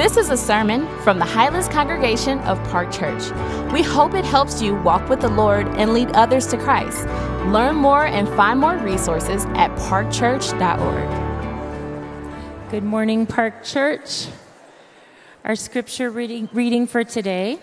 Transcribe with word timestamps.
This 0.00 0.16
is 0.16 0.30
a 0.30 0.36
sermon 0.38 0.88
from 1.00 1.18
the 1.18 1.26
Highlands 1.26 1.68
Congregation 1.68 2.38
of 2.38 2.56
Park 2.70 2.90
Church. 2.90 3.22
We 3.70 3.82
hope 3.82 4.14
it 4.14 4.24
helps 4.24 4.62
you 4.62 4.74
walk 4.76 5.10
with 5.10 5.20
the 5.20 5.28
Lord 5.28 5.66
and 5.76 5.92
lead 5.92 6.08
others 6.12 6.46
to 6.46 6.56
Christ. 6.56 7.04
Learn 7.48 7.76
more 7.76 8.06
and 8.06 8.26
find 8.28 8.58
more 8.58 8.78
resources 8.78 9.44
at 9.56 9.70
parkchurch.org. 9.76 12.70
Good 12.70 12.82
morning, 12.82 13.26
Park 13.26 13.62
Church. 13.62 14.28
Our 15.44 15.54
scripture 15.54 16.08
reading, 16.08 16.48
reading 16.54 16.86
for 16.86 17.04
today 17.04 17.58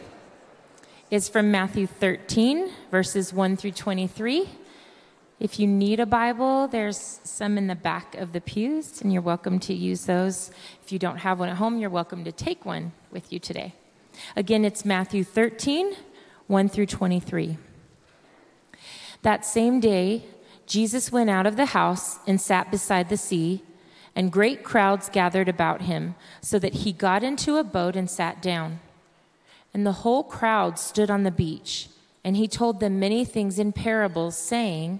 is 1.09 1.27
from 1.27 1.49
Matthew 1.49 1.87
13, 1.87 2.69
verses 2.91 3.33
1 3.33 3.57
through 3.57 3.71
23. 3.71 4.47
If 5.39 5.59
you 5.59 5.67
need 5.67 5.99
a 5.99 6.07
Bible, 6.07 6.67
there's 6.67 7.19
some 7.23 7.59
in 7.59 7.67
the 7.67 7.75
back 7.75 8.15
of 8.15 8.33
the 8.33 8.41
pews, 8.41 9.03
and 9.03 9.13
you're 9.13 9.21
welcome 9.21 9.59
to 9.59 9.73
use 9.73 10.05
those. 10.05 10.49
If 10.83 10.91
you 10.91 10.97
don't 10.97 11.17
have 11.17 11.37
one 11.37 11.49
at 11.49 11.57
home, 11.57 11.77
you're 11.77 11.91
welcome 11.91 12.23
to 12.23 12.31
take 12.31 12.65
one 12.65 12.91
with 13.11 13.31
you 13.31 13.37
today. 13.37 13.75
Again, 14.35 14.65
it's 14.65 14.83
Matthew 14.83 15.23
13, 15.23 15.93
1 16.47 16.69
through 16.69 16.87
23. 16.87 17.55
That 19.21 19.45
same 19.45 19.79
day, 19.79 20.25
Jesus 20.65 21.11
went 21.11 21.29
out 21.29 21.45
of 21.45 21.55
the 21.55 21.67
house 21.67 22.17
and 22.25 22.41
sat 22.41 22.71
beside 22.71 23.09
the 23.09 23.15
sea, 23.15 23.61
and 24.15 24.31
great 24.31 24.63
crowds 24.63 25.07
gathered 25.07 25.47
about 25.47 25.83
him, 25.83 26.15
so 26.41 26.57
that 26.57 26.73
he 26.73 26.91
got 26.91 27.21
into 27.21 27.57
a 27.57 27.63
boat 27.63 27.95
and 27.95 28.09
sat 28.09 28.41
down. 28.41 28.79
And 29.71 29.85
the 29.85 30.01
whole 30.01 30.23
crowd 30.23 30.79
stood 30.79 31.11
on 31.11 31.21
the 31.21 31.29
beach, 31.29 31.89
and 32.23 32.35
he 32.35 32.47
told 32.47 32.79
them 32.79 32.99
many 32.99 33.23
things 33.23 33.59
in 33.59 33.71
parables, 33.71 34.35
saying, 34.35 34.99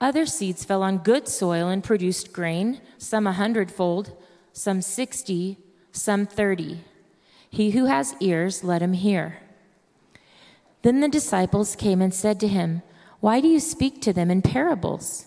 Other 0.00 0.26
seeds 0.26 0.64
fell 0.64 0.82
on 0.82 0.98
good 0.98 1.26
soil 1.26 1.68
and 1.68 1.82
produced 1.82 2.32
grain, 2.32 2.80
some 2.98 3.26
a 3.26 3.32
hundredfold, 3.32 4.16
some 4.52 4.80
sixty, 4.80 5.58
some 5.90 6.24
thirty. 6.24 6.80
He 7.50 7.70
who 7.70 7.86
has 7.86 8.14
ears, 8.20 8.62
let 8.62 8.82
him 8.82 8.92
hear. 8.92 9.38
Then 10.82 11.00
the 11.00 11.08
disciples 11.08 11.74
came 11.74 12.00
and 12.00 12.14
said 12.14 12.38
to 12.40 12.48
him, 12.48 12.82
Why 13.20 13.40
do 13.40 13.48
you 13.48 13.58
speak 13.58 14.00
to 14.02 14.12
them 14.12 14.30
in 14.30 14.42
parables? 14.42 15.26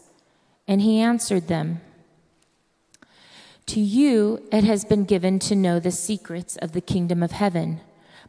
And 0.67 0.81
he 0.81 0.99
answered 0.99 1.47
them, 1.47 1.81
To 3.65 3.81
you 3.81 4.47
it 4.51 4.63
has 4.63 4.85
been 4.85 5.03
given 5.03 5.39
to 5.39 5.55
know 5.55 5.79
the 5.79 5.91
secrets 5.91 6.55
of 6.57 6.71
the 6.71 6.79
kingdom 6.79 7.21
of 7.21 7.31
heaven, 7.31 7.81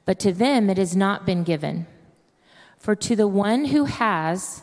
but 0.04 0.18
to 0.20 0.32
them 0.32 0.68
it 0.68 0.78
has 0.78 0.96
not 0.96 1.24
been 1.24 1.44
given. 1.44 1.86
For 2.78 2.96
to 2.96 3.14
the 3.14 3.28
one 3.28 3.66
who 3.66 3.84
has, 3.84 4.62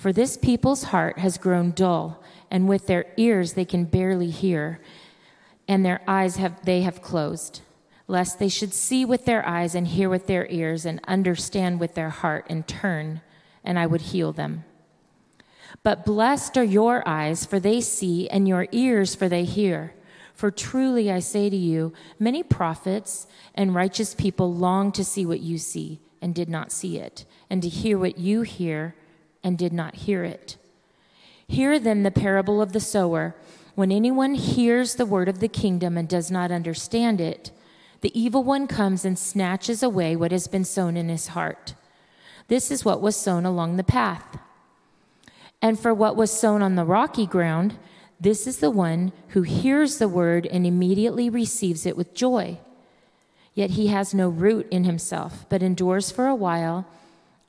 For 0.00 0.14
this 0.14 0.38
people's 0.38 0.84
heart 0.84 1.18
has 1.18 1.36
grown 1.36 1.72
dull, 1.72 2.22
and 2.50 2.66
with 2.66 2.86
their 2.86 3.04
ears 3.18 3.52
they 3.52 3.66
can 3.66 3.84
barely 3.84 4.30
hear, 4.30 4.80
and 5.68 5.84
their 5.84 6.00
eyes 6.08 6.36
have 6.36 6.64
they 6.64 6.80
have 6.80 7.02
closed, 7.02 7.60
lest 8.08 8.38
they 8.38 8.48
should 8.48 8.72
see 8.72 9.04
with 9.04 9.26
their 9.26 9.46
eyes 9.46 9.74
and 9.74 9.86
hear 9.86 10.08
with 10.08 10.26
their 10.26 10.46
ears 10.46 10.86
and 10.86 11.02
understand 11.06 11.80
with 11.80 11.96
their 11.96 12.08
heart 12.08 12.46
and 12.48 12.66
turn, 12.66 13.20
and 13.62 13.78
I 13.78 13.84
would 13.84 14.00
heal 14.00 14.32
them. 14.32 14.64
But 15.82 16.06
blessed 16.06 16.56
are 16.56 16.64
your 16.64 17.06
eyes, 17.06 17.44
for 17.44 17.60
they 17.60 17.82
see, 17.82 18.26
and 18.30 18.48
your 18.48 18.68
ears, 18.72 19.14
for 19.14 19.28
they 19.28 19.44
hear. 19.44 19.92
For 20.32 20.50
truly 20.50 21.12
I 21.12 21.18
say 21.18 21.50
to 21.50 21.56
you, 21.56 21.92
many 22.18 22.42
prophets 22.42 23.26
and 23.54 23.74
righteous 23.74 24.14
people 24.14 24.50
long 24.50 24.92
to 24.92 25.04
see 25.04 25.26
what 25.26 25.40
you 25.40 25.58
see 25.58 26.00
and 26.22 26.34
did 26.34 26.48
not 26.48 26.72
see 26.72 26.96
it, 26.96 27.26
and 27.50 27.60
to 27.60 27.68
hear 27.68 27.98
what 27.98 28.16
you 28.16 28.40
hear 28.40 28.94
and 29.42 29.56
did 29.56 29.72
not 29.72 29.94
hear 29.96 30.24
it. 30.24 30.56
Hear 31.46 31.78
then 31.78 32.02
the 32.02 32.10
parable 32.10 32.62
of 32.62 32.72
the 32.72 32.80
sower. 32.80 33.34
When 33.74 33.90
anyone 33.90 34.34
hears 34.34 34.94
the 34.94 35.06
word 35.06 35.28
of 35.28 35.40
the 35.40 35.48
kingdom 35.48 35.96
and 35.96 36.08
does 36.08 36.30
not 36.30 36.50
understand 36.50 37.20
it, 37.20 37.50
the 38.02 38.18
evil 38.18 38.42
one 38.42 38.66
comes 38.66 39.04
and 39.04 39.18
snatches 39.18 39.82
away 39.82 40.16
what 40.16 40.32
has 40.32 40.48
been 40.48 40.64
sown 40.64 40.96
in 40.96 41.08
his 41.08 41.28
heart. 41.28 41.74
This 42.48 42.70
is 42.70 42.84
what 42.84 43.00
was 43.00 43.16
sown 43.16 43.44
along 43.44 43.76
the 43.76 43.84
path. 43.84 44.38
And 45.62 45.78
for 45.78 45.92
what 45.92 46.16
was 46.16 46.30
sown 46.30 46.62
on 46.62 46.74
the 46.74 46.84
rocky 46.84 47.26
ground, 47.26 47.76
this 48.20 48.46
is 48.46 48.58
the 48.58 48.70
one 48.70 49.12
who 49.28 49.42
hears 49.42 49.98
the 49.98 50.08
word 50.08 50.46
and 50.46 50.66
immediately 50.66 51.30
receives 51.30 51.86
it 51.86 51.96
with 51.96 52.14
joy. 52.14 52.58
Yet 53.54 53.70
he 53.70 53.88
has 53.88 54.14
no 54.14 54.28
root 54.28 54.66
in 54.70 54.84
himself, 54.84 55.46
but 55.48 55.62
endures 55.62 56.10
for 56.10 56.26
a 56.26 56.34
while. 56.34 56.86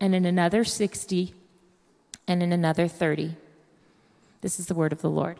and 0.00 0.14
in 0.14 0.24
another 0.24 0.64
60, 0.64 1.34
and 2.26 2.42
in 2.42 2.52
another 2.52 2.88
30. 2.88 3.36
This 4.40 4.58
is 4.58 4.66
the 4.66 4.74
word 4.74 4.92
of 4.92 5.00
the 5.00 5.10
Lord. 5.10 5.38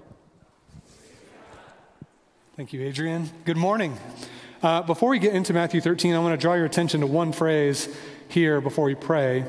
Thank 2.56 2.72
you, 2.72 2.82
Adrian. 2.82 3.31
Good 3.44 3.56
morning. 3.56 3.98
Uh, 4.62 4.82
before 4.82 5.10
we 5.10 5.19
get 5.19 5.34
into 5.34 5.53
Matthew 5.53 5.81
13, 5.81 6.15
I 6.15 6.19
want 6.20 6.32
to 6.32 6.41
draw 6.41 6.54
your 6.54 6.65
attention 6.65 7.00
to 7.00 7.06
one 7.06 7.32
phrase 7.32 7.88
here 8.28 8.60
before 8.60 8.84
we 8.84 8.94
pray. 8.94 9.44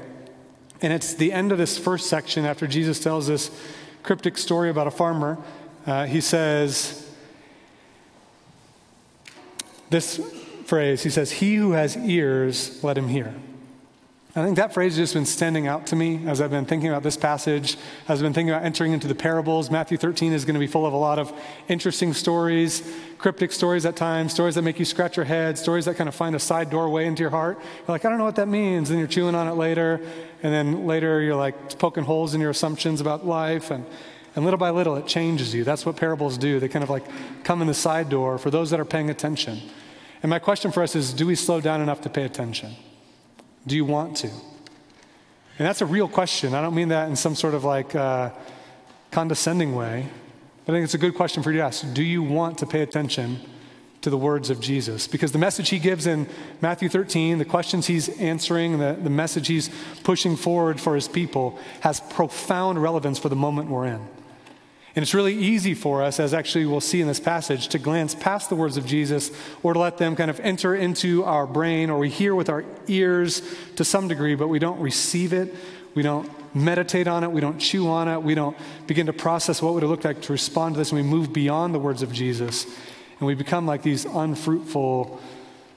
And 0.82 0.92
it's 0.92 1.14
the 1.14 1.32
end 1.32 1.52
of 1.52 1.58
this 1.58 1.78
first 1.78 2.08
section 2.08 2.46
after 2.46 2.68
Jesus 2.68 3.00
tells 3.00 3.28
this 3.28 3.50
cryptic 4.04 4.38
story 4.38 4.70
about 4.70 4.88
a 4.88 4.92
farmer. 4.92 5.38
Uh, 5.86 6.06
he 6.06 6.20
says, 6.20 7.10
this 9.90 10.20
phrase, 10.66 11.04
he 11.04 11.10
says, 11.10 11.32
He 11.32 11.56
who 11.56 11.72
has 11.72 11.96
ears, 11.96 12.84
let 12.84 12.98
him 12.98 13.08
hear. 13.08 13.34
I 14.38 14.44
think 14.44 14.58
that 14.58 14.74
phrase 14.74 14.98
has 14.98 15.04
just 15.04 15.14
been 15.14 15.26
standing 15.26 15.66
out 15.66 15.88
to 15.88 15.96
me 15.96 16.28
as 16.28 16.42
I've 16.42 16.52
been 16.52 16.66
thinking 16.66 16.90
about 16.90 17.04
this 17.04 17.16
passage, 17.16 17.78
as 18.10 18.20
I've 18.20 18.24
been 18.24 18.34
thinking 18.34 18.50
about 18.50 18.66
entering 18.66 18.92
into 18.92 19.08
the 19.08 19.16
parables. 19.16 19.72
Matthew 19.72 19.98
13 19.98 20.34
is 20.34 20.44
going 20.44 20.56
to 20.56 20.60
be 20.60 20.68
full 20.68 20.86
of 20.86 20.92
a 20.92 20.98
lot 20.98 21.20
of 21.20 21.32
interesting 21.70 22.14
stories, 22.14 22.84
cryptic 23.18 23.54
stories 23.54 23.86
at 23.86 23.96
times, 23.96 24.34
stories 24.34 24.56
that 24.56 24.64
make 24.64 24.78
you 24.78 24.84
scratch 24.84 25.16
your 25.16 25.26
head, 25.26 25.58
stories 25.58 25.86
that 25.86 25.96
kind 25.96 26.10
of 26.10 26.16
find 26.16 26.36
a 26.36 26.40
side 26.40 26.70
doorway 26.70 27.06
into 27.06 27.24
your 27.24 27.30
heart. 27.30 27.58
You're 27.60 27.86
like, 27.88 28.04
I 28.04 28.10
don't 28.10 28.18
know 28.18 28.26
what 28.26 28.36
that 28.36 28.50
means. 28.50 28.90
And 28.90 29.00
you're 29.00 29.08
chewing 29.08 29.36
on 29.36 29.48
it 29.48 29.54
later. 29.54 30.02
And 30.44 30.54
then 30.54 30.86
later 30.86 31.22
you're 31.22 31.38
like 31.38 31.80
poking 31.80 32.04
holes 32.04 32.36
in 32.36 32.42
your 32.42 32.50
assumptions 32.50 33.00
about 33.00 33.26
life. 33.26 33.72
And, 33.72 33.86
and 34.36 34.44
little 34.44 34.58
by 34.58 34.72
little 34.72 34.98
it 34.98 35.08
changes 35.08 35.56
you. 35.56 35.64
That's 35.64 35.86
what 35.86 35.96
parables 35.96 36.38
do. 36.38 36.60
They 36.60 36.68
kind 36.68 36.84
of 36.84 36.90
like 36.90 37.06
come 37.46 37.62
in 37.62 37.68
the 37.68 37.74
side 37.74 38.10
door 38.10 38.38
for 38.38 38.52
those 38.52 38.70
that 38.72 38.82
are 38.82 38.86
paying 38.86 39.10
attention. 39.10 39.62
And 40.22 40.30
my 40.30 40.40
question 40.40 40.74
for 40.74 40.84
us 40.84 40.94
is 40.94 41.14
do 41.14 41.26
we 41.26 41.36
slow 41.36 41.62
down 41.62 41.80
enough 41.80 42.02
to 42.02 42.10
pay 42.10 42.24
attention? 42.24 42.76
Do 43.68 43.76
you 43.76 43.86
want 43.86 44.18
to? 44.18 44.28
And 44.28 45.66
that's 45.66 45.82
a 45.82 45.86
real 45.86 46.08
question. 46.08 46.54
I 46.54 46.62
don't 46.62 46.76
mean 46.76 46.90
that 46.90 47.10
in 47.10 47.16
some 47.16 47.36
sort 47.36 47.54
of 47.54 47.64
like 47.64 47.96
uh, 47.96 48.32
condescending 49.12 49.76
way. 49.76 50.08
I 50.64 50.72
think 50.72 50.84
it's 50.84 50.94
a 50.94 51.00
good 51.00 51.16
question 51.16 51.44
for 51.44 51.52
you 51.52 51.60
to 51.60 51.64
ask. 51.66 51.86
Do 51.94 52.04
you 52.04 52.24
want 52.24 52.58
to 52.60 52.66
pay 52.66 52.82
attention 52.82 53.40
to 54.06 54.12
the 54.12 54.18
words 54.18 54.52
of 54.52 54.60
Jesus. 54.60 55.08
Because 55.08 55.32
the 55.32 55.40
message 55.40 55.70
he 55.70 55.80
gives 55.80 56.06
in 56.06 56.28
Matthew 56.62 56.90
13, 56.90 57.40
the 57.40 57.44
questions 57.44 57.88
he's 57.88 58.08
answering, 58.20 58.78
the, 58.78 58.94
the 58.94 59.10
message 59.10 59.48
he's 59.48 59.72
pushing 60.04 60.36
forward 60.36 60.80
for 60.80 60.94
his 60.94 61.08
people 61.08 61.58
has 61.80 62.02
profound 62.02 62.80
relevance 62.80 63.18
for 63.18 63.30
the 63.30 63.36
moment 63.36 63.68
we're 63.68 63.88
in. 63.88 64.08
And 64.96 65.04
it's 65.04 65.14
really 65.14 65.36
easy 65.36 65.74
for 65.74 66.02
us, 66.02 66.22
as 66.22 66.34
actually 66.34 66.66
we'll 66.66 66.80
see 66.80 67.02
in 67.02 67.08
this 67.08 67.20
passage, 67.20 67.68
to 67.70 67.80
glance 67.80 68.16
past 68.16 68.50
the 68.50 68.56
words 68.56 68.78
of 68.78 68.86
Jesus 68.86 69.30
or 69.62 69.74
to 69.74 69.80
let 69.80 69.98
them 69.98 70.16
kind 70.16 70.30
of 70.30 70.40
enter 70.40 70.74
into 70.74 71.26
our 71.26 71.46
brain 71.46 71.90
or 71.90 72.00
we 72.00 72.10
hear 72.10 72.34
with 72.34 72.50
our 72.50 72.64
ears 72.88 73.42
to 73.76 73.84
some 73.84 74.08
degree, 74.08 74.36
but 74.36 74.48
we 74.48 74.58
don't 74.58 74.80
receive 74.80 75.34
it. 75.34 75.54
We 75.96 76.02
don't 76.02 76.30
meditate 76.56 77.08
on 77.08 77.26
it. 77.26 77.32
We 77.32 77.42
don't 77.42 77.60
chew 77.60 77.90
on 77.90 78.08
it. 78.08 78.24
We 78.24 78.36
don't 78.36 78.56
begin 78.88 79.08
to 79.08 79.14
process 79.14 79.62
what 79.62 79.74
would 79.74 79.84
it 79.84 79.88
look 79.88 80.06
like 80.06 80.22
to 80.24 80.32
respond 80.32 80.76
to 80.76 80.80
this. 80.80 80.92
And 80.92 81.02
we 81.02 81.08
move 81.08 81.34
beyond 81.34 81.76
the 81.76 81.80
words 81.80 82.02
of 82.02 82.14
Jesus 82.14 82.66
and 83.20 83.28
we 83.28 83.36
become 83.36 83.66
like 83.66 83.82
these 83.82 84.06
unfruitful 84.06 85.22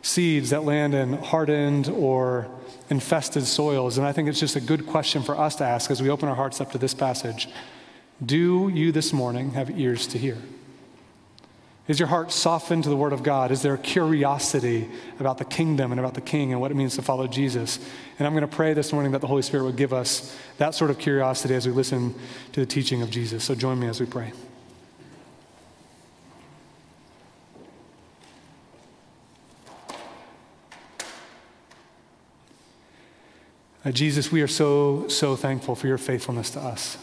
seeds 0.03 0.51
that 0.51 0.65
land 0.65 0.95
in 0.95 1.15
hardened 1.15 1.89
or 1.89 2.49
infested 2.89 3.47
soils. 3.47 3.99
And 3.99 4.07
I 4.07 4.13
think 4.13 4.29
it's 4.29 4.41
just 4.41 4.55
a 4.55 4.61
good 4.61 4.87
question 4.87 5.23
for 5.23 5.37
us 5.37 5.57
to 5.57 5.65
ask 5.65 5.91
as 5.91 6.01
we 6.01 6.09
open 6.09 6.29
our 6.29 6.37
hearts 6.37 6.61
up 6.61 6.71
to 6.73 6.79
this 6.79 6.95
passage. 6.95 7.49
Do 8.25 8.69
you 8.69 8.91
this 8.91 9.13
morning 9.13 9.53
have 9.53 9.79
ears 9.79 10.07
to 10.09 10.19
hear? 10.19 10.39
Is 11.87 11.99
your 11.99 12.09
heart 12.09 12.33
softened 12.33 12.85
to 12.85 12.91
the 12.91 12.97
Word 12.97 13.15
of 13.15 13.23
God? 13.23 13.51
Is 13.51 13.63
there 13.63 13.73
a 13.73 13.79
curiosity 13.79 14.89
about 15.19 15.39
the 15.39 15.45
kingdom 15.47 15.91
and 15.91 15.99
about 15.99 16.13
the 16.13 16.21
King 16.21 16.53
and 16.53 16.61
what 16.61 16.71
it 16.71 16.75
means 16.75 16.97
to 16.97 17.03
follow 17.03 17.27
Jesus? 17.27 17.79
And 18.19 18.27
I'm 18.27 18.35
going 18.35 18.43
to 18.43 18.57
pray 18.57 18.75
this 18.75 18.93
morning 18.93 19.13
that 19.13 19.23
the 19.23 19.27
Holy 19.27 19.41
Spirit 19.41 19.65
would 19.65 19.77
give 19.77 19.95
us 19.95 20.37
that 20.59 20.75
sort 20.75 20.91
of 20.91 20.99
curiosity 20.99 21.55
as 21.55 21.67
we 21.67 21.73
listen 21.73 22.15
to 22.53 22.61
the 22.61 22.67
teaching 22.67 23.01
of 23.01 23.09
Jesus. 23.09 23.43
So 23.45 23.55
join 23.55 23.81
me 23.81 23.87
as 23.87 24.01
we 24.01 24.07
pray. 24.07 24.33
Uh, 33.83 33.93
Jesus, 33.93 34.31
we 34.31 34.43
are 34.43 34.49
so, 34.49 35.09
so 35.09 35.37
thankful 35.37 35.75
for 35.75 35.87
your 35.87 35.97
faithfulness 35.97 36.51
to 36.51 36.61
us. 36.61 36.99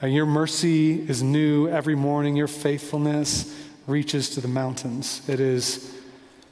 Uh, 0.00 0.06
your 0.06 0.26
mercy 0.26 1.00
is 1.08 1.24
new 1.24 1.68
every 1.68 1.96
morning. 1.96 2.36
Your 2.36 2.46
faithfulness 2.46 3.52
reaches 3.88 4.30
to 4.30 4.40
the 4.40 4.46
mountains. 4.46 5.28
It 5.28 5.40
is 5.40 5.92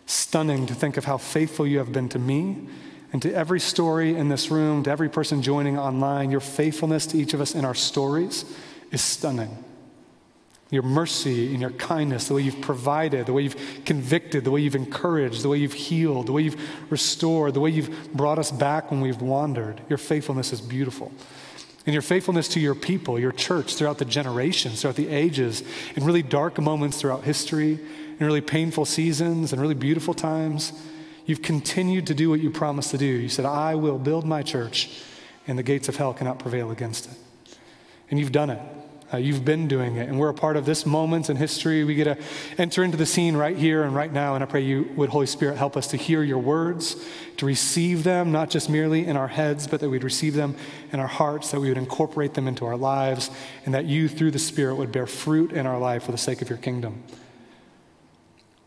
stunning 0.07 0.67
to 0.67 0.75
think 0.75 0.97
of 0.97 1.05
how 1.05 1.17
faithful 1.17 1.67
you 1.67 1.79
have 1.79 1.93
been 1.93 2.09
to 2.09 2.19
me 2.19 2.67
and 3.13 3.23
to 3.23 3.33
every 3.33 3.61
story 3.61 4.17
in 4.17 4.29
this 4.29 4.51
room, 4.51 4.83
to 4.83 4.91
every 4.91 5.09
person 5.09 5.43
joining 5.43 5.79
online. 5.79 6.33
Your 6.33 6.41
faithfulness 6.41 7.07
to 7.09 7.19
each 7.19 7.35
of 7.35 7.41
us 7.41 7.55
in 7.55 7.65
our 7.65 7.75
stories 7.75 8.45
is 8.91 9.01
stunning. 9.01 9.63
Your 10.71 10.83
mercy 10.83 11.53
and 11.53 11.61
your 11.61 11.71
kindness, 11.71 12.27
the 12.27 12.35
way 12.35 12.43
you've 12.43 12.61
provided, 12.61 13.27
the 13.27 13.33
way 13.33 13.43
you've 13.43 13.85
convicted, 13.85 14.43
the 14.43 14.51
way 14.51 14.61
you've 14.61 14.75
encouraged, 14.75 15.43
the 15.43 15.49
way 15.49 15.59
you've 15.59 15.73
healed, 15.73 16.27
the 16.27 16.33
way 16.33 16.43
you've 16.43 16.91
restored, 16.91 17.55
the 17.55 17.61
way 17.61 17.71
you've 17.71 18.13
brought 18.13 18.41
us 18.41 18.51
back 18.51 18.91
when 18.91 19.01
we've 19.01 19.23
wandered. 19.23 19.81
Your 19.89 19.99
faithfulness 19.99 20.53
is 20.53 20.61
beautiful 20.61 21.13
and 21.87 21.93
your 21.93 22.03
faithfulness 22.03 22.49
to 22.49 22.61
your 22.61 22.75
people, 22.75 23.19
your 23.19 23.33
church, 23.33 23.77
throughout 23.77 23.99
the 23.99 24.05
generations, 24.05 24.83
throughout 24.83 24.97
the 24.97 25.09
ages, 25.09 25.63
in 25.95 26.05
really 26.05 26.23
dark 26.23 26.59
moments 26.59 27.01
throughout 27.01 27.23
history, 27.23 27.79
in 28.19 28.27
really 28.27 28.41
painful 28.41 28.85
seasons, 28.85 29.53
and 29.53 29.63
really 29.63 29.75
beautiful 29.75 30.13
times. 30.13 30.73
You've 31.27 31.43
continued 31.43 32.09
to 32.09 32.15
do 32.15 32.29
what 32.29 32.41
you 32.41 32.51
promised 32.51 32.91
to 32.91 32.99
do. 32.99 33.07
You 33.07 33.29
said, 33.29 33.45
I 33.45 33.77
will 33.77 33.99
build 33.99 34.25
my 34.25 34.43
church, 34.43 35.03
and 35.47 35.57
the 35.57 35.63
gates 35.63 35.89
of 35.89 35.97
hell 35.97 36.13
cannot 36.13 36.41
prevail 36.41 36.71
against 36.73 37.07
it. 37.07 37.17
And 38.11 38.19
you've 38.19 38.33
done 38.33 38.51
it. 38.51 38.61
Uh, 39.13 39.19
you've 39.19 39.45
been 39.45 39.69
doing 39.69 39.97
it, 39.97 40.09
and 40.09 40.19
we're 40.19 40.29
a 40.29 40.35
part 40.35 40.57
of 40.57 40.65
this 40.65 40.85
moment 40.85 41.31
in 41.31 41.37
history. 41.37 41.85
We 41.85 41.95
get 41.95 42.05
to 42.05 42.19
enter 42.59 42.83
into 42.83 42.97
the 42.97 43.07
scene 43.07 43.37
right 43.37 43.57
here 43.57 43.85
and 43.85 43.95
right 43.95 44.13
now, 44.13 44.35
and 44.35 44.43
I 44.43 44.49
pray 44.49 44.63
you 44.63 44.91
would, 44.97 45.11
Holy 45.11 45.27
Spirit, 45.27 45.57
help 45.57 45.77
us 45.77 45.87
to 45.89 45.97
hear 45.97 46.25
your 46.25 46.39
words, 46.39 46.97
to 47.37 47.47
receive 47.47 48.03
them, 48.03 48.33
not 48.33 48.51
just 48.51 48.69
merely 48.69 49.07
in 49.07 49.17
our 49.17 49.29
heads, 49.29 49.69
but 49.69 49.79
that 49.79 49.91
we'd 49.91 50.03
receive 50.03 50.35
them 50.35 50.57
in 50.93 50.99
our 50.99 51.07
hearts, 51.07 51.53
that 51.53 51.61
we 51.61 51.69
would 51.69 51.79
incorporate 51.79 52.35
them 52.35 52.49
into 52.49 52.67
our 52.67 52.77
lives, 52.77 53.31
and 53.65 53.73
that 53.75 53.85
you, 53.85 54.09
through 54.09 54.33
the 54.33 54.41
Spirit, 54.41 54.75
would 54.75 54.91
bear 54.91 55.07
fruit 55.07 55.53
in 55.53 55.67
our 55.67 55.79
life 55.79 56.03
for 56.03 56.11
the 56.11 56.19
sake 56.19 56.43
of 56.43 56.49
your 56.49 56.59
kingdom. 56.59 57.05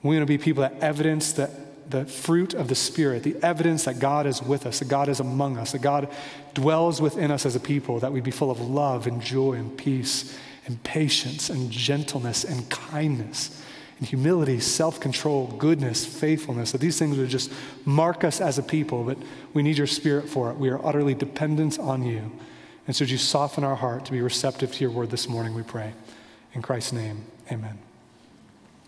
We 0.03 0.15
want 0.15 0.21
to 0.21 0.25
be 0.25 0.37
people 0.37 0.61
that 0.61 0.79
evidence 0.79 1.33
that 1.33 1.51
the 1.89 2.05
fruit 2.05 2.53
of 2.53 2.67
the 2.67 2.75
Spirit, 2.75 3.23
the 3.23 3.35
evidence 3.41 3.85
that 3.85 3.99
God 3.99 4.25
is 4.25 4.41
with 4.41 4.65
us, 4.65 4.79
that 4.79 4.87
God 4.87 5.09
is 5.09 5.19
among 5.19 5.57
us, 5.57 5.71
that 5.71 5.81
God 5.81 6.07
dwells 6.53 7.01
within 7.01 7.31
us 7.31 7.45
as 7.45 7.55
a 7.55 7.59
people, 7.59 7.99
that 7.99 8.11
we 8.11 8.21
be 8.21 8.31
full 8.31 8.51
of 8.51 8.61
love 8.61 9.07
and 9.07 9.21
joy 9.21 9.53
and 9.53 9.75
peace 9.77 10.37
and 10.67 10.81
patience 10.83 11.49
and 11.49 11.71
gentleness 11.71 12.43
and 12.43 12.69
kindness 12.69 13.61
and 13.99 14.07
humility, 14.07 14.59
self 14.59 14.99
control, 14.99 15.47
goodness, 15.57 16.05
faithfulness, 16.05 16.71
that 16.71 16.81
these 16.81 16.97
things 16.97 17.17
would 17.17 17.29
just 17.29 17.51
mark 17.85 18.23
us 18.23 18.39
as 18.39 18.57
a 18.57 18.63
people, 18.63 19.03
but 19.03 19.17
we 19.53 19.61
need 19.61 19.77
your 19.77 19.87
Spirit 19.87 20.29
for 20.29 20.49
it. 20.51 20.57
We 20.57 20.69
are 20.69 20.83
utterly 20.85 21.13
dependent 21.13 21.77
on 21.79 22.03
you. 22.03 22.31
And 22.87 22.95
so, 22.95 23.03
would 23.03 23.11
you 23.11 23.17
soften 23.17 23.63
our 23.63 23.75
heart 23.75 24.05
to 24.05 24.11
be 24.11 24.21
receptive 24.21 24.71
to 24.73 24.83
your 24.83 24.91
word 24.91 25.11
this 25.11 25.27
morning, 25.27 25.53
we 25.53 25.63
pray. 25.63 25.93
In 26.53 26.61
Christ's 26.61 26.93
name, 26.93 27.25
amen. 27.51 27.88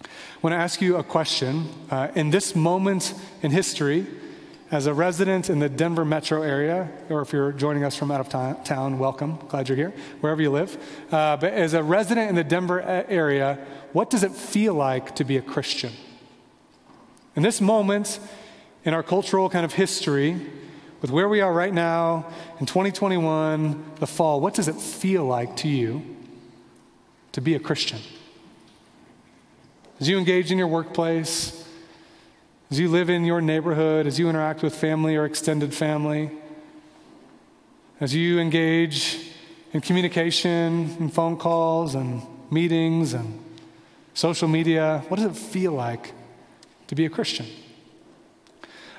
I 0.03 0.37
want 0.41 0.53
to 0.53 0.57
ask 0.57 0.81
you 0.81 0.97
a 0.97 1.03
question. 1.03 1.69
Uh, 1.89 2.09
in 2.15 2.31
this 2.31 2.55
moment 2.55 3.13
in 3.41 3.51
history, 3.51 4.07
as 4.71 4.87
a 4.87 4.93
resident 4.93 5.49
in 5.49 5.59
the 5.59 5.69
Denver 5.69 6.05
metro 6.05 6.41
area, 6.41 6.89
or 7.09 7.21
if 7.21 7.33
you're 7.33 7.51
joining 7.51 7.83
us 7.83 7.95
from 7.95 8.09
out 8.09 8.21
of 8.21 8.63
town, 8.63 8.97
welcome. 8.99 9.37
Glad 9.49 9.67
you're 9.67 9.75
here, 9.75 9.93
wherever 10.21 10.41
you 10.41 10.49
live. 10.49 10.77
Uh, 11.11 11.35
but 11.37 11.53
as 11.53 11.73
a 11.73 11.83
resident 11.83 12.29
in 12.29 12.35
the 12.35 12.43
Denver 12.43 12.81
area, 12.81 13.59
what 13.91 14.09
does 14.09 14.23
it 14.23 14.31
feel 14.31 14.73
like 14.73 15.15
to 15.15 15.25
be 15.25 15.37
a 15.37 15.41
Christian? 15.41 15.91
In 17.35 17.43
this 17.43 17.59
moment 17.59 18.19
in 18.83 18.93
our 18.93 19.03
cultural 19.03 19.49
kind 19.49 19.65
of 19.65 19.73
history, 19.73 20.39
with 21.01 21.11
where 21.11 21.27
we 21.27 21.41
are 21.41 21.51
right 21.51 21.73
now 21.73 22.27
in 22.59 22.65
2021, 22.65 23.95
the 23.99 24.07
fall, 24.07 24.39
what 24.39 24.53
does 24.53 24.67
it 24.67 24.75
feel 24.75 25.25
like 25.25 25.57
to 25.57 25.67
you 25.67 26.03
to 27.33 27.41
be 27.41 27.55
a 27.55 27.59
Christian? 27.59 27.99
As 30.01 30.09
you 30.09 30.17
engage 30.17 30.51
in 30.51 30.57
your 30.57 30.67
workplace, 30.67 31.63
as 32.71 32.79
you 32.79 32.89
live 32.89 33.11
in 33.11 33.23
your 33.23 33.39
neighborhood, 33.39 34.07
as 34.07 34.17
you 34.17 34.29
interact 34.29 34.63
with 34.63 34.73
family 34.73 35.15
or 35.15 35.25
extended 35.25 35.75
family, 35.75 36.31
as 37.99 38.15
you 38.15 38.39
engage 38.39 39.19
in 39.73 39.81
communication 39.81 40.95
and 40.99 41.13
phone 41.13 41.37
calls 41.37 41.93
and 41.93 42.23
meetings 42.49 43.13
and 43.13 43.39
social 44.15 44.47
media, 44.47 45.03
what 45.07 45.17
does 45.17 45.27
it 45.27 45.39
feel 45.39 45.73
like 45.73 46.13
to 46.87 46.95
be 46.95 47.05
a 47.05 47.09
Christian? 47.09 47.45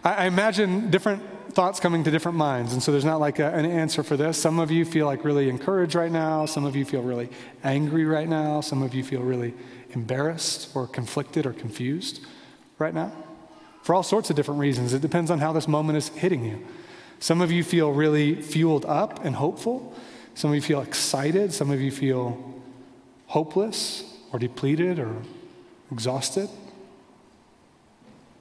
I, 0.04 0.12
I 0.14 0.24
imagine 0.26 0.92
different 0.92 1.20
thoughts 1.52 1.80
coming 1.80 2.04
to 2.04 2.12
different 2.12 2.38
minds, 2.38 2.72
and 2.72 2.80
so 2.80 2.92
there's 2.92 3.04
not 3.04 3.18
like 3.18 3.40
a, 3.40 3.52
an 3.52 3.66
answer 3.66 4.04
for 4.04 4.16
this. 4.16 4.38
Some 4.38 4.60
of 4.60 4.70
you 4.70 4.84
feel 4.84 5.06
like 5.06 5.24
really 5.24 5.48
encouraged 5.48 5.96
right 5.96 6.12
now, 6.12 6.46
some 6.46 6.64
of 6.64 6.76
you 6.76 6.84
feel 6.84 7.02
really 7.02 7.28
angry 7.64 8.04
right 8.04 8.28
now, 8.28 8.60
some 8.60 8.82
of 8.82 8.94
you 8.94 9.02
feel 9.02 9.20
really 9.20 9.52
embarrassed 9.92 10.70
or 10.74 10.86
conflicted 10.86 11.46
or 11.46 11.52
confused 11.52 12.24
right 12.78 12.94
now? 12.94 13.12
For 13.82 13.94
all 13.94 14.02
sorts 14.02 14.30
of 14.30 14.36
different 14.36 14.60
reasons. 14.60 14.92
It 14.92 15.02
depends 15.02 15.30
on 15.30 15.40
how 15.40 15.52
this 15.52 15.66
moment 15.66 15.96
is 15.96 16.08
hitting 16.08 16.44
you. 16.44 16.64
Some 17.18 17.40
of 17.40 17.50
you 17.50 17.62
feel 17.64 17.92
really 17.92 18.40
fueled 18.40 18.84
up 18.84 19.24
and 19.24 19.36
hopeful. 19.36 19.94
Some 20.34 20.50
of 20.50 20.54
you 20.54 20.62
feel 20.62 20.80
excited. 20.80 21.52
Some 21.52 21.70
of 21.70 21.80
you 21.80 21.90
feel 21.90 22.62
hopeless 23.26 24.04
or 24.32 24.38
depleted 24.38 24.98
or 24.98 25.22
exhausted. 25.90 26.48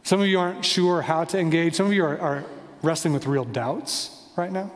Some 0.04 0.22
of 0.22 0.28
you 0.28 0.40
aren't 0.40 0.66
sure 0.66 1.02
how 1.02 1.24
to 1.26 1.40
engage. 1.40 1.76
Some 1.76 1.86
of 1.88 1.94
you 1.94 2.04
are, 2.04 2.18
are 2.18 2.44
wrestling 2.82 3.14
with 3.14 3.26
real 3.28 3.46
doubts 3.46 4.10
right 4.36 4.52
now. 4.52 4.72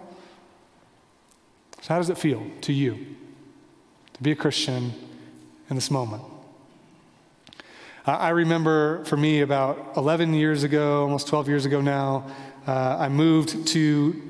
So, 1.82 1.94
how 1.94 1.98
does 1.98 2.10
it 2.10 2.18
feel 2.18 2.46
to 2.62 2.74
you 2.74 3.06
to 4.14 4.24
be 4.24 4.32
a 4.32 4.36
Christian 4.36 4.94
in 5.70 5.76
this 5.76 5.92
moment? 5.92 6.24
I 8.08 8.30
remember 8.30 9.04
for 9.06 9.18
me 9.18 9.42
about 9.42 9.94
11 9.98 10.36
years 10.36 10.64
ago, 10.64 11.02
almost 11.02 11.26
12 11.26 11.50
years 11.50 11.66
ago 11.66 11.82
now, 11.82 12.28
uh, 12.68 12.98
I 13.00 13.10
moved 13.10 13.68
to 13.70 14.22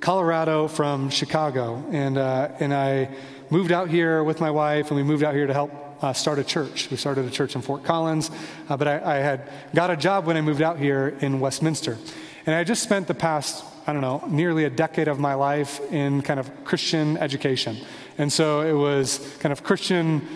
Colorado 0.00 0.66
from 0.66 1.10
Chicago. 1.10 1.84
And, 1.92 2.18
uh, 2.18 2.48
and 2.58 2.74
I 2.74 3.14
moved 3.48 3.70
out 3.70 3.88
here 3.88 4.24
with 4.24 4.40
my 4.40 4.50
wife, 4.50 4.88
and 4.88 4.96
we 4.96 5.04
moved 5.04 5.22
out 5.22 5.34
here 5.34 5.46
to 5.46 5.52
help 5.52 5.70
uh, 6.02 6.12
start 6.12 6.40
a 6.40 6.44
church. 6.44 6.90
We 6.90 6.96
started 6.96 7.24
a 7.24 7.30
church 7.30 7.54
in 7.54 7.62
Fort 7.62 7.84
Collins, 7.84 8.32
uh, 8.68 8.76
but 8.76 8.88
I, 8.88 9.00
I, 9.00 9.16
had 9.18 9.48
got 9.76 9.90
a 9.90 9.96
job 9.96 10.26
when 10.26 10.36
I 10.36 10.40
moved 10.40 10.62
out 10.62 10.80
here 10.80 11.16
in 11.20 11.38
Westminster. 11.38 11.98
And 12.46 12.56
I 12.56 12.64
just 12.64 12.82
spent 12.82 13.06
the 13.06 13.14
past, 13.14 13.64
I 13.86 13.92
don't 13.92 14.02
know, 14.02 14.24
nearly 14.26 14.64
a 14.64 14.70
decade 14.70 15.06
of 15.06 15.20
my 15.20 15.34
life 15.34 15.80
in 15.92 16.22
kind 16.22 16.40
of 16.40 16.64
Christian 16.64 17.16
education. 17.18 17.76
And 18.18 18.32
so 18.32 18.62
it 18.62 18.72
was 18.72 19.36
kind 19.38 19.52
of 19.52 19.62
Christian 19.62 20.26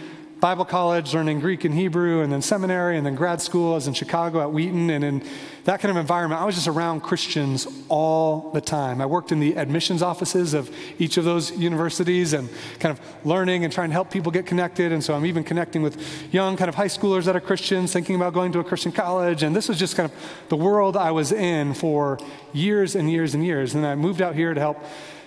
Bible 0.45 0.67
college 0.67 1.15
learning 1.15 1.41
Greek 1.41 1.65
and 1.65 1.75
Hebrew, 1.75 2.21
and 2.21 2.31
then 2.31 2.43
seminary, 2.43 2.99
and 2.99 3.07
then 3.07 3.15
grad 3.15 3.41
school. 3.41 3.73
I 3.73 3.77
was 3.77 3.87
in 3.87 3.95
Chicago 3.95 4.43
at 4.43 4.53
Wheaton, 4.53 4.91
and 4.91 5.03
in 5.03 5.25
that 5.65 5.81
kind 5.81 5.89
of 5.91 5.97
environment, 5.97 6.39
I 6.39 6.45
was 6.45 6.55
just 6.55 6.69
around 6.69 7.01
Christians 7.01 7.67
all 7.89 8.51
the 8.53 8.61
time. 8.61 9.01
I 9.01 9.07
worked 9.07 9.33
in 9.33 9.41
the 9.41 9.57
admissions 9.57 10.03
offices 10.03 10.53
of 10.53 10.71
each 10.99 11.17
of 11.17 11.25
those 11.25 11.51
universities 11.53 12.35
and 12.35 12.51
kind 12.79 12.93
of 12.93 13.01
learning 13.25 13.65
and 13.65 13.73
trying 13.73 13.89
to 13.89 13.95
help 13.95 14.11
people 14.11 14.31
get 14.31 14.45
connected. 14.45 14.93
And 14.93 15.03
so 15.03 15.15
I'm 15.15 15.25
even 15.25 15.45
connecting 15.45 15.81
with 15.81 15.99
young 16.31 16.59
kind 16.59 16.69
of 16.69 16.75
high 16.75 16.89
schoolers 16.89 17.25
that 17.25 17.35
are 17.35 17.41
Christians, 17.41 17.95
thinking 17.95 18.15
about 18.15 18.35
going 18.35 18.53
to 18.53 18.59
a 18.59 18.65
Christian 18.65 18.93
college. 18.93 19.43
And 19.43 19.57
this 19.57 19.67
was 19.67 19.79
just 19.79 19.97
kind 19.97 20.11
of 20.11 20.49
the 20.51 20.57
world 20.57 20.95
I 20.95 21.11
was 21.11 21.33
in 21.33 21.73
for 21.73 22.19
years 22.53 22.95
and 22.95 23.11
years 23.11 23.33
and 23.35 23.47
years. 23.47 23.75
And 23.75 23.83
then 23.83 23.91
I 23.91 23.95
moved 23.95 24.21
out 24.21 24.35
here 24.35 24.53
to 24.53 24.61
help 24.61 24.77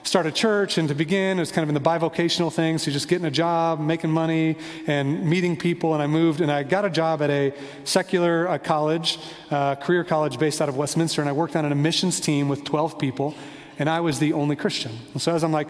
start 0.07 0.25
a 0.25 0.31
church 0.31 0.77
and 0.77 0.87
to 0.87 0.95
begin. 0.95 1.37
It 1.37 1.41
was 1.41 1.51
kind 1.51 1.63
of 1.63 1.69
in 1.69 1.75
the 1.75 1.89
bivocational 1.89 2.51
thing, 2.51 2.77
so 2.77 2.89
just 2.91 3.09
getting 3.09 3.25
a 3.25 3.31
job, 3.31 3.79
making 3.79 4.09
money, 4.09 4.57
and 4.87 5.29
meeting 5.29 5.57
people. 5.57 5.93
And 5.93 6.01
I 6.01 6.07
moved 6.07 6.39
and 6.39 6.49
I 6.49 6.63
got 6.63 6.85
a 6.85 6.89
job 6.89 7.21
at 7.21 7.29
a 7.29 7.53
secular 7.83 8.47
uh, 8.47 8.57
college, 8.57 9.19
uh, 9.51 9.75
career 9.75 10.05
college 10.05 10.39
based 10.39 10.61
out 10.61 10.69
of 10.69 10.77
Westminster, 10.77 11.21
and 11.21 11.27
I 11.27 11.33
worked 11.33 11.57
on 11.57 11.65
an 11.65 11.73
admissions 11.73 12.21
team 12.21 12.47
with 12.47 12.63
12 12.63 12.97
people, 12.97 13.35
and 13.79 13.89
I 13.89 13.99
was 13.99 14.19
the 14.19 14.31
only 14.31 14.55
Christian. 14.55 14.97
And 15.11 15.21
so 15.21 15.35
as 15.35 15.43
I'm 15.43 15.51
like 15.51 15.67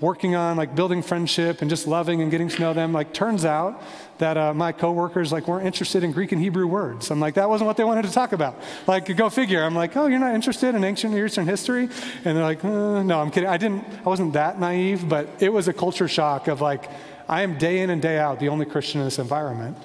working 0.00 0.36
on 0.36 0.56
like 0.56 0.74
building 0.74 1.02
friendship 1.02 1.60
and 1.60 1.68
just 1.68 1.86
loving 1.86 2.22
and 2.22 2.30
getting 2.30 2.48
to 2.48 2.60
know 2.60 2.72
them, 2.72 2.92
like 2.92 3.12
turns 3.12 3.44
out 3.44 3.82
that 4.20 4.36
uh, 4.38 4.54
my 4.54 4.72
coworkers 4.72 5.32
like 5.32 5.48
weren't 5.48 5.66
interested 5.66 6.04
in 6.04 6.12
Greek 6.12 6.32
and 6.32 6.40
Hebrew 6.40 6.66
words. 6.66 7.10
I'm 7.10 7.20
like, 7.20 7.34
that 7.34 7.48
wasn't 7.48 7.66
what 7.66 7.76
they 7.76 7.84
wanted 7.84 8.04
to 8.04 8.12
talk 8.12 8.32
about. 8.32 8.54
Like, 8.86 9.14
go 9.16 9.28
figure. 9.28 9.62
I'm 9.62 9.74
like, 9.74 9.96
oh, 9.96 10.06
you're 10.06 10.18
not 10.18 10.34
interested 10.34 10.74
in 10.74 10.84
ancient 10.84 11.12
Near 11.12 11.26
Eastern 11.26 11.46
history? 11.46 11.88
And 12.24 12.36
they're 12.36 12.44
like, 12.44 12.64
uh, 12.64 13.02
no, 13.02 13.20
I'm 13.20 13.30
kidding. 13.30 13.48
I 13.48 13.56
didn't. 13.56 13.84
I 14.04 14.08
wasn't 14.08 14.34
that 14.34 14.60
naive, 14.60 15.08
but 15.08 15.28
it 15.40 15.52
was 15.52 15.68
a 15.68 15.72
culture 15.72 16.08
shock 16.08 16.48
of 16.48 16.60
like, 16.60 16.88
I 17.28 17.42
am 17.42 17.58
day 17.58 17.80
in 17.80 17.90
and 17.90 18.00
day 18.00 18.18
out 18.18 18.40
the 18.40 18.48
only 18.48 18.66
Christian 18.66 19.00
in 19.00 19.06
this 19.06 19.18
environment, 19.18 19.76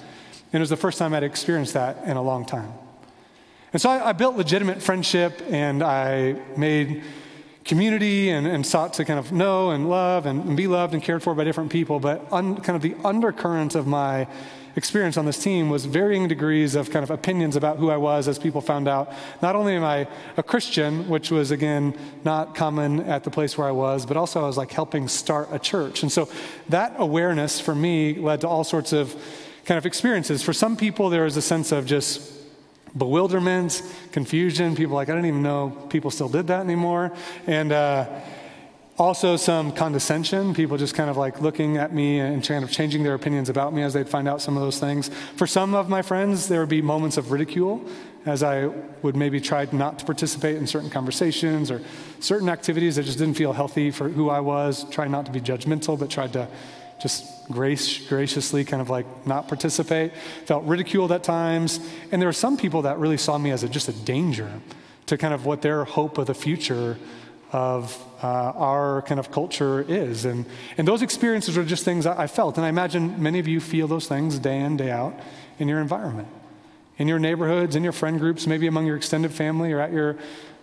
and 0.52 0.54
it 0.54 0.60
was 0.60 0.70
the 0.70 0.76
first 0.76 0.98
time 0.98 1.14
I'd 1.14 1.22
experienced 1.22 1.74
that 1.74 2.04
in 2.04 2.16
a 2.16 2.22
long 2.22 2.46
time. 2.46 2.72
And 3.72 3.82
so 3.82 3.90
I, 3.90 4.08
I 4.08 4.12
built 4.12 4.36
legitimate 4.36 4.82
friendship, 4.82 5.42
and 5.50 5.82
I 5.82 6.32
made 6.56 7.02
community 7.66 8.30
and, 8.30 8.46
and, 8.46 8.64
sought 8.64 8.94
to 8.94 9.04
kind 9.04 9.18
of 9.18 9.32
know 9.32 9.70
and 9.70 9.88
love 9.90 10.24
and, 10.24 10.44
and, 10.44 10.56
be 10.56 10.66
loved 10.66 10.94
and 10.94 11.02
cared 11.02 11.22
for 11.22 11.34
by 11.34 11.44
different 11.44 11.70
people. 11.70 12.00
But 12.00 12.26
un, 12.32 12.56
kind 12.56 12.76
of 12.76 12.82
the 12.82 12.94
undercurrent 13.04 13.74
of 13.74 13.86
my 13.86 14.28
experience 14.76 15.16
on 15.16 15.24
this 15.24 15.42
team 15.42 15.70
was 15.70 15.86
varying 15.86 16.28
degrees 16.28 16.74
of 16.74 16.90
kind 16.90 17.02
of 17.02 17.10
opinions 17.10 17.56
about 17.56 17.78
who 17.78 17.90
I 17.90 17.96
was 17.96 18.28
as 18.28 18.38
people 18.38 18.60
found 18.60 18.86
out. 18.86 19.12
Not 19.40 19.56
only 19.56 19.74
am 19.74 19.84
I 19.84 20.06
a 20.36 20.42
Christian, 20.42 21.08
which 21.08 21.30
was 21.30 21.50
again 21.50 21.98
not 22.24 22.54
common 22.54 23.00
at 23.00 23.24
the 23.24 23.30
place 23.30 23.56
where 23.56 23.66
I 23.66 23.72
was, 23.72 24.06
but 24.06 24.16
also 24.16 24.42
I 24.42 24.46
was 24.46 24.56
like 24.56 24.70
helping 24.70 25.08
start 25.08 25.48
a 25.50 25.58
church. 25.58 26.02
And 26.02 26.12
so 26.12 26.28
that 26.68 26.94
awareness 26.98 27.58
for 27.58 27.74
me 27.74 28.14
led 28.14 28.42
to 28.42 28.48
all 28.48 28.64
sorts 28.64 28.92
of 28.92 29.14
kind 29.64 29.78
of 29.78 29.86
experiences. 29.86 30.42
For 30.42 30.52
some 30.52 30.76
people, 30.76 31.10
there 31.10 31.24
was 31.24 31.36
a 31.36 31.42
sense 31.42 31.72
of 31.72 31.86
just 31.86 32.35
bewilderment, 32.96 33.82
confusion. 34.12 34.74
People 34.74 34.94
like, 34.94 35.08
I 35.08 35.12
didn't 35.12 35.26
even 35.26 35.42
know 35.42 35.70
people 35.90 36.10
still 36.10 36.28
did 36.28 36.46
that 36.48 36.60
anymore. 36.60 37.12
And 37.46 37.72
uh, 37.72 38.06
also 38.98 39.36
some 39.36 39.72
condescension, 39.72 40.54
people 40.54 40.76
just 40.76 40.94
kind 40.94 41.10
of 41.10 41.16
like 41.16 41.40
looking 41.40 41.76
at 41.76 41.92
me 41.92 42.18
and 42.18 42.46
kind 42.46 42.64
of 42.64 42.70
changing 42.70 43.02
their 43.02 43.14
opinions 43.14 43.48
about 43.48 43.74
me 43.74 43.82
as 43.82 43.92
they'd 43.92 44.08
find 44.08 44.26
out 44.26 44.40
some 44.40 44.56
of 44.56 44.62
those 44.62 44.78
things. 44.78 45.10
For 45.36 45.46
some 45.46 45.74
of 45.74 45.88
my 45.88 46.02
friends, 46.02 46.48
there 46.48 46.60
would 46.60 46.70
be 46.70 46.82
moments 46.82 47.16
of 47.16 47.30
ridicule 47.30 47.84
as 48.24 48.42
I 48.42 48.66
would 49.02 49.14
maybe 49.14 49.40
try 49.40 49.68
not 49.70 50.00
to 50.00 50.04
participate 50.04 50.56
in 50.56 50.66
certain 50.66 50.90
conversations 50.90 51.70
or 51.70 51.80
certain 52.18 52.48
activities 52.48 52.96
that 52.96 53.04
just 53.04 53.18
didn't 53.18 53.34
feel 53.34 53.52
healthy 53.52 53.90
for 53.90 54.08
who 54.08 54.30
I 54.30 54.40
was, 54.40 54.84
try 54.90 55.06
not 55.06 55.26
to 55.26 55.32
be 55.32 55.40
judgmental, 55.40 55.98
but 55.98 56.10
tried 56.10 56.32
to 56.32 56.48
just 57.00 57.24
grace, 57.50 58.06
graciously 58.08 58.64
kind 58.64 58.80
of 58.80 58.90
like 58.90 59.06
not 59.26 59.48
participate, 59.48 60.12
felt 60.46 60.64
ridiculed 60.64 61.12
at 61.12 61.22
times. 61.22 61.80
And 62.10 62.20
there 62.20 62.28
were 62.28 62.32
some 62.32 62.56
people 62.56 62.82
that 62.82 62.98
really 62.98 63.16
saw 63.16 63.38
me 63.38 63.50
as 63.50 63.62
a, 63.62 63.68
just 63.68 63.88
a 63.88 63.92
danger 63.92 64.50
to 65.06 65.16
kind 65.16 65.32
of 65.32 65.46
what 65.46 65.62
their 65.62 65.84
hope 65.84 66.18
of 66.18 66.26
the 66.26 66.34
future 66.34 66.98
of 67.52 67.96
uh, 68.22 68.26
our 68.26 69.02
kind 69.02 69.20
of 69.20 69.30
culture 69.30 69.82
is. 69.82 70.24
And, 70.24 70.46
and 70.76 70.86
those 70.86 71.02
experiences 71.02 71.56
were 71.56 71.64
just 71.64 71.84
things 71.84 72.06
I 72.06 72.26
felt. 72.26 72.56
And 72.56 72.66
I 72.66 72.68
imagine 72.68 73.22
many 73.22 73.38
of 73.38 73.46
you 73.46 73.60
feel 73.60 73.86
those 73.86 74.08
things 74.08 74.38
day 74.38 74.58
in, 74.58 74.76
day 74.76 74.90
out 74.90 75.14
in 75.58 75.68
your 75.68 75.80
environment, 75.80 76.28
in 76.98 77.08
your 77.08 77.18
neighborhoods, 77.18 77.76
in 77.76 77.84
your 77.84 77.92
friend 77.92 78.18
groups, 78.18 78.46
maybe 78.46 78.66
among 78.66 78.86
your 78.86 78.96
extended 78.96 79.32
family 79.32 79.72
or 79.72 79.80
at 79.80 79.92
your 79.92 80.16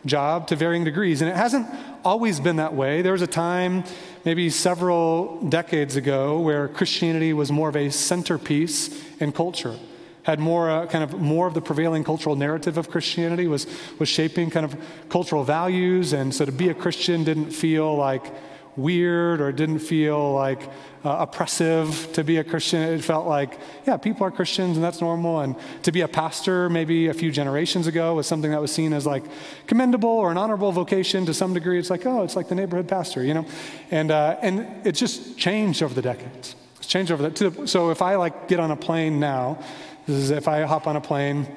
job 0.05 0.47
to 0.47 0.55
varying 0.55 0.83
degrees. 0.83 1.21
And 1.21 1.29
it 1.29 1.35
hasn't 1.35 1.67
always 2.03 2.39
been 2.39 2.57
that 2.57 2.73
way. 2.73 3.01
There 3.01 3.13
was 3.13 3.21
a 3.21 3.27
time, 3.27 3.83
maybe 4.25 4.49
several 4.49 5.41
decades 5.41 5.95
ago, 5.95 6.39
where 6.39 6.67
Christianity 6.67 7.33
was 7.33 7.51
more 7.51 7.69
of 7.69 7.75
a 7.75 7.89
centerpiece 7.89 9.01
in 9.19 9.31
culture. 9.31 9.77
Had 10.23 10.39
more 10.39 10.69
uh, 10.69 10.87
kind 10.87 11.03
of 11.03 11.19
more 11.19 11.47
of 11.47 11.53
the 11.53 11.61
prevailing 11.61 12.03
cultural 12.03 12.35
narrative 12.35 12.77
of 12.77 12.89
Christianity 12.89 13.45
was 13.45 13.67
was 13.99 14.07
shaping 14.07 14.49
kind 14.49 14.65
of 14.65 14.75
cultural 15.09 15.43
values, 15.43 16.13
and 16.13 16.33
so 16.33 16.45
to 16.45 16.51
be 16.51 16.69
a 16.69 16.73
Christian 16.73 17.25
didn't 17.25 17.51
feel 17.51 17.93
like 17.95 18.31
weird 18.75 19.41
or 19.41 19.51
didn't 19.51 19.79
feel 19.79 20.33
like 20.33 20.61
uh, 21.05 21.17
oppressive 21.19 22.09
to 22.13 22.23
be 22.23 22.37
a 22.37 22.43
Christian. 22.43 22.81
It 22.81 23.03
felt 23.03 23.27
like, 23.27 23.59
yeah, 23.85 23.97
people 23.97 24.25
are 24.25 24.31
Christians 24.31 24.77
and 24.77 24.83
that's 24.83 25.01
normal. 25.01 25.41
And 25.41 25.55
to 25.83 25.91
be 25.91 26.01
a 26.01 26.07
pastor 26.07 26.69
maybe 26.69 27.07
a 27.07 27.13
few 27.13 27.31
generations 27.31 27.87
ago 27.87 28.15
was 28.15 28.27
something 28.27 28.51
that 28.51 28.61
was 28.61 28.71
seen 28.71 28.93
as 28.93 29.05
like 29.05 29.23
commendable 29.67 30.09
or 30.09 30.31
an 30.31 30.37
honorable 30.37 30.71
vocation 30.71 31.25
to 31.25 31.33
some 31.33 31.53
degree. 31.53 31.77
It's 31.77 31.89
like, 31.89 32.05
oh, 32.05 32.23
it's 32.23 32.35
like 32.35 32.47
the 32.47 32.55
neighborhood 32.55 32.87
pastor, 32.87 33.23
you 33.23 33.33
know? 33.33 33.45
And, 33.91 34.11
uh, 34.11 34.37
and 34.41 34.85
it 34.85 34.93
just 34.93 35.37
changed 35.37 35.83
over 35.83 35.93
the 35.93 36.01
decades. 36.01 36.55
It's 36.77 36.87
changed 36.87 37.11
over 37.11 37.29
that. 37.29 37.69
So 37.69 37.91
if 37.91 38.01
I 38.01 38.15
like 38.15 38.47
get 38.47 38.59
on 38.59 38.71
a 38.71 38.75
plane 38.75 39.19
now, 39.19 39.59
this 40.07 40.17
is 40.17 40.31
if 40.31 40.47
I 40.47 40.63
hop 40.63 40.87
on 40.87 40.95
a 40.95 41.01
plane, 41.01 41.47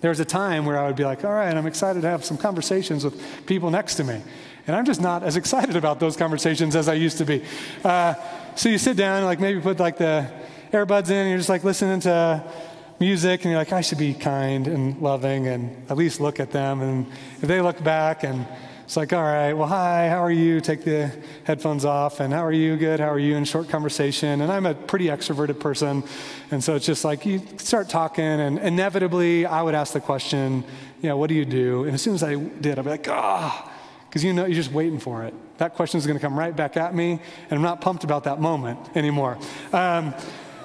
there 0.00 0.10
was 0.10 0.18
a 0.18 0.24
time 0.24 0.64
where 0.66 0.78
I 0.78 0.86
would 0.86 0.96
be 0.96 1.04
like, 1.04 1.24
all 1.24 1.32
right, 1.32 1.56
I'm 1.56 1.66
excited 1.66 2.02
to 2.02 2.08
have 2.08 2.24
some 2.24 2.36
conversations 2.36 3.04
with 3.04 3.46
people 3.46 3.70
next 3.70 3.94
to 3.96 4.04
me. 4.04 4.20
And 4.66 4.76
I'm 4.76 4.84
just 4.84 5.00
not 5.00 5.22
as 5.22 5.36
excited 5.36 5.74
about 5.74 5.98
those 5.98 6.16
conversations 6.16 6.76
as 6.76 6.88
I 6.88 6.94
used 6.94 7.18
to 7.18 7.24
be. 7.24 7.42
Uh, 7.84 8.14
so 8.54 8.68
you 8.68 8.78
sit 8.78 8.96
down, 8.96 9.24
like 9.24 9.40
maybe 9.40 9.60
put 9.60 9.80
like 9.80 9.98
the 9.98 10.30
earbuds 10.70 11.10
in, 11.10 11.16
and 11.16 11.28
you're 11.30 11.38
just 11.38 11.48
like 11.48 11.64
listening 11.64 12.00
to 12.00 12.44
music, 13.00 13.42
and 13.42 13.50
you're 13.50 13.58
like, 13.58 13.72
I 13.72 13.80
should 13.80 13.98
be 13.98 14.14
kind 14.14 14.68
and 14.68 15.00
loving 15.00 15.48
and 15.48 15.90
at 15.90 15.96
least 15.96 16.20
look 16.20 16.38
at 16.38 16.52
them. 16.52 16.80
And 16.80 17.06
if 17.40 17.48
they 17.48 17.60
look 17.60 17.82
back 17.82 18.22
and 18.22 18.46
it's 18.84 18.96
like, 18.96 19.12
all 19.12 19.22
right, 19.22 19.52
well, 19.54 19.66
hi, 19.66 20.08
how 20.08 20.22
are 20.22 20.30
you? 20.30 20.60
Take 20.60 20.84
the 20.84 21.10
headphones 21.44 21.84
off, 21.84 22.20
and 22.20 22.32
how 22.32 22.44
are 22.44 22.52
you? 22.52 22.76
Good, 22.76 23.00
how 23.00 23.08
are 23.08 23.18
you? 23.18 23.36
In 23.36 23.44
short 23.44 23.68
conversation. 23.68 24.42
And 24.42 24.52
I'm 24.52 24.66
a 24.66 24.74
pretty 24.74 25.06
extroverted 25.06 25.58
person, 25.58 26.04
and 26.50 26.62
so 26.62 26.76
it's 26.76 26.84
just 26.84 27.04
like 27.04 27.24
you 27.24 27.40
start 27.56 27.88
talking, 27.88 28.24
and 28.24 28.58
inevitably 28.58 29.46
I 29.46 29.62
would 29.62 29.74
ask 29.74 29.92
the 29.94 30.00
question, 30.00 30.62
you 31.00 31.08
know, 31.08 31.16
what 31.16 31.28
do 31.28 31.34
you 31.34 31.46
do? 31.46 31.84
And 31.84 31.94
as 31.94 32.02
soon 32.02 32.14
as 32.14 32.22
I 32.22 32.34
did, 32.36 32.78
I'd 32.78 32.84
be 32.84 32.90
like, 32.90 33.08
ah. 33.08 33.64
Oh, 33.64 33.71
because 34.12 34.22
you 34.22 34.34
know 34.34 34.44
you're 34.44 34.54
just 34.54 34.72
waiting 34.72 34.98
for 34.98 35.24
it. 35.24 35.32
That 35.56 35.72
question 35.72 35.96
is 35.96 36.06
going 36.06 36.18
to 36.18 36.20
come 36.20 36.38
right 36.38 36.54
back 36.54 36.76
at 36.76 36.94
me, 36.94 37.12
and 37.12 37.52
I'm 37.52 37.62
not 37.62 37.80
pumped 37.80 38.04
about 38.04 38.24
that 38.24 38.42
moment 38.42 38.94
anymore. 38.94 39.38
Um, 39.72 40.12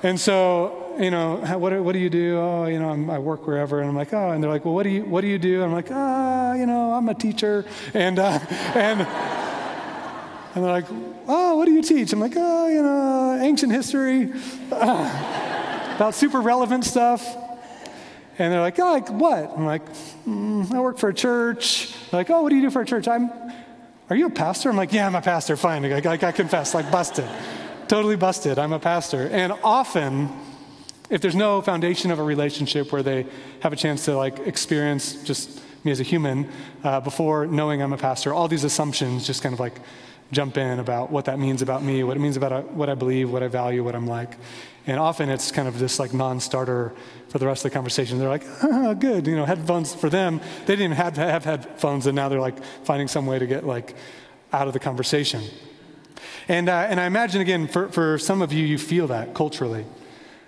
and 0.03 0.19
so, 0.19 0.93
you 0.99 1.11
know, 1.11 1.37
what, 1.57 1.71
what 1.81 1.93
do 1.93 1.99
you 1.99 2.09
do? 2.09 2.37
Oh, 2.37 2.65
you 2.65 2.77
know, 2.77 2.89
I'm, 2.89 3.09
i 3.09 3.17
work 3.17 3.47
wherever, 3.47 3.79
and 3.79 3.87
I'm 3.87 3.95
like, 3.95 4.11
oh, 4.11 4.31
and 4.31 4.43
they're 4.43 4.51
like, 4.51 4.65
well, 4.65 4.73
what 4.73 4.83
do 4.83 4.89
you 4.89 5.05
what 5.05 5.21
do 5.21 5.27
you 5.27 5.39
do? 5.39 5.63
I'm 5.63 5.71
like, 5.71 5.87
ah, 5.91 6.51
oh, 6.51 6.53
you 6.55 6.65
know, 6.65 6.91
I'm 6.91 7.07
a 7.07 7.13
teacher, 7.13 7.63
and 7.93 8.19
uh, 8.19 8.37
and 8.75 8.99
and 8.99 10.65
they're 10.65 10.71
like, 10.71 10.87
oh, 11.29 11.55
what 11.55 11.67
do 11.67 11.71
you 11.71 11.81
teach? 11.81 12.11
I'm 12.11 12.19
like, 12.19 12.33
oh, 12.35 12.67
you 12.67 12.83
know, 12.83 13.39
ancient 13.41 13.71
history, 13.71 14.33
uh, 14.73 15.93
about 15.95 16.15
super 16.15 16.41
relevant 16.41 16.83
stuff. 16.83 17.46
And 18.39 18.53
they're 18.53 18.61
like, 18.61 18.77
oh, 18.79 18.91
like 18.91 19.09
what? 19.09 19.51
I'm 19.57 19.65
like, 19.65 19.85
mm, 20.27 20.71
I 20.71 20.79
work 20.79 20.97
for 20.99 21.09
a 21.09 21.13
church. 21.13 21.93
They're 22.11 22.19
like, 22.19 22.29
oh, 22.29 22.43
what 22.43 22.49
do 22.49 22.55
you 22.55 22.61
do 22.61 22.69
for 22.69 22.81
a 22.81 22.85
church? 22.85 23.07
I'm, 23.07 23.31
are 24.09 24.15
you 24.15 24.27
a 24.27 24.29
pastor? 24.29 24.69
I'm 24.69 24.77
like, 24.77 24.93
yeah, 24.93 25.07
I'm 25.07 25.15
a 25.15 25.21
pastor. 25.21 25.57
Fine. 25.57 25.85
I, 25.85 25.97
I, 25.97 26.13
I 26.13 26.31
confess, 26.31 26.73
like 26.73 26.91
busted. 26.91 27.27
totally 27.87 28.15
busted. 28.15 28.59
I'm 28.59 28.73
a 28.73 28.79
pastor. 28.79 29.27
And 29.27 29.53
often, 29.63 30.29
if 31.09 31.21
there's 31.21 31.35
no 31.35 31.61
foundation 31.61 32.11
of 32.11 32.19
a 32.19 32.23
relationship 32.23 32.91
where 32.91 33.03
they 33.03 33.25
have 33.61 33.73
a 33.73 33.75
chance 33.75 34.05
to 34.05 34.15
like 34.15 34.39
experience 34.39 35.23
just 35.23 35.61
me 35.83 35.91
as 35.91 35.99
a 35.99 36.03
human 36.03 36.49
uh, 36.83 36.99
before 36.99 37.47
knowing 37.47 37.81
I'm 37.81 37.93
a 37.93 37.97
pastor, 37.97 38.33
all 38.33 38.47
these 38.47 38.63
assumptions 38.63 39.25
just 39.25 39.41
kind 39.41 39.53
of 39.53 39.59
like 39.59 39.79
jump 40.31 40.57
in 40.57 40.79
about 40.79 41.11
what 41.11 41.25
that 41.25 41.39
means 41.39 41.61
about 41.61 41.83
me, 41.83 42.03
what 42.03 42.17
it 42.17 42.19
means 42.19 42.37
about 42.37 42.51
uh, 42.51 42.61
what 42.61 42.89
I 42.89 42.95
believe, 42.95 43.31
what 43.31 43.43
I 43.43 43.47
value, 43.47 43.83
what 43.83 43.95
I'm 43.95 44.07
like. 44.07 44.35
And 44.85 44.99
often 44.99 45.29
it's 45.29 45.51
kind 45.51 45.67
of 45.67 45.79
this 45.79 45.99
like 45.99 46.13
non-starter 46.13 46.93
for 47.29 47.39
the 47.39 47.45
rest 47.45 47.65
of 47.65 47.71
the 47.71 47.73
conversation. 47.73 48.19
They're 48.19 48.29
like, 48.29 48.45
oh, 48.63 48.93
good, 48.95 49.27
you 49.27 49.35
know, 49.35 49.45
headphones 49.45 49.93
for 49.93 50.09
them. 50.09 50.39
They 50.65 50.75
didn't 50.75 50.85
even 50.85 50.97
have 50.97 51.17
have 51.17 51.43
headphones, 51.43 52.07
and 52.07 52.15
now 52.15 52.29
they're 52.29 52.41
like 52.41 52.63
finding 52.83 53.07
some 53.07 53.25
way 53.25 53.39
to 53.39 53.47
get 53.47 53.65
like 53.65 53.95
out 54.53 54.67
of 54.67 54.73
the 54.73 54.79
conversation. 54.79 55.43
And, 56.47 56.69
uh, 56.69 56.87
and 56.89 56.99
I 56.99 57.05
imagine, 57.05 57.41
again, 57.41 57.67
for, 57.67 57.89
for 57.89 58.17
some 58.17 58.41
of 58.41 58.53
you, 58.53 58.65
you 58.65 58.77
feel 58.77 59.07
that 59.07 59.33
culturally. 59.33 59.85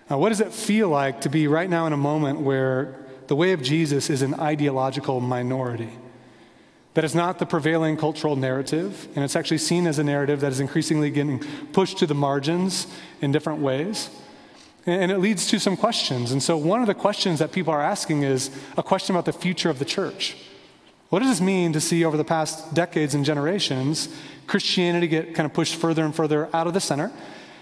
Uh, 0.10 0.18
what 0.18 0.30
does 0.30 0.40
it 0.40 0.54
feel 0.54 0.90
like 0.90 1.22
to 1.22 1.30
be 1.30 1.48
right 1.48 1.70
now 1.70 1.86
in 1.88 1.94
a 1.94 1.98
moment 1.98 2.40
where 2.40 2.96
the 3.28 3.36
way 3.36 3.52
of 3.52 3.62
Jesus 3.62 4.10
is 4.10 4.22
an 4.22 4.34
ideological 4.36 5.20
minority? 5.20 5.90
That 7.00 7.06
is 7.06 7.16
not 7.16 7.40
the 7.40 7.46
prevailing 7.46 7.96
cultural 7.96 8.36
narrative, 8.36 9.08
and 9.16 9.24
it's 9.24 9.38
actually 9.38 9.60
seen 9.60 9.88
as 9.88 10.00
a 10.00 10.04
narrative 10.04 10.42
that 10.42 10.52
is 10.52 10.60
increasingly 10.60 11.10
getting 11.10 11.40
pushed 11.72 12.00
to 12.00 12.06
the 12.06 12.14
margins 12.14 12.88
in 13.22 13.32
different 13.32 13.62
ways. 13.62 14.10
And 14.86 15.10
it 15.10 15.20
leads 15.20 15.48
to 15.48 15.62
some 15.62 15.78
questions. 15.78 16.34
And 16.34 16.44
so, 16.44 16.58
one 16.58 16.82
of 16.82 16.88
the 16.88 16.94
questions 16.94 17.40
that 17.40 17.54
people 17.54 17.72
are 17.72 17.82
asking 17.82 18.24
is 18.24 18.52
a 18.76 18.84
question 18.84 19.16
about 19.16 19.24
the 19.24 19.32
future 19.32 19.70
of 19.70 19.80
the 19.80 19.86
church. 19.86 20.36
What 21.08 21.20
does 21.20 21.30
this 21.30 21.40
mean 21.40 21.72
to 21.72 21.80
see 21.80 22.04
over 22.04 22.18
the 22.18 22.26
past 22.26 22.74
decades 22.74 23.16
and 23.16 23.24
generations 23.24 24.10
Christianity 24.48 25.08
get 25.08 25.34
kind 25.34 25.46
of 25.46 25.54
pushed 25.54 25.76
further 25.76 26.04
and 26.04 26.14
further 26.14 26.54
out 26.54 26.68
of 26.68 26.74
the 26.74 26.82
center 26.82 27.14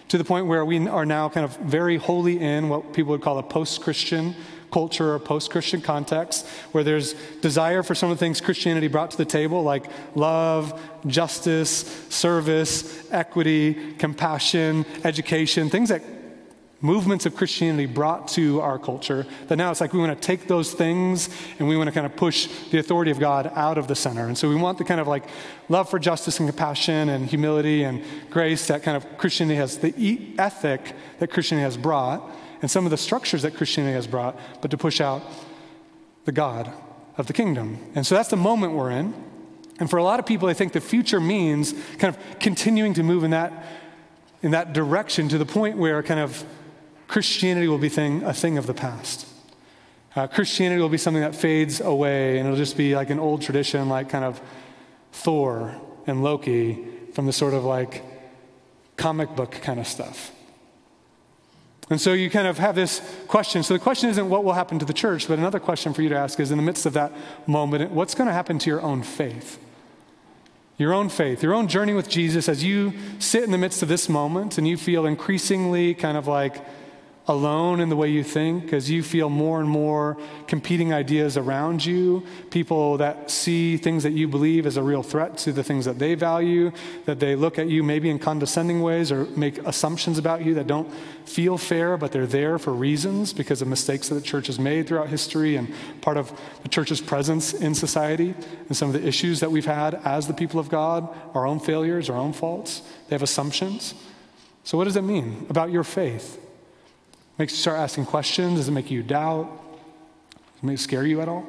to 0.07 0.17
the 0.17 0.23
point 0.23 0.47
where 0.47 0.65
we 0.65 0.87
are 0.87 1.05
now 1.05 1.29
kind 1.29 1.43
of 1.43 1.55
very 1.57 1.97
wholly 1.97 2.39
in 2.39 2.69
what 2.69 2.91
people 2.91 3.11
would 3.11 3.21
call 3.21 3.37
a 3.37 3.43
post 3.43 3.81
Christian 3.81 4.35
culture 4.71 5.13
or 5.13 5.19
post 5.19 5.51
Christian 5.51 5.81
context, 5.81 6.45
where 6.71 6.83
there's 6.83 7.13
desire 7.41 7.83
for 7.83 7.95
some 7.95 8.11
of 8.11 8.17
the 8.17 8.19
things 8.19 8.41
Christianity 8.41 8.87
brought 8.87 9.11
to 9.11 9.17
the 9.17 9.25
table, 9.25 9.63
like 9.63 9.85
love, 10.15 10.79
justice, 11.05 12.05
service, 12.09 13.09
equity, 13.11 13.93
compassion, 13.93 14.85
education, 15.03 15.69
things 15.69 15.89
that 15.89 16.01
movements 16.79 17.25
of 17.25 17.35
Christianity 17.35 17.87
brought 17.87 18.27
to 18.29 18.61
our 18.61 18.77
culture, 18.77 19.25
that 19.47 19.55
now 19.55 19.71
it's 19.71 19.81
like 19.81 19.93
we 19.93 19.99
want 19.99 20.19
to 20.19 20.25
take 20.25 20.47
those 20.47 20.73
things 20.73 21.29
and 21.57 21.67
we 21.67 21.75
want 21.75 21.87
to 21.87 21.91
kind 21.91 22.05
of 22.05 22.15
push 22.15 22.47
the 22.69 22.77
authority 22.77 23.09
of 23.09 23.19
God 23.19 23.51
out 23.55 23.77
of 23.77 23.87
the 23.87 23.95
center. 23.95 24.27
And 24.27 24.37
so 24.37 24.47
we 24.47 24.55
want 24.55 24.77
the 24.77 24.83
kind 24.83 25.01
of 25.01 25.07
like 25.07 25.23
love 25.69 25.89
for 25.89 25.97
justice 25.97 26.39
and 26.39 26.47
compassion 26.47 27.09
and 27.09 27.25
humility 27.25 27.83
and 27.83 28.03
grace 28.29 28.67
that 28.67 28.83
kind 28.83 28.95
of 28.95 29.17
Christianity 29.17 29.55
has, 29.55 29.79
the 29.79 30.35
ethic 30.37 30.93
that 31.19 31.31
Christianity 31.31 31.63
has 31.63 31.77
brought, 31.77 32.29
and 32.61 32.69
some 32.69 32.85
of 32.85 32.91
the 32.91 32.97
structures 32.97 33.41
that 33.43 33.55
Christianity 33.55 33.93
has 33.93 34.07
brought, 34.07 34.37
but 34.61 34.71
to 34.71 34.77
push 34.77 34.99
out 35.01 35.21
the 36.25 36.31
God 36.31 36.71
of 37.17 37.27
the 37.27 37.33
kingdom. 37.33 37.79
And 37.95 38.05
so 38.05 38.15
that's 38.15 38.29
the 38.29 38.37
moment 38.37 38.73
we're 38.73 38.91
in. 38.91 39.13
And 39.79 39.89
for 39.89 39.97
a 39.97 40.03
lot 40.03 40.19
of 40.19 40.25
people, 40.25 40.47
I 40.47 40.53
think 40.53 40.73
the 40.73 40.81
future 40.81 41.19
means 41.19 41.73
kind 41.97 42.15
of 42.15 42.39
continuing 42.39 42.93
to 42.95 43.03
move 43.03 43.23
in 43.23 43.31
that, 43.31 43.65
in 44.41 44.51
that 44.51 44.73
direction 44.73 45.29
to 45.29 45.37
the 45.37 45.45
point 45.45 45.77
where 45.77 46.01
kind 46.01 46.19
of 46.19 46.43
Christianity 47.07 47.67
will 47.67 47.77
be 47.77 47.89
thing, 47.89 48.23
a 48.23 48.33
thing 48.33 48.57
of 48.57 48.67
the 48.67 48.73
past. 48.73 49.27
Uh, 50.15 50.25
Christianity 50.25 50.81
will 50.81 50.89
be 50.89 50.97
something 50.97 51.21
that 51.21 51.35
fades 51.35 51.79
away, 51.79 52.39
and 52.39 52.47
it'll 52.47 52.57
just 52.57 52.75
be 52.75 52.95
like 52.95 53.11
an 53.11 53.19
old 53.19 53.41
tradition, 53.41 53.87
like 53.87 54.09
kind 54.09 54.25
of 54.25 54.41
Thor 55.11 55.79
and 56.07 56.23
Loki 56.23 56.85
from 57.13 57.27
the 57.27 57.33
sort 57.33 57.53
of 57.53 57.63
like 57.63 58.03
comic 58.95 59.35
book 59.35 59.51
kind 59.51 59.79
of 59.79 59.87
stuff. 59.87 60.31
And 61.89 62.01
so 62.01 62.11
you 62.13 62.29
kind 62.29 62.47
of 62.47 62.57
have 62.57 62.75
this 62.75 63.01
question. 63.27 63.63
So 63.63 63.73
the 63.73 63.79
question 63.79 64.09
isn't 64.09 64.29
what 64.29 64.43
will 64.43 64.53
happen 64.53 64.77
to 64.79 64.85
the 64.85 64.93
church, 64.93 65.27
but 65.27 65.39
another 65.39 65.59
question 65.59 65.93
for 65.93 66.01
you 66.01 66.09
to 66.09 66.17
ask 66.17 66.39
is 66.39 66.51
in 66.51 66.57
the 66.57 66.63
midst 66.63 66.85
of 66.85 66.93
that 66.93 67.13
moment, 67.47 67.91
what's 67.91 68.13
going 68.13 68.27
to 68.27 68.33
happen 68.33 68.59
to 68.59 68.69
your 68.69 68.81
own 68.81 69.03
faith? 69.03 69.57
Your 70.77 70.93
own 70.93 71.09
faith, 71.09 71.41
your 71.41 71.53
own 71.53 71.67
journey 71.67 71.93
with 71.93 72.09
Jesus 72.09 72.49
as 72.49 72.63
you 72.63 72.93
sit 73.19 73.43
in 73.43 73.51
the 73.51 73.57
midst 73.57 73.81
of 73.81 73.89
this 73.89 74.09
moment 74.09 74.57
and 74.57 74.67
you 74.67 74.77
feel 74.77 75.05
increasingly 75.05 75.93
kind 75.95 76.17
of 76.17 76.27
like 76.27 76.63
alone 77.27 77.81
in 77.81 77.89
the 77.89 77.95
way 77.95 78.09
you 78.09 78.23
think 78.23 78.71
as 78.71 78.89
you 78.89 79.03
feel 79.03 79.29
more 79.29 79.59
and 79.59 79.69
more 79.69 80.17
competing 80.47 80.93
ideas 80.93 81.35
around 81.35 81.85
you, 81.85 82.25
people 82.51 82.97
that 82.97 83.29
see 83.29 83.75
things 83.75 84.03
that 84.03 84.13
you 84.13 84.27
believe 84.29 84.65
as 84.65 84.77
a 84.77 84.83
real 84.83 85.03
threat 85.03 85.37
to 85.37 85.51
the 85.51 85.63
things 85.63 85.83
that 85.83 85.99
they 85.99 86.15
value, 86.15 86.71
that 87.05 87.19
they 87.19 87.35
look 87.35 87.59
at 87.59 87.67
you 87.67 87.83
maybe 87.83 88.09
in 88.09 88.17
condescending 88.17 88.81
ways 88.81 89.11
or 89.11 89.25
make 89.35 89.57
assumptions 89.59 90.17
about 90.17 90.45
you 90.45 90.53
that 90.53 90.67
don't 90.67 90.89
feel 91.25 91.57
fair, 91.57 91.97
but 91.97 92.13
they're 92.13 92.25
there 92.25 92.57
for 92.57 92.71
reasons 92.71 93.33
because 93.33 93.61
of 93.61 93.67
mistakes 93.67 94.07
that 94.07 94.15
the 94.15 94.21
church 94.21 94.47
has 94.47 94.57
made 94.57 94.87
throughout 94.87 95.09
history 95.09 95.57
and 95.57 95.73
part 95.99 96.15
of 96.15 96.31
the 96.63 96.69
church's 96.69 97.01
presence 97.01 97.53
in 97.53 97.75
society 97.75 98.33
and 98.69 98.77
some 98.77 98.87
of 98.87 98.93
the 98.93 99.05
issues 99.05 99.41
that 99.41 99.51
we've 99.51 99.65
had 99.65 99.95
as 100.05 100.27
the 100.27 100.33
people 100.33 100.61
of 100.61 100.69
God, 100.69 101.13
our 101.33 101.45
own 101.45 101.59
failures, 101.59 102.09
our 102.09 102.17
own 102.17 102.31
faults. 102.31 102.81
They 103.09 103.15
have 103.15 103.23
assumptions. 103.23 103.93
So, 104.63 104.77
what 104.77 104.85
does 104.85 104.95
it 104.95 105.01
mean 105.01 105.45
about 105.49 105.71
your 105.71 105.83
faith? 105.83 106.46
Makes 107.37 107.53
you 107.53 107.59
start 107.59 107.77
asking 107.77 108.05
questions? 108.07 108.57
Does 108.57 108.67
it 108.67 108.71
make 108.71 108.89
you 108.89 109.03
doubt? 109.03 109.47
Does 110.61 110.71
it 110.71 110.79
scare 110.79 111.05
you 111.05 111.21
at 111.21 111.29
all? 111.29 111.45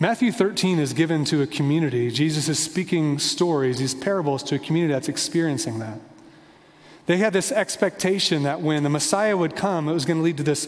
Matthew 0.00 0.32
13 0.32 0.78
is 0.78 0.92
given 0.94 1.24
to 1.26 1.42
a 1.42 1.46
community. 1.46 2.10
Jesus 2.10 2.48
is 2.48 2.58
speaking 2.58 3.18
stories, 3.18 3.78
these 3.78 3.94
parables, 3.94 4.42
to 4.44 4.56
a 4.56 4.58
community 4.58 4.94
that's 4.94 5.08
experiencing 5.08 5.78
that. 5.78 6.00
They 7.06 7.18
had 7.18 7.32
this 7.32 7.52
expectation 7.52 8.42
that 8.44 8.60
when 8.60 8.82
the 8.82 8.88
Messiah 8.88 9.36
would 9.36 9.54
come, 9.54 9.88
it 9.88 9.92
was 9.92 10.04
going 10.04 10.18
to 10.18 10.22
lead 10.22 10.38
to 10.38 10.42
this 10.42 10.66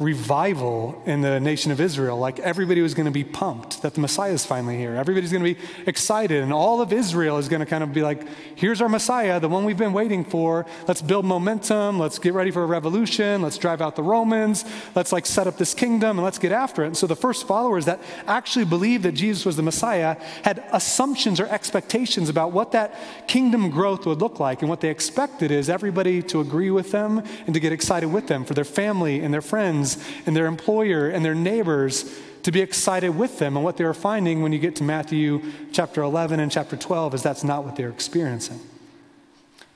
revival 0.00 1.00
in 1.06 1.20
the 1.20 1.38
nation 1.38 1.70
of 1.70 1.80
Israel. 1.80 2.18
Like 2.18 2.40
everybody 2.40 2.80
was 2.80 2.94
going 2.94 3.06
to 3.06 3.12
be 3.12 3.22
pumped 3.22 3.82
that 3.82 3.94
the 3.94 4.00
Messiah 4.00 4.32
is 4.32 4.44
finally 4.44 4.76
here. 4.76 4.96
Everybody's 4.96 5.30
going 5.30 5.44
to 5.44 5.54
be 5.54 5.60
excited, 5.86 6.42
and 6.42 6.52
all 6.52 6.80
of 6.80 6.92
Israel 6.92 7.38
is 7.38 7.48
going 7.48 7.60
to 7.60 7.66
kind 7.66 7.84
of 7.84 7.92
be 7.92 8.02
like, 8.02 8.26
here's 8.56 8.80
our 8.80 8.88
Messiah, 8.88 9.38
the 9.38 9.48
one 9.48 9.64
we've 9.64 9.78
been 9.78 9.92
waiting 9.92 10.24
for. 10.24 10.66
Let's 10.88 11.00
build 11.00 11.24
momentum. 11.24 11.98
Let's 12.00 12.18
get 12.18 12.34
ready 12.34 12.50
for 12.50 12.64
a 12.64 12.66
revolution. 12.66 13.40
Let's 13.40 13.56
drive 13.56 13.80
out 13.80 13.94
the 13.94 14.02
Romans. 14.02 14.64
Let's 14.96 15.12
like 15.12 15.26
set 15.26 15.46
up 15.46 15.58
this 15.58 15.74
kingdom 15.74 16.18
and 16.18 16.24
let's 16.24 16.38
get 16.38 16.50
after 16.50 16.82
it. 16.82 16.88
And 16.88 16.96
so 16.96 17.06
the 17.06 17.16
first 17.16 17.46
followers 17.46 17.84
that 17.84 18.00
actually 18.26 18.64
believed 18.64 19.04
that 19.04 19.12
Jesus 19.12 19.46
was 19.46 19.54
the 19.56 19.62
Messiah 19.62 20.16
had 20.42 20.64
assumptions 20.72 21.38
or 21.38 21.46
expectations 21.46 22.28
about 22.28 22.50
what 22.50 22.72
that 22.72 23.28
kingdom 23.28 23.70
growth 23.70 24.06
would 24.06 24.20
look 24.20 24.40
like. 24.40 24.60
And 24.60 24.68
what 24.68 24.80
they 24.80 24.90
expected 24.90 25.52
is 25.52 25.70
everybody 25.70 26.20
to 26.24 26.40
agree 26.40 26.70
with 26.70 26.90
them 26.90 27.22
and 27.46 27.54
to 27.54 27.60
get 27.60 27.72
excited 27.72 28.08
with 28.08 28.26
them 28.26 28.44
for 28.44 28.54
their 28.54 28.64
family 28.64 29.20
and 29.20 29.32
their 29.32 29.42
friends 29.42 29.83
friends 29.84 30.04
and 30.26 30.36
their 30.36 30.46
employer 30.46 31.08
and 31.08 31.24
their 31.24 31.34
neighbors 31.34 32.18
to 32.42 32.52
be 32.52 32.60
excited 32.60 33.10
with 33.10 33.38
them. 33.38 33.56
And 33.56 33.64
what 33.64 33.76
they 33.76 33.84
are 33.84 33.94
finding 33.94 34.42
when 34.42 34.52
you 34.52 34.58
get 34.58 34.76
to 34.76 34.84
Matthew 34.84 35.42
chapter 35.72 36.02
11 36.02 36.40
and 36.40 36.50
chapter 36.50 36.76
12 36.76 37.14
is 37.14 37.22
that's 37.22 37.44
not 37.44 37.64
what 37.64 37.76
they're 37.76 37.90
experiencing. 37.90 38.60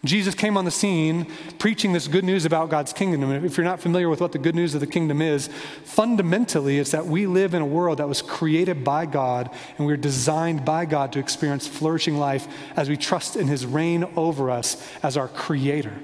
Jesus 0.05 0.35
came 0.37 0.57
on 0.57 0.65
the 0.65 0.71
scene 0.71 1.27
preaching 1.59 1.93
this 1.93 2.07
good 2.07 2.25
news 2.25 2.45
about 2.45 2.71
God's 2.71 2.93
kingdom. 2.93 3.25
And 3.25 3.45
if 3.45 3.57
you're 3.57 3.65
not 3.65 3.81
familiar 3.81 4.09
with 4.09 4.21
what 4.21 4.31
the 4.31 4.39
good 4.39 4.55
news 4.55 4.73
of 4.75 4.81
the 4.81 4.87
kingdom 4.87 5.21
is, 5.21 5.49
fundamentally 5.83 6.79
it's 6.79 6.93
that 6.93 7.07
we 7.07 7.27
live 7.27 7.53
in 7.53 7.63
a 7.63 7.67
world 7.67 7.99
that 7.99 8.07
was 8.07 8.23
created 8.23 8.85
by 8.85 9.07
God 9.07 9.51
and 9.77 9.87
we're 9.87 9.97
designed 9.97 10.65
by 10.65 10.85
God 10.85 11.13
to 11.15 11.19
experience 11.19 11.67
flourishing 11.67 12.17
life 12.17 12.47
as 12.77 12.89
we 12.89 12.97
trust 12.97 13.35
in 13.35 13.49
his 13.49 13.67
reign 13.67 14.07
over 14.15 14.51
us 14.51 14.81
as 15.03 15.17
our 15.17 15.27
creator 15.27 15.95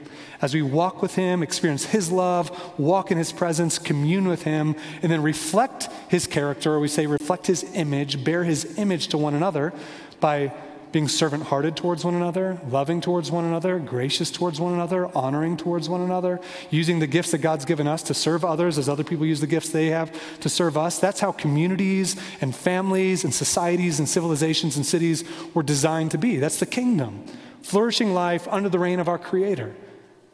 as 0.45 0.53
we 0.53 0.61
walk 0.61 1.01
with 1.01 1.15
Him, 1.15 1.43
experience 1.43 1.87
His 1.87 2.13
love, 2.13 2.79
walk 2.79 3.11
in 3.11 3.17
His 3.17 3.33
presence, 3.33 3.79
commune 3.79 4.29
with 4.29 4.43
Him, 4.43 4.77
and 5.01 5.11
then 5.11 5.23
reflect 5.23 5.89
His 6.09 6.27
character, 6.27 6.75
or 6.75 6.81
we 6.81 6.89
say 6.89 7.07
reflect 7.07 7.47
His 7.47 7.65
image, 7.73 8.23
bear 8.23 8.45
His 8.45 8.79
image 8.79 9.09
to 9.09 9.17
one 9.17 9.33
another 9.33 9.73
by 10.21 10.53
being 10.93 11.09
servant 11.09 11.45
hearted 11.45 11.77
towards 11.79 12.05
one 12.05 12.15
another, 12.15 12.61
loving 12.69 13.01
towards 13.01 13.31
one 13.31 13.47
another, 13.47 13.79
gracious 13.79 14.31
towards 14.31 14.61
one 14.61 14.75
another, 14.75 15.07
honoring 15.17 15.57
towards 15.57 15.89
one 15.89 16.03
another, 16.03 16.39
using 16.69 16.99
the 16.99 17.07
gifts 17.07 17.31
that 17.31 17.39
God's 17.39 17.65
given 17.65 17.89
us 17.89 18.03
to 18.03 18.13
serve 18.13 18.45
others 18.45 18.77
as 18.77 18.87
other 18.87 19.03
people 19.03 19.25
use 19.25 19.41
the 19.41 19.47
gifts 19.47 19.71
they 19.71 19.87
have 19.87 20.13
to 20.41 20.51
serve 20.51 20.77
us. 20.77 20.99
That's 20.99 21.21
how 21.21 21.33
communities 21.33 22.17
and 22.43 22.55
families 22.55 23.25
and 23.25 23.33
societies 23.33 23.99
and 23.99 24.07
civilizations 24.07 24.77
and 24.77 24.85
cities 24.85 25.25
were 25.55 25.63
designed 25.63 26.11
to 26.11 26.19
be. 26.19 26.37
That's 26.37 26.61
the 26.61 26.67
kingdom. 26.67 27.25
Flourishing 27.63 28.13
life 28.13 28.47
under 28.49 28.69
the 28.69 28.79
reign 28.79 29.01
of 29.01 29.09
our 29.09 29.19
Creator 29.19 29.75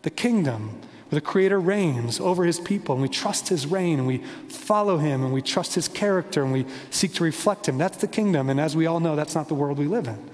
the 0.02 0.10
kingdom 0.10 0.80
where 1.08 1.20
the 1.20 1.26
Creator 1.26 1.58
reigns 1.58 2.20
over 2.20 2.44
his 2.44 2.60
people, 2.60 2.94
and 2.94 3.02
we 3.02 3.08
trust 3.08 3.48
his 3.48 3.66
reign, 3.66 3.98
and 3.98 4.06
we 4.06 4.18
follow 4.48 4.98
him, 4.98 5.24
and 5.24 5.32
we 5.32 5.42
trust 5.42 5.74
his 5.74 5.88
character, 5.88 6.42
and 6.44 6.52
we 6.52 6.64
seek 6.90 7.14
to 7.14 7.24
reflect 7.24 7.68
him. 7.68 7.78
That's 7.78 7.98
the 7.98 8.06
kingdom, 8.06 8.48
and 8.48 8.60
as 8.60 8.76
we 8.76 8.86
all 8.86 9.00
know, 9.00 9.16
that's 9.16 9.34
not 9.34 9.48
the 9.48 9.54
world 9.54 9.78
we 9.78 9.86
live 9.86 10.06
in. 10.06 10.30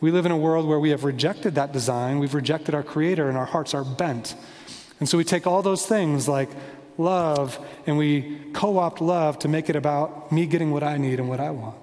We 0.00 0.10
live 0.10 0.24
in 0.24 0.32
a 0.32 0.36
world 0.36 0.66
where 0.66 0.78
we 0.78 0.90
have 0.90 1.04
rejected 1.04 1.56
that 1.56 1.72
design, 1.72 2.20
we've 2.20 2.34
rejected 2.34 2.74
our 2.74 2.82
Creator, 2.82 3.28
and 3.28 3.36
our 3.36 3.44
hearts 3.44 3.74
are 3.74 3.84
bent. 3.84 4.34
And 4.98 5.08
so 5.08 5.18
we 5.18 5.24
take 5.24 5.46
all 5.46 5.60
those 5.60 5.84
things 5.84 6.26
like 6.26 6.48
love, 6.96 7.58
and 7.86 7.98
we 7.98 8.40
co 8.54 8.78
opt 8.78 9.02
love 9.02 9.38
to 9.40 9.48
make 9.48 9.68
it 9.68 9.76
about 9.76 10.32
me 10.32 10.46
getting 10.46 10.70
what 10.70 10.82
I 10.82 10.96
need 10.96 11.20
and 11.20 11.28
what 11.28 11.40
I 11.40 11.50
want. 11.50 11.76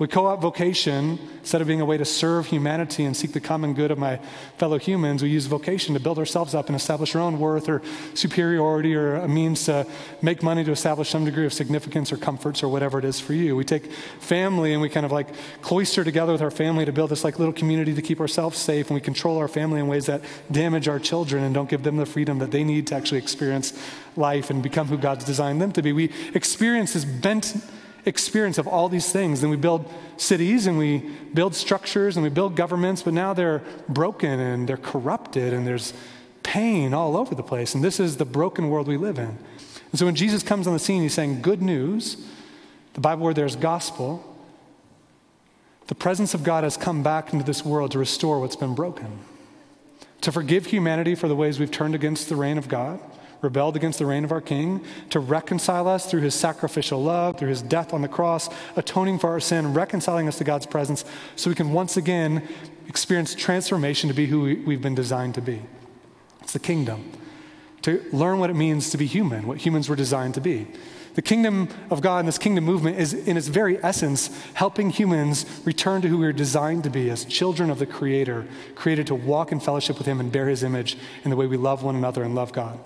We 0.00 0.08
co 0.08 0.28
opt 0.28 0.40
vocation, 0.40 1.18
instead 1.40 1.60
of 1.60 1.66
being 1.66 1.82
a 1.82 1.84
way 1.84 1.98
to 1.98 2.06
serve 2.06 2.46
humanity 2.46 3.04
and 3.04 3.14
seek 3.14 3.34
the 3.34 3.40
common 3.40 3.74
good 3.74 3.90
of 3.90 3.98
my 3.98 4.16
fellow 4.56 4.78
humans, 4.78 5.22
we 5.22 5.28
use 5.28 5.44
vocation 5.44 5.92
to 5.92 6.00
build 6.00 6.18
ourselves 6.18 6.54
up 6.54 6.68
and 6.68 6.74
establish 6.74 7.14
our 7.14 7.20
own 7.20 7.38
worth 7.38 7.68
or 7.68 7.82
superiority 8.14 8.94
or 8.94 9.16
a 9.16 9.28
means 9.28 9.66
to 9.66 9.86
make 10.22 10.42
money 10.42 10.64
to 10.64 10.70
establish 10.70 11.10
some 11.10 11.26
degree 11.26 11.44
of 11.44 11.52
significance 11.52 12.12
or 12.12 12.16
comforts 12.16 12.62
or 12.62 12.68
whatever 12.68 12.98
it 12.98 13.04
is 13.04 13.20
for 13.20 13.34
you. 13.34 13.54
We 13.54 13.64
take 13.64 13.92
family 13.92 14.72
and 14.72 14.80
we 14.80 14.88
kind 14.88 15.04
of 15.04 15.12
like 15.12 15.28
cloister 15.60 16.02
together 16.02 16.32
with 16.32 16.40
our 16.40 16.50
family 16.50 16.86
to 16.86 16.92
build 16.92 17.10
this 17.10 17.22
like 17.22 17.38
little 17.38 17.52
community 17.52 17.92
to 17.94 18.00
keep 18.00 18.20
ourselves 18.20 18.56
safe, 18.56 18.88
and 18.88 18.94
we 18.94 19.02
control 19.02 19.36
our 19.36 19.48
family 19.48 19.80
in 19.80 19.86
ways 19.86 20.06
that 20.06 20.22
damage 20.50 20.88
our 20.88 20.98
children 20.98 21.44
and 21.44 21.54
don't 21.54 21.68
give 21.68 21.82
them 21.82 21.98
the 21.98 22.06
freedom 22.06 22.38
that 22.38 22.52
they 22.52 22.64
need 22.64 22.86
to 22.86 22.94
actually 22.94 23.18
experience 23.18 23.78
life 24.16 24.48
and 24.48 24.62
become 24.62 24.86
who 24.86 24.96
God's 24.96 25.26
designed 25.26 25.60
them 25.60 25.72
to 25.72 25.82
be. 25.82 25.92
We 25.92 26.10
experience 26.32 26.94
this 26.94 27.04
bent 27.04 27.54
experience 28.04 28.58
of 28.58 28.66
all 28.66 28.88
these 28.88 29.12
things. 29.12 29.40
Then 29.40 29.50
we 29.50 29.56
build 29.56 29.90
cities 30.16 30.66
and 30.66 30.78
we 30.78 30.98
build 31.34 31.54
structures 31.54 32.16
and 32.16 32.24
we 32.24 32.30
build 32.30 32.56
governments, 32.56 33.02
but 33.02 33.14
now 33.14 33.34
they're 33.34 33.62
broken 33.88 34.40
and 34.40 34.68
they're 34.68 34.76
corrupted 34.76 35.52
and 35.52 35.66
there's 35.66 35.92
pain 36.42 36.94
all 36.94 37.16
over 37.16 37.34
the 37.34 37.42
place. 37.42 37.74
And 37.74 37.84
this 37.84 38.00
is 38.00 38.16
the 38.16 38.24
broken 38.24 38.70
world 38.70 38.88
we 38.88 38.96
live 38.96 39.18
in. 39.18 39.38
And 39.90 39.98
so 39.98 40.06
when 40.06 40.14
Jesus 40.14 40.42
comes 40.42 40.66
on 40.66 40.72
the 40.72 40.78
scene, 40.78 41.02
he's 41.02 41.14
saying, 41.14 41.42
Good 41.42 41.62
news. 41.62 42.16
The 42.94 43.00
Bible 43.00 43.24
word 43.24 43.36
there's 43.36 43.56
gospel. 43.56 44.26
The 45.86 45.94
presence 45.94 46.34
of 46.34 46.44
God 46.44 46.64
has 46.64 46.76
come 46.76 47.02
back 47.02 47.32
into 47.32 47.44
this 47.44 47.64
world 47.64 47.92
to 47.92 47.98
restore 47.98 48.40
what's 48.40 48.56
been 48.56 48.74
broken. 48.74 49.18
to 50.20 50.30
forgive 50.30 50.66
humanity 50.66 51.14
for 51.14 51.28
the 51.28 51.36
ways 51.36 51.58
we've 51.58 51.70
turned 51.70 51.94
against 51.94 52.28
the 52.28 52.36
reign 52.36 52.58
of 52.58 52.68
God, 52.68 53.00
rebelled 53.42 53.76
against 53.76 53.98
the 53.98 54.06
reign 54.06 54.24
of 54.24 54.32
our 54.32 54.40
King, 54.40 54.84
to 55.10 55.20
reconcile 55.20 55.88
us 55.88 56.10
through 56.10 56.20
his 56.20 56.34
sacrificial 56.34 57.02
love, 57.02 57.38
through 57.38 57.48
his 57.48 57.62
death 57.62 57.94
on 57.94 58.02
the 58.02 58.08
cross, 58.08 58.48
atoning 58.76 59.18
for 59.18 59.30
our 59.30 59.40
sin, 59.40 59.74
reconciling 59.74 60.28
us 60.28 60.38
to 60.38 60.44
God's 60.44 60.66
presence, 60.66 61.04
so 61.36 61.50
we 61.50 61.56
can 61.56 61.72
once 61.72 61.96
again 61.96 62.46
experience 62.88 63.34
transformation 63.34 64.08
to 64.08 64.14
be 64.14 64.26
who 64.26 64.62
we've 64.66 64.82
been 64.82 64.94
designed 64.94 65.34
to 65.34 65.40
be. 65.40 65.62
It's 66.42 66.52
the 66.52 66.58
kingdom. 66.58 67.12
To 67.82 68.04
learn 68.12 68.40
what 68.40 68.50
it 68.50 68.56
means 68.56 68.90
to 68.90 68.98
be 68.98 69.06
human, 69.06 69.46
what 69.46 69.58
humans 69.58 69.88
were 69.88 69.96
designed 69.96 70.34
to 70.34 70.40
be. 70.40 70.66
The 71.14 71.22
kingdom 71.22 71.68
of 71.90 72.02
God 72.02 72.20
and 72.20 72.28
this 72.28 72.38
kingdom 72.38 72.64
movement 72.64 72.98
is, 72.98 73.12
in 73.14 73.36
its 73.36 73.48
very 73.48 73.82
essence, 73.82 74.30
helping 74.54 74.90
humans 74.90 75.44
return 75.64 76.02
to 76.02 76.08
who 76.08 76.18
we 76.18 76.26
were 76.26 76.32
designed 76.32 76.84
to 76.84 76.90
be 76.90 77.10
as 77.10 77.24
children 77.24 77.68
of 77.68 77.78
the 77.78 77.86
Creator, 77.86 78.46
created 78.74 79.06
to 79.08 79.14
walk 79.14 79.50
in 79.50 79.60
fellowship 79.60 79.98
with 79.98 80.06
Him 80.06 80.20
and 80.20 80.30
bear 80.30 80.48
His 80.48 80.62
image 80.62 80.96
in 81.24 81.30
the 81.30 81.36
way 81.36 81.46
we 81.46 81.56
love 81.56 81.82
one 81.82 81.96
another 81.96 82.22
and 82.22 82.34
love 82.34 82.52
God. 82.52 82.78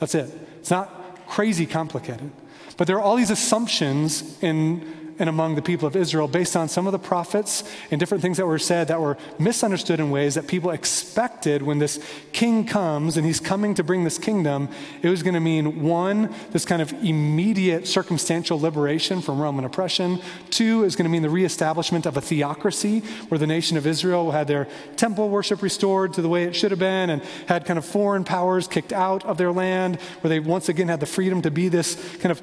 That's 0.00 0.14
it. 0.14 0.30
It's 0.58 0.70
not 0.70 1.26
crazy 1.28 1.66
complicated. 1.66 2.32
But 2.76 2.86
there 2.86 2.96
are 2.96 3.02
all 3.02 3.16
these 3.16 3.30
assumptions 3.30 4.42
in 4.42 5.09
and 5.20 5.28
among 5.28 5.54
the 5.54 5.62
people 5.62 5.86
of 5.86 5.94
Israel 5.94 6.26
based 6.26 6.56
on 6.56 6.68
some 6.68 6.86
of 6.86 6.92
the 6.92 6.98
prophets 6.98 7.62
and 7.90 8.00
different 8.00 8.22
things 8.22 8.38
that 8.38 8.46
were 8.46 8.58
said 8.58 8.88
that 8.88 9.00
were 9.00 9.18
misunderstood 9.38 10.00
in 10.00 10.10
ways 10.10 10.34
that 10.34 10.48
people 10.48 10.70
expected 10.70 11.62
when 11.62 11.78
this 11.78 12.02
king 12.32 12.66
comes 12.66 13.18
and 13.18 13.26
he's 13.26 13.38
coming 13.38 13.74
to 13.74 13.84
bring 13.84 14.02
this 14.02 14.18
kingdom. 14.18 14.68
It 15.02 15.10
was 15.10 15.22
going 15.22 15.34
to 15.34 15.40
mean 15.40 15.82
one, 15.82 16.34
this 16.52 16.64
kind 16.64 16.80
of 16.80 16.92
immediate 17.04 17.86
circumstantial 17.86 18.58
liberation 18.58 19.20
from 19.20 19.38
Roman 19.40 19.66
oppression. 19.66 20.20
Two, 20.48 20.84
is 20.84 20.96
going 20.96 21.04
to 21.04 21.10
mean 21.10 21.22
the 21.22 21.30
reestablishment 21.30 22.06
of 22.06 22.16
a 22.16 22.20
theocracy 22.22 23.00
where 23.28 23.38
the 23.38 23.46
nation 23.46 23.76
of 23.76 23.86
Israel 23.86 24.30
had 24.30 24.48
their 24.48 24.66
temple 24.96 25.28
worship 25.28 25.60
restored 25.60 26.14
to 26.14 26.22
the 26.22 26.28
way 26.28 26.44
it 26.44 26.56
should 26.56 26.70
have 26.70 26.80
been 26.80 27.10
and 27.10 27.22
had 27.46 27.66
kind 27.66 27.78
of 27.78 27.84
foreign 27.84 28.24
powers 28.24 28.66
kicked 28.66 28.92
out 28.92 29.22
of 29.26 29.36
their 29.36 29.52
land, 29.52 29.96
where 30.22 30.30
they 30.30 30.40
once 30.40 30.70
again 30.70 30.88
had 30.88 31.00
the 31.00 31.06
freedom 31.06 31.42
to 31.42 31.50
be 31.50 31.68
this 31.68 31.96
kind 32.20 32.32
of 32.32 32.40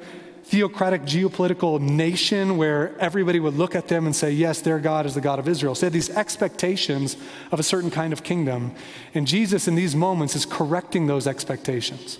theocratic 0.48 1.02
geopolitical 1.02 1.78
nation 1.78 2.56
where 2.56 2.96
everybody 2.98 3.38
would 3.38 3.54
look 3.54 3.74
at 3.74 3.88
them 3.88 4.06
and 4.06 4.16
say, 4.16 4.30
Yes, 4.30 4.62
their 4.62 4.78
God 4.78 5.04
is 5.04 5.14
the 5.14 5.20
God 5.20 5.38
of 5.38 5.46
Israel. 5.46 5.74
So 5.74 5.80
they 5.80 5.86
had 5.86 5.92
these 5.92 6.08
expectations 6.08 7.18
of 7.52 7.60
a 7.60 7.62
certain 7.62 7.90
kind 7.90 8.14
of 8.14 8.22
kingdom. 8.22 8.74
And 9.12 9.26
Jesus, 9.26 9.68
in 9.68 9.74
these 9.74 9.94
moments, 9.94 10.34
is 10.34 10.46
correcting 10.46 11.06
those 11.06 11.26
expectations. 11.26 12.18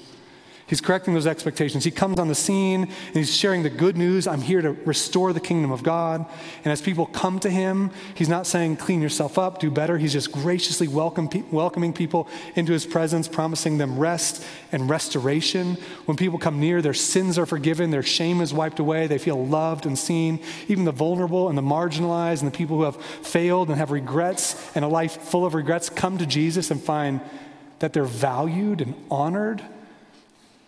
He's 0.69 0.83
correcting 0.83 1.15
those 1.15 1.27
expectations. 1.27 1.83
He 1.83 1.91
comes 1.91 2.19
on 2.19 2.29
the 2.29 2.35
scene 2.35 2.83
and 2.83 3.15
he's 3.15 3.35
sharing 3.35 3.63
the 3.63 3.71
good 3.71 3.97
news. 3.97 4.27
I'm 4.27 4.43
here 4.43 4.61
to 4.61 4.73
restore 4.85 5.33
the 5.33 5.41
kingdom 5.41 5.73
of 5.73 5.83
God. 5.83 6.27
And 6.63 6.71
as 6.71 6.83
people 6.83 7.07
come 7.07 7.41
to 7.41 7.49
him, 7.49 7.91
he's 8.15 8.29
not 8.29 8.47
saying, 8.47 8.77
clean 8.77 9.01
yourself 9.01 9.39
up, 9.39 9.61
do 9.61 9.71
better. 9.71 9.97
He's 9.97 10.13
just 10.13 10.31
graciously 10.31 10.87
welcome, 10.87 11.31
welcoming 11.51 11.95
people 11.95 12.29
into 12.55 12.73
his 12.73 12.85
presence, 12.85 13.29
promising 13.29 13.79
them 13.79 13.99
rest 13.99 14.45
and 14.71 14.91
restoration. 14.91 15.79
When 16.05 16.19
people 16.19 16.39
come 16.39 16.61
near, 16.61 16.83
their 16.83 16.93
sins 16.93 17.39
are 17.39 17.47
forgiven, 17.47 17.91
their 17.91 18.03
shame 18.03 18.43
is 18.43 18.53
wiped 18.53 18.79
away, 18.79 19.07
they 19.07 19.17
feel 19.17 19.47
loved 19.47 19.87
and 19.87 19.99
seen. 19.99 20.39
Even 20.69 20.85
the 20.85 20.93
vulnerable 20.93 21.49
and 21.49 21.57
the 21.57 21.63
marginalized 21.63 22.43
and 22.43 22.53
the 22.53 22.57
people 22.57 22.77
who 22.77 22.83
have 22.83 23.03
failed 23.03 23.71
and 23.71 23.79
have 23.79 23.91
regrets 23.91 24.71
and 24.75 24.85
a 24.85 24.89
life 24.89 25.17
full 25.23 25.47
of 25.47 25.55
regrets 25.55 25.89
come 25.89 26.19
to 26.19 26.27
Jesus 26.27 26.71
and 26.71 26.83
find 26.83 27.23
that 27.79 27.95
they're 27.95 28.05
valued 28.05 28.83
and 28.83 28.95
honored 29.11 29.63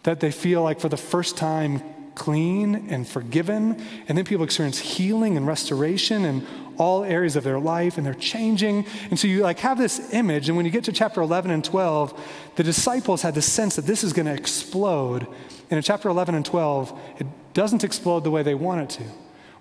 that 0.03 0.21
they 0.21 0.31
feel 0.31 0.63
like 0.63 0.81
for 0.81 0.89
the 0.89 0.97
first 0.97 1.37
time 1.37 1.83
clean 2.15 2.87
and 2.91 3.09
forgiven. 3.09 3.81
And 4.07 4.19
then 4.19 4.25
people 4.25 4.45
experience 4.45 4.79
healing 4.79 5.37
and 5.37 5.47
restoration 5.47 6.25
in 6.25 6.47
all 6.77 7.05
areas 7.05 7.37
of 7.37 7.45
their 7.45 7.59
life 7.59 7.97
and 7.97 8.07
they're 8.07 8.15
changing. 8.15 8.85
And 9.11 9.19
so 9.19 9.27
you 9.27 9.43
like 9.43 9.59
have 9.61 9.79
this 9.79 10.13
image. 10.13 10.49
And 10.49 10.57
when 10.57 10.67
you 10.67 10.73
get 10.73 10.85
to 10.85 10.93
chapter 10.93 11.21
11 11.21 11.51
and 11.51 11.65
12, 11.65 12.53
the 12.57 12.63
disciples 12.63 13.23
had 13.23 13.35
the 13.35 13.43
sense 13.43 13.77
that 13.77 13.87
this 13.87 14.05
is 14.05 14.13
going 14.13 14.27
to 14.27 14.35
explode. 14.35 15.27
And 15.71 15.79
in 15.79 15.83
chapter 15.83 16.09
11 16.09 16.35
and 16.35 16.45
12, 16.45 17.01
it 17.21 17.27
doesn't 17.55 17.85
explode 17.85 18.25
the 18.25 18.31
way 18.31 18.43
they 18.43 18.55
want 18.55 18.83
it 18.83 18.91
to. 18.99 19.11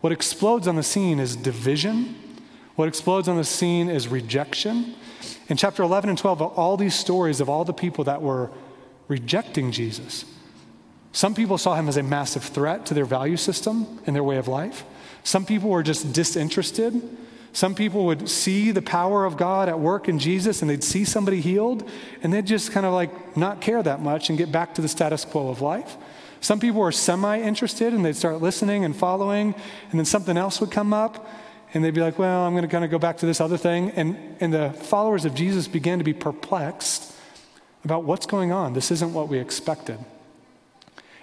What 0.02 0.12
explodes 0.12 0.68
on 0.68 0.76
the 0.76 0.84
scene 0.84 1.20
is 1.20 1.36
division. 1.36 2.16
What 2.76 2.88
explodes 2.88 3.28
on 3.28 3.38
the 3.38 3.44
scene 3.44 3.90
is 3.90 4.08
rejection. 4.08 4.96
In 5.50 5.58
chapter 5.58 5.84
11 5.84 6.10
and 6.10 6.18
12, 6.18 6.42
all 6.42 6.78
these 6.78 6.96
stories 6.96 7.42
of 7.42 7.50
all 7.50 7.66
the 7.66 7.74
people 7.74 8.06
that 8.06 8.22
were 8.22 8.50
rejecting 9.10 9.74
Jesus. 9.74 10.24
Some 11.12 11.36
people 11.36 11.58
saw 11.58 11.76
him 11.76 11.90
as 11.90 11.98
a 11.98 12.04
massive 12.04 12.44
threat 12.44 12.86
to 12.86 12.94
their 12.94 13.04
value 13.04 13.36
system 13.36 14.00
and 14.06 14.16
their 14.16 14.24
way 14.24 14.38
of 14.38 14.48
life. 14.48 14.86
Some 15.24 15.46
people 15.46 15.70
were 15.70 15.84
just 15.84 16.14
disinterested. 16.14 17.02
Some 17.52 17.74
people 17.74 18.06
would 18.06 18.30
see 18.30 18.72
the 18.72 18.82
power 18.82 19.26
of 19.26 19.36
God 19.36 19.68
at 19.68 19.80
work 19.80 20.08
in 20.08 20.20
Jesus 20.20 20.62
and 20.62 20.70
they'd 20.70 20.84
see 20.84 21.04
somebody 21.04 21.42
healed 21.42 21.90
and 22.22 22.32
they'd 22.32 22.46
just 22.46 22.72
kind 22.72 22.86
of 22.86 22.94
like 22.94 23.36
not 23.36 23.60
care 23.60 23.82
that 23.82 24.02
much 24.02 24.30
and 24.30 24.38
get 24.38 24.52
back 24.52 24.76
to 24.76 24.82
the 24.82 24.88
status 24.88 25.26
quo 25.26 25.50
of 25.50 25.60
life. 25.60 25.98
Some 26.42 26.60
people 26.60 26.80
were 26.80 26.92
semi 26.92 27.42
interested 27.42 27.94
and 27.94 28.06
they'd 28.06 28.16
start 28.16 28.42
listening 28.42 28.86
and 28.86 28.96
following, 28.96 29.54
and 29.92 30.00
then 30.00 30.06
something 30.06 30.38
else 30.38 30.62
would 30.62 30.72
come 30.72 30.94
up 30.94 31.28
and 31.74 31.84
they'd 31.84 31.94
be 31.94 32.02
like, 32.02 32.18
well, 32.18 32.44
I'm 32.46 32.54
going 32.54 32.64
to 32.64 32.70
kind 32.70 32.86
of 32.86 32.92
go 32.92 33.00
back 33.00 33.18
to 33.18 33.26
this 33.26 33.42
other 33.42 33.58
thing. 33.58 33.92
And, 33.92 34.38
and 34.40 34.54
the 34.54 34.72
followers 34.72 35.26
of 35.26 35.36
Jesus 35.36 35.68
began 35.68 35.98
to 35.98 36.04
be 36.04 36.14
perplexed 36.14 37.14
about 37.84 38.04
what's 38.04 38.26
going 38.26 38.52
on. 38.52 38.74
This 38.74 38.92
isn't 38.92 39.14
what 39.14 39.30
we 39.30 39.40
expected. 39.40 40.00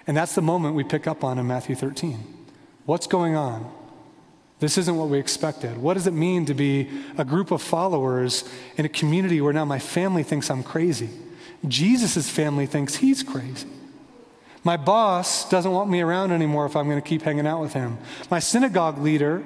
And 0.05 0.15
that's 0.15 0.35
the 0.35 0.41
moment 0.41 0.75
we 0.75 0.83
pick 0.83 1.07
up 1.07 1.23
on 1.23 1.37
in 1.37 1.47
Matthew 1.47 1.75
13. 1.75 2.19
What's 2.85 3.07
going 3.07 3.35
on? 3.35 3.71
This 4.59 4.77
isn't 4.77 4.95
what 4.95 5.09
we 5.09 5.19
expected. 5.19 5.77
What 5.77 5.93
does 5.93 6.07
it 6.07 6.13
mean 6.13 6.45
to 6.45 6.53
be 6.53 6.89
a 7.17 7.25
group 7.25 7.51
of 7.51 7.61
followers 7.61 8.43
in 8.75 8.85
a 8.85 8.89
community 8.89 9.39
where 9.39 9.53
now 9.53 9.65
my 9.65 9.77
family 9.77 10.23
thinks 10.23 10.49
I'm 10.49 10.63
crazy? 10.63 11.09
Jesus' 11.67 12.29
family 12.29 12.65
thinks 12.65 12.95
he's 12.95 13.21
crazy. 13.21 13.67
My 14.63 14.77
boss 14.77 15.47
doesn't 15.49 15.71
want 15.71 15.89
me 15.89 16.01
around 16.01 16.31
anymore 16.31 16.65
if 16.65 16.75
I'm 16.75 16.89
going 16.89 17.01
to 17.01 17.07
keep 17.07 17.21
hanging 17.21 17.45
out 17.45 17.61
with 17.61 17.73
him. 17.73 17.97
My 18.31 18.39
synagogue 18.39 18.97
leader 18.97 19.43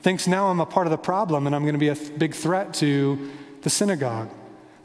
thinks 0.00 0.26
now 0.26 0.48
I'm 0.48 0.60
a 0.60 0.66
part 0.66 0.86
of 0.86 0.90
the 0.90 0.98
problem 0.98 1.46
and 1.46 1.54
I'm 1.54 1.62
going 1.62 1.74
to 1.74 1.78
be 1.78 1.88
a 1.88 1.94
th- 1.94 2.18
big 2.18 2.34
threat 2.34 2.74
to 2.74 3.30
the 3.62 3.70
synagogue. 3.70 4.30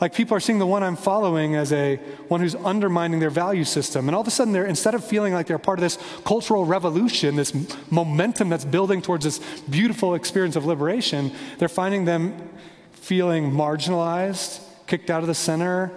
Like 0.02 0.16
people 0.16 0.36
are 0.36 0.40
seeing 0.40 0.58
the 0.58 0.66
one 0.66 0.82
I'm 0.82 0.96
following 0.96 1.56
as 1.56 1.72
a 1.72 1.98
one 2.28 2.42
who's 2.42 2.56
undermining 2.56 3.20
their 3.20 3.30
value 3.30 3.64
system. 3.64 4.10
And 4.10 4.16
all 4.16 4.22
of 4.22 4.28
a 4.28 4.32
sudden, 4.32 4.52
they're 4.52 4.66
instead 4.66 4.96
of 4.96 5.06
feeling 5.06 5.32
like 5.32 5.46
they're 5.46 5.60
part 5.60 5.78
of 5.78 5.84
this 5.84 6.00
cultural 6.26 6.66
revolution, 6.66 7.36
this 7.36 7.54
momentum 7.92 8.50
that's 8.50 8.66
building 8.66 9.04
towards 9.04 9.26
this 9.26 9.40
beautiful 9.70 10.16
experience 10.16 10.56
of 10.56 10.66
liberation, 10.66 11.32
they're 11.60 11.70
finding 11.70 12.06
them 12.06 12.50
feeling 12.94 13.52
marginalized, 13.52 14.62
kicked 14.88 15.12
out 15.12 15.22
of 15.22 15.28
the 15.28 15.36
center, 15.36 15.92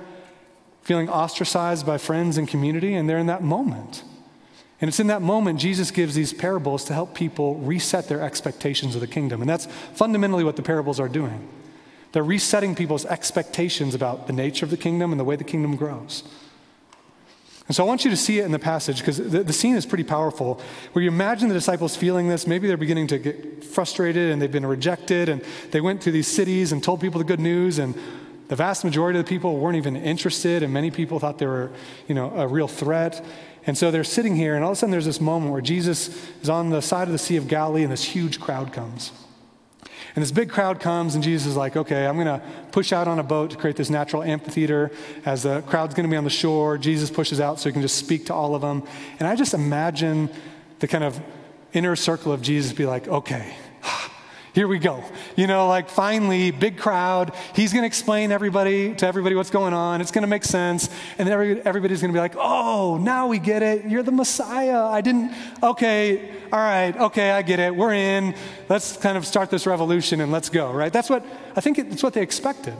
feeling 0.82 1.08
ostracized 1.08 1.86
by 1.86 1.96
friends 1.96 2.36
and 2.36 2.46
community, 2.46 2.94
and 2.94 3.08
they're 3.08 3.18
in 3.18 3.26
that 3.26 3.42
moment. 3.42 4.04
And 4.82 4.88
it's 4.90 5.00
in 5.00 5.06
that 5.06 5.22
moment 5.22 5.58
Jesus 5.58 5.90
gives 5.90 6.14
these 6.14 6.34
parables 6.34 6.84
to 6.84 6.92
help 6.92 7.14
people 7.14 7.54
reset 7.56 8.08
their 8.08 8.20
expectations 8.20 8.94
of 8.94 9.00
the 9.00 9.06
kingdom. 9.06 9.40
And 9.40 9.48
that's 9.48 9.66
fundamentally 9.94 10.44
what 10.44 10.56
the 10.56 10.62
parables 10.62 11.00
are 11.00 11.08
doing. 11.08 11.48
They're 12.14 12.22
resetting 12.22 12.76
people's 12.76 13.04
expectations 13.06 13.92
about 13.92 14.28
the 14.28 14.32
nature 14.32 14.64
of 14.64 14.70
the 14.70 14.76
kingdom 14.76 15.10
and 15.10 15.18
the 15.18 15.24
way 15.24 15.34
the 15.34 15.42
kingdom 15.42 15.74
grows. 15.74 16.22
And 17.66 17.74
so 17.74 17.82
I 17.82 17.88
want 17.88 18.04
you 18.04 18.10
to 18.12 18.16
see 18.16 18.38
it 18.38 18.44
in 18.44 18.52
the 18.52 18.58
passage 18.60 19.00
because 19.00 19.16
the, 19.16 19.42
the, 19.42 19.52
scene 19.52 19.74
is 19.74 19.84
pretty 19.84 20.04
powerful. 20.04 20.60
Where 20.92 21.02
you 21.02 21.10
imagine 21.10 21.48
the 21.48 21.54
disciples 21.54 21.96
feeling 21.96 22.28
this, 22.28 22.46
maybe 22.46 22.68
they're 22.68 22.76
beginning 22.76 23.08
to 23.08 23.18
get 23.18 23.64
frustrated 23.64 24.30
and 24.30 24.40
they've 24.40 24.52
been 24.52 24.64
rejected 24.64 25.28
and 25.28 25.42
they 25.72 25.80
went 25.80 26.02
to 26.02 26.12
these 26.12 26.28
cities 26.28 26.70
and 26.70 26.84
told 26.84 27.00
people 27.00 27.18
the 27.18 27.24
good 27.24 27.40
news 27.40 27.80
and 27.80 27.98
the 28.46 28.54
vast 28.54 28.84
majority 28.84 29.18
of 29.18 29.24
the 29.24 29.28
people 29.28 29.56
weren't 29.56 29.76
even 29.76 29.96
interested 29.96 30.62
and 30.62 30.72
many 30.72 30.92
people 30.92 31.18
thought 31.18 31.38
they 31.38 31.46
were, 31.46 31.72
you 32.06 32.14
know, 32.14 32.30
a 32.36 32.46
real 32.46 32.68
threat. 32.68 33.24
And 33.66 33.76
so 33.76 33.90
they're 33.90 34.04
sitting 34.04 34.36
here 34.36 34.54
and 34.54 34.62
all 34.62 34.70
of 34.70 34.76
a 34.76 34.78
sudden 34.78 34.92
there's 34.92 35.04
this 35.04 35.20
moment 35.20 35.50
where 35.50 35.62
Jesus 35.62 36.30
is 36.42 36.48
on 36.48 36.70
the 36.70 36.80
side 36.80 37.08
of 37.08 37.12
the 37.12 37.18
Sea 37.18 37.38
of 37.38 37.48
Galilee 37.48 37.82
and 37.82 37.90
this 37.90 38.04
huge 38.04 38.38
crowd 38.38 38.72
comes. 38.72 39.10
And 40.14 40.22
this 40.22 40.30
big 40.30 40.48
crowd 40.48 40.78
comes, 40.78 41.16
and 41.16 41.24
Jesus 41.24 41.48
is 41.48 41.56
like, 41.56 41.76
okay, 41.76 42.06
I'm 42.06 42.14
going 42.14 42.26
to 42.26 42.40
push 42.70 42.92
out 42.92 43.08
on 43.08 43.18
a 43.18 43.24
boat 43.24 43.50
to 43.50 43.56
create 43.56 43.74
this 43.74 43.90
natural 43.90 44.22
amphitheater. 44.22 44.92
As 45.24 45.42
the 45.42 45.62
crowd's 45.62 45.94
going 45.94 46.08
to 46.08 46.10
be 46.10 46.16
on 46.16 46.22
the 46.22 46.30
shore, 46.30 46.78
Jesus 46.78 47.10
pushes 47.10 47.40
out 47.40 47.58
so 47.58 47.68
he 47.68 47.72
can 47.72 47.82
just 47.82 47.96
speak 47.96 48.26
to 48.26 48.34
all 48.34 48.54
of 48.54 48.62
them. 48.62 48.84
And 49.18 49.26
I 49.26 49.34
just 49.34 49.54
imagine 49.54 50.30
the 50.78 50.86
kind 50.86 51.02
of 51.02 51.20
inner 51.72 51.96
circle 51.96 52.30
of 52.30 52.42
Jesus 52.42 52.72
be 52.72 52.86
like, 52.86 53.08
okay, 53.08 53.56
ah, 53.82 54.13
here 54.54 54.68
we 54.68 54.78
go. 54.78 55.02
You 55.34 55.48
know, 55.48 55.66
like 55.66 55.88
finally, 55.88 56.52
big 56.52 56.78
crowd. 56.78 57.34
He's 57.56 57.72
going 57.72 57.82
to 57.82 57.88
explain 57.88 58.30
everybody 58.30 58.94
to 58.94 59.06
everybody 59.06 59.34
what's 59.34 59.50
going 59.50 59.74
on. 59.74 60.00
It's 60.00 60.12
going 60.12 60.22
to 60.22 60.28
make 60.28 60.44
sense. 60.44 60.88
And 61.18 61.26
then 61.26 61.32
every, 61.32 61.60
everybody's 61.62 62.00
going 62.00 62.12
to 62.12 62.16
be 62.16 62.20
like, 62.20 62.36
oh, 62.38 62.96
now 62.96 63.26
we 63.26 63.40
get 63.40 63.64
it. 63.64 63.84
You're 63.86 64.04
the 64.04 64.12
Messiah. 64.12 64.84
I 64.84 65.00
didn't, 65.00 65.32
okay, 65.60 66.30
all 66.52 66.60
right, 66.60 66.96
okay, 66.96 67.32
I 67.32 67.42
get 67.42 67.58
it. 67.58 67.74
We're 67.74 67.94
in. 67.94 68.36
Let's 68.68 68.96
kind 68.96 69.18
of 69.18 69.26
start 69.26 69.50
this 69.50 69.66
revolution 69.66 70.20
and 70.20 70.30
let's 70.30 70.50
go, 70.50 70.70
right? 70.70 70.92
That's 70.92 71.10
what, 71.10 71.26
I 71.56 71.60
think 71.60 71.78
it's 71.78 72.04
what 72.04 72.14
they 72.14 72.22
expected. 72.22 72.74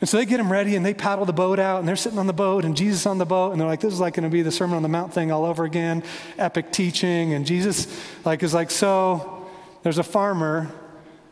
And 0.00 0.08
so 0.08 0.16
they 0.16 0.24
get 0.24 0.40
him 0.40 0.50
ready 0.50 0.74
and 0.74 0.86
they 0.86 0.94
paddle 0.94 1.26
the 1.26 1.34
boat 1.34 1.58
out 1.58 1.80
and 1.80 1.88
they're 1.88 1.96
sitting 1.96 2.18
on 2.18 2.28
the 2.28 2.32
boat 2.32 2.64
and 2.64 2.74
Jesus 2.74 3.04
on 3.04 3.18
the 3.18 3.26
boat 3.26 3.50
and 3.50 3.60
they're 3.60 3.68
like, 3.68 3.80
this 3.80 3.92
is 3.92 4.00
like 4.00 4.14
going 4.14 4.24
to 4.24 4.30
be 4.30 4.40
the 4.40 4.52
Sermon 4.52 4.76
on 4.76 4.82
the 4.82 4.88
Mount 4.88 5.12
thing 5.12 5.30
all 5.32 5.44
over 5.44 5.64
again, 5.64 6.02
epic 6.38 6.72
teaching. 6.72 7.34
And 7.34 7.44
Jesus 7.44 7.88
like 8.24 8.42
is 8.42 8.54
like, 8.54 8.70
so 8.70 9.37
there's 9.82 9.98
a 9.98 10.02
farmer 10.02 10.70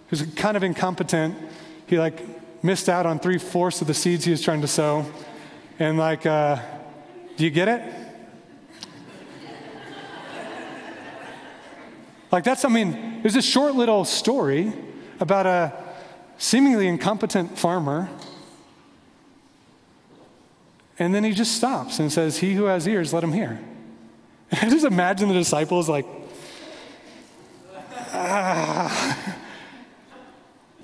who's 0.08 0.22
kind 0.34 0.56
of 0.56 0.62
incompetent. 0.62 1.36
He 1.86 1.98
like 1.98 2.22
missed 2.62 2.88
out 2.88 3.06
on 3.06 3.18
three 3.18 3.38
fourths 3.38 3.80
of 3.80 3.86
the 3.86 3.94
seeds 3.94 4.24
he 4.24 4.30
was 4.30 4.42
trying 4.42 4.60
to 4.60 4.68
sow. 4.68 5.04
And 5.78 5.98
like, 5.98 6.26
uh, 6.26 6.58
do 7.36 7.44
you 7.44 7.50
get 7.50 7.68
it? 7.68 7.82
like, 12.32 12.44
that's, 12.44 12.64
I 12.64 12.68
mean, 12.68 13.20
there's 13.22 13.36
a 13.36 13.42
short 13.42 13.74
little 13.74 14.04
story 14.04 14.72
about 15.20 15.46
a 15.46 15.72
seemingly 16.38 16.88
incompetent 16.88 17.58
farmer. 17.58 18.08
And 20.98 21.14
then 21.14 21.24
he 21.24 21.32
just 21.32 21.56
stops 21.56 21.98
and 21.98 22.10
says, 22.10 22.38
He 22.38 22.54
who 22.54 22.64
has 22.64 22.88
ears, 22.88 23.12
let 23.12 23.22
him 23.22 23.32
hear. 23.32 23.60
I 24.52 24.68
just 24.70 24.86
imagine 24.86 25.28
the 25.28 25.34
disciples 25.34 25.88
like, 25.88 26.06
ah, 28.16 29.36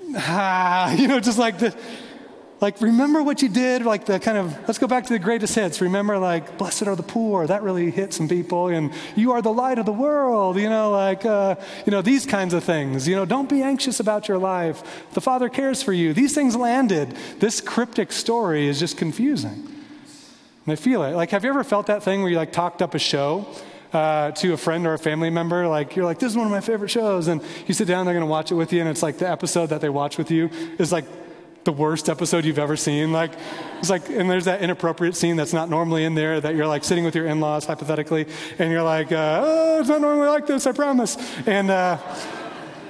ah, 0.15 0.93
you 0.93 1.07
know, 1.07 1.19
just 1.19 1.37
like 1.37 1.59
the, 1.59 1.75
like 2.63 2.79
remember 2.79 3.21
what 3.21 3.41
you 3.41 3.49
did, 3.49 3.83
like 3.83 4.05
the 4.05 4.21
kind 4.21 4.37
of, 4.37 4.57
let's 4.67 4.79
go 4.79 4.87
back 4.87 5.03
to 5.03 5.11
the 5.11 5.19
greatest 5.19 5.53
hits. 5.53 5.81
Remember, 5.81 6.17
like, 6.17 6.57
blessed 6.57 6.83
are 6.83 6.95
the 6.95 7.03
poor. 7.03 7.45
That 7.45 7.61
really 7.61 7.91
hit 7.91 8.13
some 8.13 8.29
people. 8.29 8.69
And 8.69 8.93
you 9.17 9.33
are 9.33 9.41
the 9.41 9.51
light 9.51 9.79
of 9.79 9.85
the 9.85 9.91
world, 9.91 10.57
you 10.57 10.69
know, 10.69 10.89
like, 10.89 11.25
uh, 11.25 11.55
you 11.85 11.91
know, 11.91 12.01
these 12.01 12.25
kinds 12.25 12.53
of 12.53 12.63
things. 12.63 13.05
You 13.05 13.17
know, 13.17 13.25
don't 13.25 13.49
be 13.49 13.61
anxious 13.61 13.99
about 13.99 14.29
your 14.29 14.37
life. 14.37 14.81
The 15.11 15.19
Father 15.19 15.49
cares 15.49 15.83
for 15.83 15.91
you. 15.91 16.13
These 16.13 16.33
things 16.33 16.55
landed. 16.55 17.17
This 17.39 17.59
cryptic 17.59 18.13
story 18.13 18.67
is 18.67 18.79
just 18.79 18.97
confusing. 18.97 19.69
And 20.65 20.71
I 20.71 20.77
feel 20.77 21.03
it. 21.03 21.15
Like, 21.15 21.31
have 21.31 21.43
you 21.43 21.49
ever 21.49 21.65
felt 21.65 21.87
that 21.87 22.01
thing 22.01 22.21
where 22.21 22.31
you 22.31 22.37
like 22.37 22.53
talked 22.53 22.81
up 22.81 22.95
a 22.95 22.99
show 22.99 23.45
uh, 23.93 24.31
to 24.31 24.53
a 24.53 24.57
friend 24.57 24.85
or 24.85 24.93
a 24.93 24.99
family 24.99 25.29
member? 25.29 25.67
Like, 25.67 25.95
you're 25.95 26.05
like, 26.05 26.19
this 26.19 26.31
is 26.31 26.37
one 26.37 26.45
of 26.45 26.51
my 26.51 26.61
favorite 26.61 26.89
shows. 26.89 27.27
And 27.27 27.41
you 27.67 27.73
sit 27.73 27.87
down, 27.87 28.05
they're 28.05 28.13
going 28.13 28.25
to 28.25 28.31
watch 28.31 28.51
it 28.51 28.55
with 28.55 28.73
you. 28.73 28.81
And 28.81 28.89
it's 28.89 29.03
like 29.03 29.17
the 29.19 29.29
episode 29.29 29.67
that 29.67 29.81
they 29.81 29.89
watch 29.89 30.17
with 30.17 30.31
you 30.31 30.49
is 30.77 30.91
like 30.91 31.05
the 31.63 31.71
worst 31.71 32.09
episode 32.09 32.43
you've 32.45 32.59
ever 32.59 32.75
seen. 32.75 33.11
Like, 33.11 33.31
it's 33.79 33.89
like, 33.89 34.09
and 34.09 34.29
there's 34.29 34.45
that 34.45 34.61
inappropriate 34.61 35.15
scene 35.15 35.35
that's 35.35 35.53
not 35.53 35.69
normally 35.69 36.03
in 36.03 36.15
there 36.15 36.41
that 36.41 36.55
you're 36.55 36.67
like 36.67 36.83
sitting 36.83 37.05
with 37.05 37.15
your 37.15 37.25
in 37.25 37.39
laws, 37.39 37.65
hypothetically. 37.65 38.27
And 38.59 38.71
you're 38.71 38.83
like, 38.83 39.11
uh, 39.11 39.41
oh, 39.43 39.79
it's 39.79 39.89
not 39.89 40.01
normally 40.01 40.27
like 40.27 40.47
this, 40.47 40.67
I 40.67 40.71
promise. 40.71 41.17
And, 41.45 41.71
uh, 41.71 41.97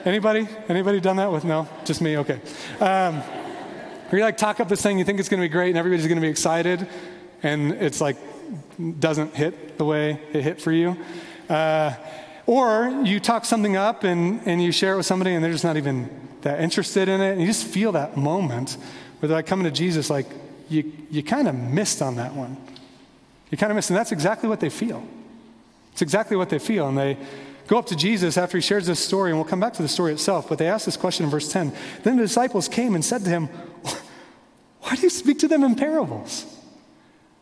anybody? 0.05 0.47
Anybody 0.69 0.99
done 0.99 1.17
that 1.17 1.31
with? 1.31 1.43
No? 1.43 1.67
Just 1.85 2.01
me? 2.01 2.17
Okay. 2.17 2.39
Um, 2.79 3.21
you 4.11 4.19
like 4.19 4.37
talk 4.37 4.59
up 4.59 4.69
this 4.69 4.81
thing, 4.83 4.99
you 4.99 5.05
think 5.05 5.19
it's 5.19 5.27
going 5.27 5.41
to 5.41 5.49
be 5.49 5.51
great, 5.51 5.69
and 5.69 5.77
everybody's 5.77 6.05
going 6.05 6.17
to 6.17 6.21
be 6.21 6.27
excited 6.27 6.87
and 7.43 7.73
it's 7.73 8.01
like 8.01 8.17
doesn't 8.99 9.35
hit 9.35 9.77
the 9.77 9.85
way 9.85 10.19
it 10.33 10.43
hit 10.43 10.61
for 10.61 10.71
you. 10.71 10.97
Uh, 11.49 11.93
or 12.45 12.89
you 13.03 13.19
talk 13.19 13.45
something 13.45 13.75
up 13.75 14.03
and, 14.03 14.41
and 14.45 14.61
you 14.61 14.71
share 14.71 14.93
it 14.93 14.97
with 14.97 15.05
somebody 15.05 15.33
and 15.33 15.43
they're 15.43 15.51
just 15.51 15.63
not 15.63 15.77
even 15.77 16.09
that 16.41 16.59
interested 16.59 17.07
in 17.07 17.21
it. 17.21 17.31
And 17.33 17.41
you 17.41 17.47
just 17.47 17.65
feel 17.65 17.93
that 17.93 18.17
moment 18.17 18.77
where 19.19 19.27
they're 19.27 19.37
like 19.37 19.47
coming 19.47 19.65
to 19.65 19.71
Jesus, 19.71 20.09
like 20.09 20.27
you, 20.69 20.91
you 21.09 21.23
kind 21.23 21.47
of 21.47 21.55
missed 21.55 22.01
on 22.01 22.15
that 22.15 22.33
one. 22.33 22.57
You 23.49 23.57
kind 23.57 23.71
of 23.71 23.75
missed. 23.75 23.89
And 23.89 23.97
that's 23.97 24.11
exactly 24.11 24.49
what 24.49 24.59
they 24.59 24.69
feel. 24.69 25.05
It's 25.93 26.01
exactly 26.01 26.35
what 26.35 26.49
they 26.49 26.59
feel. 26.59 26.89
And 26.89 26.97
they 26.97 27.17
go 27.67 27.77
up 27.77 27.85
to 27.87 27.95
Jesus 27.95 28.37
after 28.37 28.57
he 28.57 28.61
shares 28.61 28.87
this 28.87 28.99
story, 28.99 29.29
and 29.29 29.37
we'll 29.37 29.47
come 29.47 29.59
back 29.59 29.73
to 29.73 29.81
the 29.81 29.87
story 29.87 30.11
itself. 30.11 30.49
But 30.49 30.57
they 30.57 30.67
ask 30.67 30.85
this 30.85 30.97
question 30.97 31.25
in 31.25 31.31
verse 31.31 31.51
10. 31.51 31.71
Then 32.03 32.17
the 32.17 32.23
disciples 32.23 32.67
came 32.67 32.95
and 32.95 33.05
said 33.05 33.23
to 33.23 33.29
him, 33.29 33.47
Why 34.81 34.95
do 34.95 35.01
you 35.01 35.09
speak 35.09 35.39
to 35.39 35.47
them 35.47 35.63
in 35.63 35.75
parables? 35.75 36.52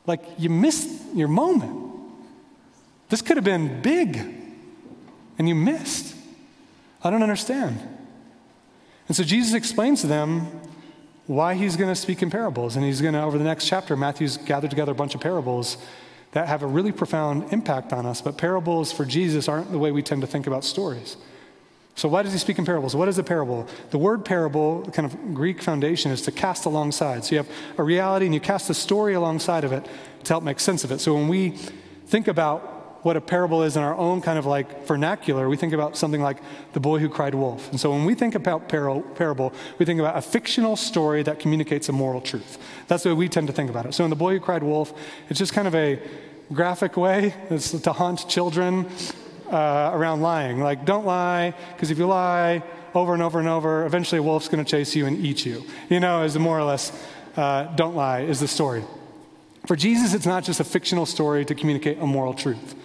Like 0.08 0.24
you 0.38 0.50
missed 0.50 0.90
your 1.14 1.28
moment. 1.28 1.90
This 3.10 3.22
could 3.22 3.38
have 3.38 3.44
been 3.44 3.82
big, 3.82 4.18
and 5.38 5.48
you 5.48 5.56
missed. 5.56 6.16
I 7.04 7.10
don't 7.10 7.24
understand. 7.24 7.80
And 9.08 9.16
so 9.18 9.24
Jesus 9.24 9.54
explains 9.54 10.02
to 10.02 10.08
them 10.08 10.62
why 11.28 11.56
he's 11.56 11.76
going 11.76 11.90
to 11.90 12.00
speak 12.00 12.22
in 12.22 12.30
parables. 12.30 12.76
And 12.76 12.86
he's 12.86 13.02
going 13.02 13.14
to, 13.14 13.22
over 13.22 13.38
the 13.38 13.44
next 13.44 13.68
chapter, 13.68 13.98
Matthew's 13.98 14.38
gathered 14.38 14.70
together 14.70 14.92
a 14.92 14.96
bunch 14.96 15.16
of 15.16 15.22
parables 15.22 15.78
that 16.32 16.48
have 16.48 16.64
a 16.64 16.68
really 16.68 16.92
profound 16.92 17.52
impact 17.52 17.92
on 17.92 18.06
us. 18.06 18.22
But 18.22 18.38
parables 18.38 18.92
for 18.92 19.04
Jesus 19.04 19.48
aren't 19.48 19.72
the 19.72 19.80
way 19.80 19.92
we 19.92 20.02
tend 20.02 20.22
to 20.22 20.28
think 20.28 20.48
about 20.48 20.64
stories. 20.64 21.18
So, 21.96 22.08
why 22.08 22.24
does 22.24 22.32
he 22.32 22.40
speak 22.40 22.58
in 22.58 22.66
parables? 22.66 22.96
What 22.96 23.08
is 23.10 23.18
a 23.18 23.24
parable? 23.24 23.68
The 23.90 23.98
word 23.98 24.24
parable, 24.24 24.84
kind 24.94 25.06
of 25.06 25.34
Greek 25.34 25.62
foundation, 25.62 26.12
is 26.12 26.22
to 26.24 26.32
cast 26.32 26.66
alongside. 26.66 27.26
So, 27.26 27.36
you 27.36 27.38
have 27.40 27.50
a 27.78 27.84
reality 27.84 28.26
and 28.26 28.34
you 28.34 28.40
cast 28.40 28.70
a 28.70 28.74
story 28.74 29.14
alongside 29.14 29.64
of 29.64 29.72
it 29.74 29.86
to 30.24 30.34
help 30.34 30.44
make 30.44 30.60
sense 30.60 30.84
of 30.84 30.92
it. 30.92 31.00
So, 31.00 31.14
when 31.14 31.28
we 31.28 31.52
think 32.08 32.28
about 32.28 33.04
what 33.04 33.18
a 33.18 33.22
parable 33.22 33.64
is 33.64 33.76
in 33.76 33.84
our 33.84 33.96
own 33.96 34.22
kind 34.22 34.38
of 34.38 34.46
like 34.46 34.86
vernacular, 34.86 35.50
we 35.50 35.58
think 35.58 35.74
about 35.74 35.98
something 35.98 36.22
like 36.22 36.38
the 36.74 36.80
boy 36.80 37.00
who 37.00 37.10
cried 37.10 37.36
wolf. 37.36 37.70
And 37.72 37.80
so, 37.80 37.92
when 37.92 38.06
we 38.06 38.16
think 38.16 38.36
about 38.36 38.70
par- 38.70 39.02
parable, 39.16 39.54
we 39.78 39.86
think 39.86 40.00
about 40.00 40.18
a 40.18 40.22
fictional 40.22 40.78
story 40.78 41.24
that 41.24 41.40
communicates 41.40 41.90
a 41.90 41.92
moral 41.92 42.22
truth. 42.22 42.58
That's 42.88 43.04
the 43.04 43.10
way 43.10 43.16
we 43.16 43.30
tend 43.30 43.48
to 43.48 43.54
think 43.54 43.70
about 43.70 43.86
it. 43.86 43.94
So, 43.94 44.06
in 44.06 44.10
the 44.10 44.16
boy 44.16 44.34
who 44.34 44.40
cried 44.40 44.64
wolf, 44.64 44.94
it's 45.30 45.40
just 45.40 45.54
kind 45.54 45.68
of 45.68 45.76
a 45.76 46.00
graphic 46.54 46.96
way. 46.96 47.34
It's 47.50 47.72
to 47.72 47.94
haunt 47.94 48.28
children 48.30 48.90
uh, 49.52 49.92
around 49.94 50.22
lying. 50.22 50.60
Like, 50.60 50.86
don't 50.86 51.06
lie, 51.06 51.54
because 51.74 51.92
if 51.92 51.98
you 51.98 52.08
lie 52.08 52.64
over 52.96 53.14
and 53.14 53.22
over 53.22 53.40
and 53.40 53.48
over, 53.48 53.86
eventually 53.86 54.20
a 54.20 54.24
wolf's 54.24 54.48
going 54.48 54.64
to 54.64 54.70
chase 54.70 54.96
you 54.96 55.06
and 55.06 55.18
eat 55.18 55.46
you. 55.46 55.64
You 55.90 56.00
know, 56.00 56.24
is 56.24 56.34
the 56.34 56.40
more 56.40 56.58
or 56.58 56.64
less, 56.64 56.92
uh, 57.36 57.64
don't 57.76 57.96
lie, 57.96 58.22
is 58.22 58.40
the 58.40 58.48
story. 58.48 58.84
For 59.68 59.76
Jesus, 59.76 60.14
it's 60.14 60.26
not 60.26 60.44
just 60.44 60.60
a 60.60 60.64
fictional 60.64 61.06
story 61.06 61.46
to 61.46 61.54
communicate 61.54 62.00
a 62.00 62.08
moral 62.08 62.34
truth. 62.34 62.76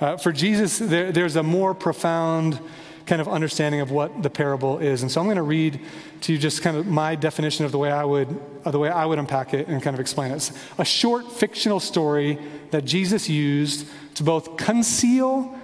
Uh, 0.00 0.16
for 0.16 0.32
Jesus, 0.32 0.78
there, 0.78 1.12
there's 1.12 1.36
a 1.36 1.42
more 1.42 1.74
profound 1.74 2.58
kind 3.04 3.20
of 3.20 3.28
understanding 3.28 3.80
of 3.80 3.90
what 3.90 4.22
the 4.22 4.30
parable 4.30 4.78
is. 4.78 5.02
And 5.02 5.10
so 5.10 5.20
I'm 5.20 5.26
going 5.26 5.36
to 5.36 5.42
read 5.42 5.80
to 6.22 6.32
you 6.32 6.38
just 6.38 6.62
kind 6.62 6.76
of 6.76 6.86
my 6.86 7.16
definition 7.16 7.64
of 7.64 7.72
the 7.72 7.78
way 7.78 7.90
I 7.90 8.04
would, 8.04 8.28
the 8.64 8.78
way 8.78 8.88
I 8.88 9.04
would 9.04 9.18
unpack 9.18 9.52
it 9.52 9.66
and 9.68 9.82
kind 9.82 9.94
of 9.94 10.00
explain 10.00 10.30
it. 10.30 10.36
It's 10.36 10.52
a 10.78 10.84
short 10.84 11.30
fictional 11.32 11.80
story 11.80 12.38
that 12.70 12.84
Jesus 12.84 13.28
used 13.28 13.86
to 14.14 14.22
both 14.22 14.56
conceal 14.56 15.58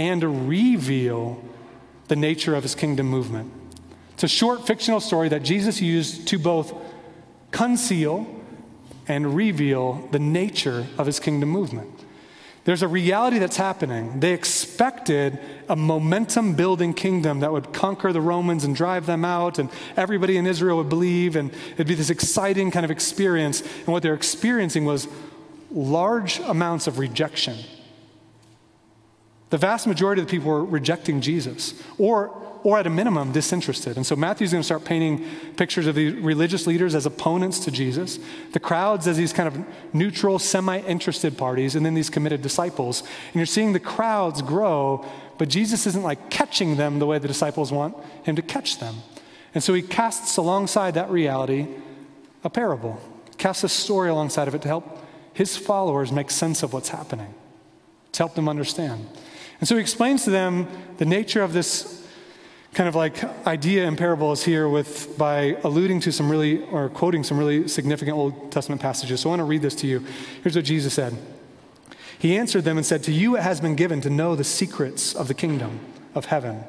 and 0.00 0.48
reveal 0.48 1.44
the 2.08 2.16
nature 2.16 2.54
of 2.54 2.62
his 2.62 2.74
kingdom 2.74 3.06
movement. 3.06 3.52
It's 4.14 4.24
a 4.24 4.28
short 4.28 4.66
fictional 4.66 4.98
story 4.98 5.28
that 5.28 5.42
Jesus 5.42 5.82
used 5.82 6.26
to 6.28 6.38
both 6.38 6.72
conceal 7.50 8.26
and 9.06 9.36
reveal 9.36 10.08
the 10.10 10.18
nature 10.18 10.86
of 10.96 11.04
his 11.04 11.20
kingdom 11.20 11.50
movement. 11.50 11.90
There's 12.64 12.82
a 12.82 12.88
reality 12.88 13.38
that's 13.38 13.58
happening. 13.58 14.20
They 14.20 14.32
expected 14.32 15.38
a 15.68 15.76
momentum 15.76 16.54
building 16.54 16.94
kingdom 16.94 17.40
that 17.40 17.52
would 17.52 17.74
conquer 17.74 18.10
the 18.10 18.22
Romans 18.22 18.64
and 18.64 18.74
drive 18.74 19.04
them 19.04 19.22
out, 19.22 19.58
and 19.58 19.68
everybody 19.98 20.38
in 20.38 20.46
Israel 20.46 20.78
would 20.78 20.88
believe, 20.88 21.36
and 21.36 21.52
it'd 21.74 21.86
be 21.86 21.94
this 21.94 22.08
exciting 22.08 22.70
kind 22.70 22.86
of 22.86 22.90
experience. 22.90 23.60
And 23.60 23.88
what 23.88 24.02
they're 24.02 24.14
experiencing 24.14 24.86
was 24.86 25.08
large 25.70 26.38
amounts 26.40 26.86
of 26.86 26.98
rejection 26.98 27.58
the 29.50 29.58
vast 29.58 29.86
majority 29.86 30.22
of 30.22 30.28
the 30.28 30.30
people 30.30 30.48
were 30.48 30.64
rejecting 30.64 31.20
Jesus, 31.20 31.74
or, 31.98 32.28
or 32.62 32.78
at 32.78 32.86
a 32.86 32.90
minimum, 32.90 33.32
disinterested. 33.32 33.96
And 33.96 34.06
so 34.06 34.14
Matthew's 34.14 34.52
going 34.52 34.62
to 34.62 34.66
start 34.66 34.84
painting 34.84 35.26
pictures 35.56 35.86
of 35.86 35.96
the 35.96 36.12
religious 36.20 36.66
leaders 36.66 36.94
as 36.94 37.04
opponents 37.04 37.58
to 37.60 37.70
Jesus, 37.70 38.20
the 38.52 38.60
crowds 38.60 39.08
as 39.08 39.16
these 39.16 39.32
kind 39.32 39.48
of 39.48 39.64
neutral, 39.92 40.38
semi 40.38 40.78
interested 40.78 41.36
parties, 41.36 41.74
and 41.74 41.84
then 41.84 41.94
these 41.94 42.10
committed 42.10 42.42
disciples. 42.42 43.00
And 43.00 43.34
you're 43.34 43.46
seeing 43.46 43.72
the 43.72 43.80
crowds 43.80 44.40
grow, 44.40 45.04
but 45.36 45.48
Jesus 45.48 45.86
isn't 45.86 46.02
like 46.02 46.30
catching 46.30 46.76
them 46.76 47.00
the 47.00 47.06
way 47.06 47.18
the 47.18 47.28
disciples 47.28 47.72
want 47.72 47.96
him 48.22 48.36
to 48.36 48.42
catch 48.42 48.78
them. 48.78 48.96
And 49.52 49.64
so 49.64 49.74
he 49.74 49.82
casts 49.82 50.36
alongside 50.36 50.94
that 50.94 51.10
reality 51.10 51.66
a 52.44 52.50
parable, 52.50 53.00
casts 53.36 53.64
a 53.64 53.68
story 53.68 54.10
alongside 54.10 54.46
of 54.46 54.54
it 54.54 54.62
to 54.62 54.68
help 54.68 55.04
his 55.32 55.56
followers 55.56 56.12
make 56.12 56.30
sense 56.30 56.62
of 56.62 56.72
what's 56.72 56.90
happening, 56.90 57.34
to 58.12 58.18
help 58.18 58.34
them 58.34 58.48
understand. 58.48 59.06
And 59.60 59.68
so 59.68 59.76
he 59.76 59.80
explains 59.80 60.24
to 60.24 60.30
them 60.30 60.66
the 60.96 61.04
nature 61.04 61.42
of 61.42 61.52
this 61.52 62.00
kind 62.72 62.88
of 62.88 62.94
like 62.94 63.22
idea 63.46 63.84
in 63.86 63.96
parables 63.96 64.44
here 64.44 64.68
with 64.68 65.18
by 65.18 65.56
alluding 65.64 66.00
to 66.00 66.12
some 66.12 66.30
really 66.30 66.64
or 66.66 66.88
quoting 66.88 67.24
some 67.24 67.38
really 67.38 67.68
significant 67.68 68.16
Old 68.16 68.52
Testament 68.52 68.80
passages. 68.80 69.20
So 69.20 69.28
I 69.28 69.30
want 69.32 69.40
to 69.40 69.44
read 69.44 69.62
this 69.62 69.74
to 69.76 69.86
you. 69.86 70.04
Here's 70.42 70.56
what 70.56 70.64
Jesus 70.64 70.94
said. 70.94 71.16
He 72.18 72.36
answered 72.36 72.64
them 72.64 72.76
and 72.76 72.86
said, 72.86 73.02
To 73.04 73.12
you 73.12 73.36
it 73.36 73.42
has 73.42 73.60
been 73.60 73.74
given 73.74 74.00
to 74.02 74.10
know 74.10 74.36
the 74.36 74.44
secrets 74.44 75.14
of 75.14 75.26
the 75.26 75.34
kingdom 75.34 75.80
of 76.14 76.26
heaven, 76.26 76.64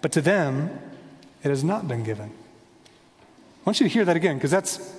but 0.00 0.12
to 0.12 0.20
them 0.20 0.78
it 1.42 1.50
has 1.50 1.62
not 1.62 1.86
been 1.86 2.02
given. 2.02 2.30
I 2.30 3.62
want 3.64 3.80
you 3.80 3.88
to 3.88 3.92
hear 3.92 4.04
that 4.04 4.16
again, 4.16 4.36
because 4.36 4.50
that's 4.50 4.94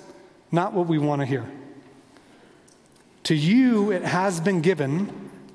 not 0.50 0.72
what 0.72 0.86
we 0.86 0.98
want 0.98 1.22
to 1.22 1.26
hear. 1.26 1.44
To 3.24 3.34
you 3.34 3.90
it 3.90 4.02
has 4.02 4.40
been 4.40 4.60
given 4.60 5.25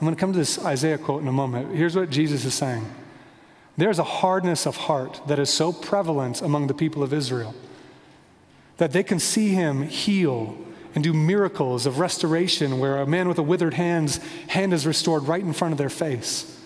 I'm 0.00 0.06
going 0.06 0.16
to 0.16 0.20
come 0.20 0.32
to 0.32 0.38
this 0.38 0.64
Isaiah 0.64 0.96
quote 0.96 1.20
in 1.20 1.28
a 1.28 1.32
moment. 1.32 1.76
Here's 1.76 1.94
what 1.94 2.08
Jesus 2.08 2.46
is 2.46 2.54
saying 2.54 2.86
There's 3.76 3.98
a 3.98 4.04
hardness 4.04 4.66
of 4.66 4.76
heart 4.76 5.20
that 5.26 5.38
is 5.38 5.50
so 5.50 5.72
prevalent 5.72 6.40
among 6.40 6.68
the 6.68 6.74
people 6.74 7.02
of 7.02 7.12
Israel 7.12 7.54
that 8.78 8.92
they 8.92 9.02
can 9.02 9.18
see 9.18 9.50
him 9.50 9.82
heal 9.82 10.56
and 10.94 11.04
do 11.04 11.12
miracles 11.12 11.84
of 11.84 11.98
restoration 11.98 12.78
where 12.78 12.96
a 12.96 13.06
man 13.06 13.28
with 13.28 13.38
a 13.38 13.42
withered 13.42 13.74
hand's 13.74 14.16
hand 14.48 14.72
is 14.72 14.86
restored 14.86 15.24
right 15.24 15.42
in 15.42 15.52
front 15.52 15.72
of 15.72 15.78
their 15.78 15.90
face. 15.90 16.58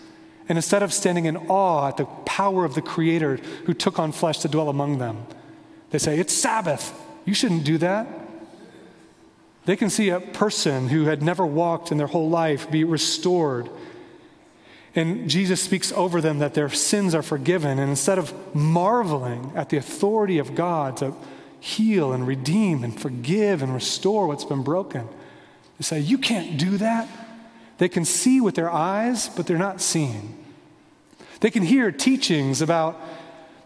And 0.49 0.57
instead 0.57 0.85
of 0.85 0.93
standing 0.93 1.25
in 1.25 1.37
awe 1.37 1.89
at 1.89 1.97
the 1.97 2.05
power 2.05 2.65
of 2.65 2.77
the 2.77 2.83
Creator 2.83 3.39
who 3.67 3.75
took 3.75 3.99
on 3.99 4.13
flesh 4.13 4.39
to 4.39 4.49
dwell 4.49 4.69
among 4.69 4.99
them, 4.99 5.27
they 5.91 5.99
say, 5.99 6.21
It's 6.21 6.33
Sabbath. 6.33 6.93
You 7.25 7.35
shouldn't 7.35 7.65
do 7.65 7.79
that. 7.79 8.07
They 9.65 9.77
can 9.77 9.91
see 9.91 10.11
a 10.11 10.21
person 10.21 10.89
who 10.89 11.05
had 11.05 11.23
never 11.23 11.47
walked 11.47 11.91
in 11.91 11.99
their 11.99 12.07
whole 12.07 12.29
life 12.29 12.71
be 12.71 12.85
restored. 12.85 13.71
And 14.95 15.29
Jesus 15.29 15.61
speaks 15.61 15.91
over 15.93 16.21
them 16.21 16.39
that 16.39 16.55
their 16.55 16.69
sins 16.69 17.15
are 17.15 17.23
forgiven. 17.23 17.79
And 17.79 17.91
instead 17.91 18.19
of 18.19 18.33
marveling 18.55 19.53
at 19.55 19.71
the 19.71 19.77
authority 19.77 20.39
of 20.39 20.55
God 20.55 20.99
to 20.99 21.15
heal 21.59 22.13
and 22.13 22.27
redeem 22.27 22.85
and 22.85 22.99
forgive 22.99 23.63
and 23.63 23.75
restore 23.75 24.27
what's 24.27 24.45
been 24.45 24.63
broken, 24.63 25.09
they 25.79 25.83
say, 25.83 26.01
You 26.01 26.19
can't 26.19 26.59
do 26.59 26.77
that. 26.79 27.09
They 27.79 27.89
can 27.89 28.05
see 28.05 28.41
with 28.41 28.55
their 28.55 28.71
eyes, 28.71 29.29
but 29.29 29.47
they're 29.47 29.59
not 29.59 29.81
seeing. 29.81 30.39
They 31.41 31.51
can 31.51 31.65
hear 31.65 31.91
teachings 31.91 32.63
about 32.63 33.01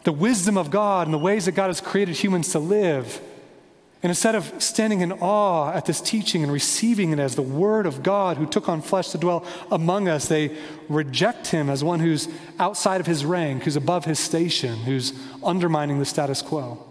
the 0.04 0.12
wisdom 0.12 0.56
of 0.56 0.70
God 0.70 1.06
and 1.06 1.12
the 1.12 1.18
ways 1.18 1.44
that 1.44 1.52
God 1.52 1.66
has 1.66 1.80
created 1.80 2.16
humans 2.16 2.52
to 2.52 2.58
live. 2.58 3.20
And 4.02 4.11
instead 4.11 4.37
of 4.37 4.62
standing 4.62 5.00
in 5.00 5.11
awe 5.11 5.72
at 5.72 5.87
this 5.87 6.00
teaching 6.00 6.44
and 6.44 6.52
receiving 6.52 7.11
it 7.11 7.18
as 7.18 7.34
the 7.34 7.42
Word 7.42 7.84
of 7.84 8.04
God 8.04 8.37
who 8.37 8.46
took 8.46 8.68
on 8.68 8.80
flesh 8.80 9.08
to 9.08 9.18
dwell 9.18 9.44
among 9.72 10.06
us, 10.06 10.28
they 10.28 10.56
reject 10.88 11.48
Him 11.48 11.68
as 11.68 11.82
one 11.82 11.98
who's 11.98 12.28
outside 12.61 13.00
of 13.00 13.08
His 13.08 13.24
rank, 13.24 13.64
who's 13.64 13.74
above 13.74 14.04
His 14.04 14.20
station, 14.20 14.76
who's 14.78 15.12
undermining 15.42 15.98
the 15.98 16.04
status 16.04 16.42
quo. 16.42 16.84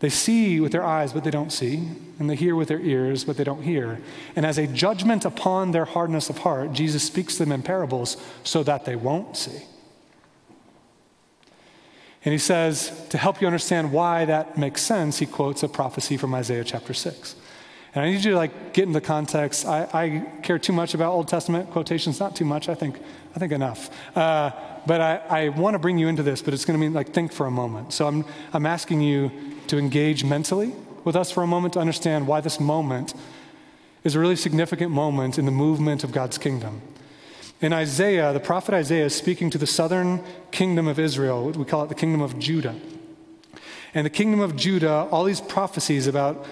They 0.00 0.10
see 0.10 0.60
with 0.60 0.72
their 0.72 0.84
eyes, 0.84 1.12
but 1.12 1.24
they 1.24 1.30
don't 1.30 1.52
see, 1.52 1.88
and 2.18 2.28
they 2.28 2.36
hear 2.36 2.54
with 2.54 2.68
their 2.68 2.80
ears, 2.80 3.24
but 3.24 3.36
they 3.36 3.44
don't 3.44 3.62
hear. 3.62 4.00
And 4.36 4.44
as 4.44 4.58
a 4.58 4.66
judgment 4.66 5.24
upon 5.24 5.72
their 5.72 5.84
hardness 5.86 6.28
of 6.28 6.38
heart, 6.38 6.72
Jesus 6.72 7.02
speaks 7.02 7.36
to 7.36 7.44
them 7.44 7.52
in 7.52 7.62
parables 7.62 8.16
so 8.42 8.62
that 8.62 8.84
they 8.84 8.96
won't 8.96 9.36
see. 9.36 9.62
And 12.24 12.32
he 12.32 12.38
says, 12.38 12.92
to 13.08 13.18
help 13.18 13.40
you 13.40 13.46
understand 13.46 13.92
why 13.92 14.26
that 14.26 14.58
makes 14.58 14.82
sense, 14.82 15.18
he 15.18 15.26
quotes 15.26 15.62
a 15.62 15.68
prophecy 15.68 16.16
from 16.16 16.34
Isaiah 16.34 16.64
chapter 16.64 16.92
6. 16.92 17.34
And 17.94 18.04
I 18.04 18.10
need 18.10 18.24
you 18.24 18.32
to 18.32 18.36
like 18.36 18.72
get 18.72 18.84
in 18.84 18.92
the 18.92 19.00
context. 19.00 19.66
I, 19.66 19.88
I 19.92 20.40
care 20.42 20.58
too 20.58 20.72
much 20.72 20.94
about 20.94 21.12
Old 21.12 21.28
Testament 21.28 21.70
quotations, 21.70 22.20
not 22.20 22.36
too 22.36 22.44
much, 22.44 22.68
I 22.68 22.74
think, 22.74 23.00
I 23.34 23.38
think 23.38 23.52
enough. 23.52 23.90
Uh, 24.16 24.50
but 24.86 25.00
I, 25.00 25.16
I 25.28 25.48
want 25.48 25.74
to 25.74 25.78
bring 25.78 25.98
you 25.98 26.08
into 26.08 26.22
this, 26.22 26.42
but 26.42 26.54
it's 26.54 26.64
going 26.64 26.78
to 26.78 26.80
mean 26.80 26.92
like 26.92 27.12
think 27.12 27.32
for 27.32 27.46
a 27.46 27.50
moment. 27.50 27.92
So 27.92 28.06
I'm, 28.06 28.24
I'm 28.52 28.66
asking 28.66 29.00
you 29.00 29.32
to 29.68 29.78
engage 29.78 30.22
mentally 30.22 30.72
with 31.04 31.16
us 31.16 31.30
for 31.30 31.42
a 31.42 31.46
moment 31.46 31.74
to 31.74 31.80
understand 31.80 32.26
why 32.26 32.40
this 32.40 32.60
moment 32.60 33.14
is 34.04 34.14
a 34.14 34.20
really 34.20 34.36
significant 34.36 34.90
moment 34.90 35.38
in 35.38 35.44
the 35.44 35.50
movement 35.50 36.04
of 36.04 36.12
God's 36.12 36.38
kingdom. 36.38 36.82
In 37.60 37.74
Isaiah, 37.74 38.32
the 38.32 38.40
prophet 38.40 38.74
Isaiah 38.74 39.04
is 39.04 39.14
speaking 39.14 39.50
to 39.50 39.58
the 39.58 39.66
southern 39.66 40.24
kingdom 40.50 40.88
of 40.88 40.98
Israel. 40.98 41.50
We 41.50 41.66
call 41.66 41.84
it 41.84 41.88
the 41.88 41.94
kingdom 41.94 42.22
of 42.22 42.38
Judah. 42.38 42.74
And 43.92 44.06
the 44.06 44.10
kingdom 44.10 44.40
of 44.40 44.56
Judah, 44.56 45.06
all 45.10 45.24
these 45.24 45.42
prophecies 45.42 46.06
about 46.06 46.46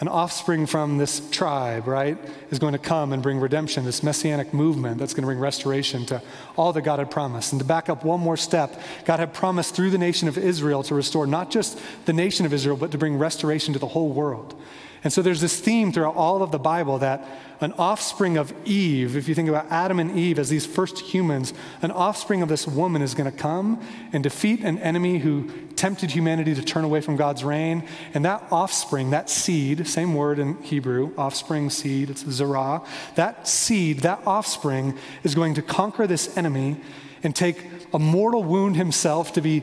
an 0.00 0.08
offspring 0.08 0.66
from 0.66 0.98
this 0.98 1.28
tribe, 1.30 1.86
right, 1.86 2.18
is 2.50 2.58
going 2.58 2.72
to 2.72 2.78
come 2.78 3.12
and 3.12 3.22
bring 3.22 3.38
redemption, 3.38 3.84
this 3.84 4.02
messianic 4.02 4.52
movement 4.52 4.98
that's 4.98 5.14
going 5.14 5.22
to 5.22 5.26
bring 5.26 5.38
restoration 5.38 6.04
to 6.06 6.20
all 6.56 6.72
that 6.72 6.82
God 6.82 6.98
had 6.98 7.12
promised. 7.12 7.52
And 7.52 7.60
to 7.60 7.66
back 7.66 7.88
up 7.88 8.02
one 8.02 8.18
more 8.18 8.38
step, 8.38 8.80
God 9.04 9.20
had 9.20 9.32
promised 9.32 9.76
through 9.76 9.90
the 9.90 9.98
nation 9.98 10.26
of 10.26 10.36
Israel 10.36 10.82
to 10.84 10.96
restore 10.96 11.28
not 11.28 11.50
just 11.50 11.78
the 12.06 12.12
nation 12.12 12.44
of 12.44 12.52
Israel, 12.52 12.76
but 12.76 12.90
to 12.90 12.98
bring 12.98 13.18
restoration 13.18 13.72
to 13.74 13.78
the 13.78 13.88
whole 13.88 14.08
world. 14.08 14.60
And 15.02 15.12
so 15.12 15.22
there's 15.22 15.40
this 15.40 15.58
theme 15.58 15.92
throughout 15.92 16.16
all 16.16 16.42
of 16.42 16.50
the 16.50 16.58
Bible 16.58 16.98
that 16.98 17.26
an 17.62 17.72
offspring 17.72 18.36
of 18.36 18.54
Eve, 18.66 19.16
if 19.16 19.28
you 19.28 19.34
think 19.34 19.48
about 19.48 19.66
Adam 19.70 19.98
and 19.98 20.16
Eve 20.18 20.38
as 20.38 20.48
these 20.48 20.64
first 20.64 20.98
humans, 20.98 21.52
an 21.82 21.90
offspring 21.90 22.42
of 22.42 22.48
this 22.48 22.66
woman 22.66 23.02
is 23.02 23.14
going 23.14 23.30
to 23.30 23.36
come 23.36 23.82
and 24.12 24.22
defeat 24.22 24.60
an 24.60 24.78
enemy 24.78 25.18
who 25.18 25.50
tempted 25.76 26.10
humanity 26.10 26.54
to 26.54 26.62
turn 26.62 26.84
away 26.84 27.00
from 27.00 27.16
God's 27.16 27.44
reign. 27.44 27.86
And 28.14 28.24
that 28.24 28.46
offspring, 28.50 29.10
that 29.10 29.28
seed, 29.28 29.86
same 29.86 30.14
word 30.14 30.38
in 30.38 30.60
Hebrew, 30.62 31.12
offspring, 31.16 31.70
seed, 31.70 32.10
it's 32.10 32.24
zerah, 32.30 32.82
that 33.14 33.46
seed, 33.46 34.00
that 34.00 34.26
offspring 34.26 34.98
is 35.22 35.34
going 35.34 35.54
to 35.54 35.62
conquer 35.62 36.06
this 36.06 36.36
enemy 36.36 36.80
and 37.22 37.36
take 37.36 37.64
a 37.92 37.98
mortal 37.98 38.44
wound 38.44 38.76
himself 38.76 39.32
to 39.34 39.40
be 39.40 39.62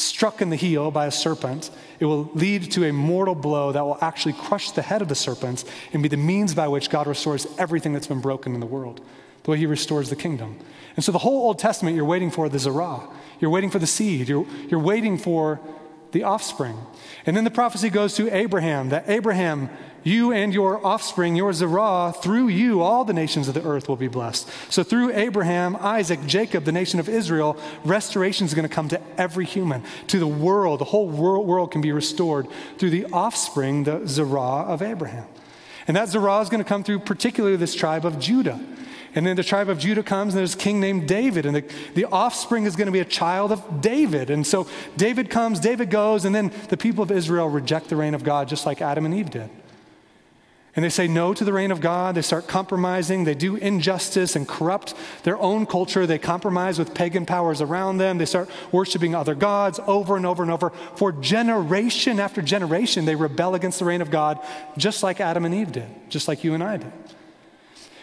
struck 0.00 0.40
in 0.40 0.50
the 0.50 0.56
heel 0.56 0.90
by 0.90 1.06
a 1.06 1.10
serpent, 1.10 1.70
it 1.98 2.06
will 2.06 2.30
lead 2.34 2.70
to 2.72 2.88
a 2.88 2.92
mortal 2.92 3.34
blow 3.34 3.72
that 3.72 3.82
will 3.82 3.98
actually 4.00 4.32
crush 4.32 4.70
the 4.72 4.82
head 4.82 5.02
of 5.02 5.08
the 5.08 5.14
serpent 5.14 5.64
and 5.92 6.02
be 6.02 6.08
the 6.08 6.16
means 6.16 6.54
by 6.54 6.68
which 6.68 6.90
God 6.90 7.06
restores 7.06 7.46
everything 7.58 7.92
that's 7.92 8.06
been 8.06 8.20
broken 8.20 8.54
in 8.54 8.60
the 8.60 8.66
world, 8.66 9.00
the 9.44 9.50
way 9.50 9.58
he 9.58 9.66
restores 9.66 10.10
the 10.10 10.16
kingdom. 10.16 10.58
And 10.96 11.04
so 11.04 11.12
the 11.12 11.18
whole 11.18 11.46
Old 11.46 11.58
Testament, 11.58 11.96
you're 11.96 12.04
waiting 12.04 12.30
for 12.30 12.48
the 12.48 12.58
Zerah. 12.58 13.08
You're 13.40 13.50
waiting 13.50 13.70
for 13.70 13.78
the 13.78 13.86
seed. 13.86 14.28
You're, 14.28 14.46
you're 14.68 14.80
waiting 14.80 15.16
for 15.16 15.60
the 16.12 16.24
offspring. 16.24 16.76
And 17.26 17.36
then 17.36 17.44
the 17.44 17.50
prophecy 17.50 17.90
goes 17.90 18.14
to 18.14 18.34
Abraham 18.34 18.88
that 18.90 19.08
Abraham, 19.08 19.68
you 20.02 20.32
and 20.32 20.54
your 20.54 20.84
offspring, 20.84 21.36
your 21.36 21.52
Zerah, 21.52 22.14
through 22.22 22.48
you, 22.48 22.80
all 22.80 23.04
the 23.04 23.12
nations 23.12 23.48
of 23.48 23.54
the 23.54 23.62
earth 23.64 23.88
will 23.88 23.96
be 23.96 24.08
blessed. 24.08 24.48
So 24.70 24.82
through 24.82 25.12
Abraham, 25.12 25.76
Isaac, 25.76 26.24
Jacob, 26.26 26.64
the 26.64 26.72
nation 26.72 27.00
of 27.00 27.08
Israel, 27.08 27.56
restoration 27.84 28.46
is 28.46 28.54
going 28.54 28.68
to 28.68 28.74
come 28.74 28.88
to 28.88 29.00
every 29.18 29.44
human, 29.44 29.82
to 30.08 30.18
the 30.18 30.26
world. 30.26 30.80
The 30.80 30.86
whole 30.86 31.08
world, 31.08 31.46
world 31.46 31.70
can 31.70 31.80
be 31.80 31.92
restored 31.92 32.46
through 32.78 32.90
the 32.90 33.06
offspring, 33.06 33.84
the 33.84 34.06
Zerah 34.06 34.64
of 34.66 34.82
Abraham. 34.82 35.26
And 35.86 35.96
that 35.96 36.08
Zerah 36.08 36.40
is 36.40 36.48
going 36.48 36.62
to 36.62 36.68
come 36.68 36.84
through 36.84 37.00
particularly 37.00 37.56
this 37.56 37.74
tribe 37.74 38.06
of 38.06 38.18
Judah. 38.18 38.60
And 39.14 39.26
then 39.26 39.36
the 39.36 39.42
tribe 39.42 39.68
of 39.68 39.78
Judah 39.78 40.02
comes, 40.02 40.34
and 40.34 40.38
there's 40.38 40.54
a 40.54 40.58
king 40.58 40.80
named 40.80 41.08
David, 41.08 41.46
and 41.46 41.56
the, 41.56 41.64
the 41.94 42.04
offspring 42.04 42.64
is 42.64 42.76
going 42.76 42.86
to 42.86 42.92
be 42.92 43.00
a 43.00 43.04
child 43.04 43.50
of 43.50 43.80
David. 43.80 44.30
And 44.30 44.46
so 44.46 44.68
David 44.96 45.30
comes, 45.30 45.58
David 45.58 45.90
goes, 45.90 46.24
and 46.24 46.34
then 46.34 46.52
the 46.68 46.76
people 46.76 47.02
of 47.02 47.10
Israel 47.10 47.48
reject 47.48 47.88
the 47.88 47.96
reign 47.96 48.14
of 48.14 48.22
God 48.22 48.48
just 48.48 48.66
like 48.66 48.80
Adam 48.80 49.04
and 49.04 49.14
Eve 49.14 49.30
did. 49.30 49.50
And 50.76 50.84
they 50.84 50.88
say 50.88 51.08
no 51.08 51.34
to 51.34 51.44
the 51.44 51.52
reign 51.52 51.72
of 51.72 51.80
God. 51.80 52.14
They 52.14 52.22
start 52.22 52.46
compromising. 52.46 53.24
They 53.24 53.34
do 53.34 53.56
injustice 53.56 54.36
and 54.36 54.46
corrupt 54.46 54.94
their 55.24 55.36
own 55.36 55.66
culture. 55.66 56.06
They 56.06 56.18
compromise 56.18 56.78
with 56.78 56.94
pagan 56.94 57.26
powers 57.26 57.60
around 57.60 57.98
them. 57.98 58.18
They 58.18 58.24
start 58.24 58.48
worshiping 58.70 59.14
other 59.14 59.34
gods 59.34 59.80
over 59.86 60.16
and 60.16 60.24
over 60.24 60.44
and 60.44 60.52
over. 60.52 60.70
For 60.94 61.10
generation 61.10 62.20
after 62.20 62.40
generation, 62.40 63.04
they 63.04 63.16
rebel 63.16 63.56
against 63.56 63.80
the 63.80 63.84
reign 63.84 64.00
of 64.00 64.12
God, 64.12 64.38
just 64.78 65.02
like 65.02 65.20
Adam 65.20 65.44
and 65.44 65.54
Eve 65.54 65.72
did, 65.72 65.88
just 66.08 66.28
like 66.28 66.44
you 66.44 66.54
and 66.54 66.62
I 66.62 66.76
did. 66.76 66.92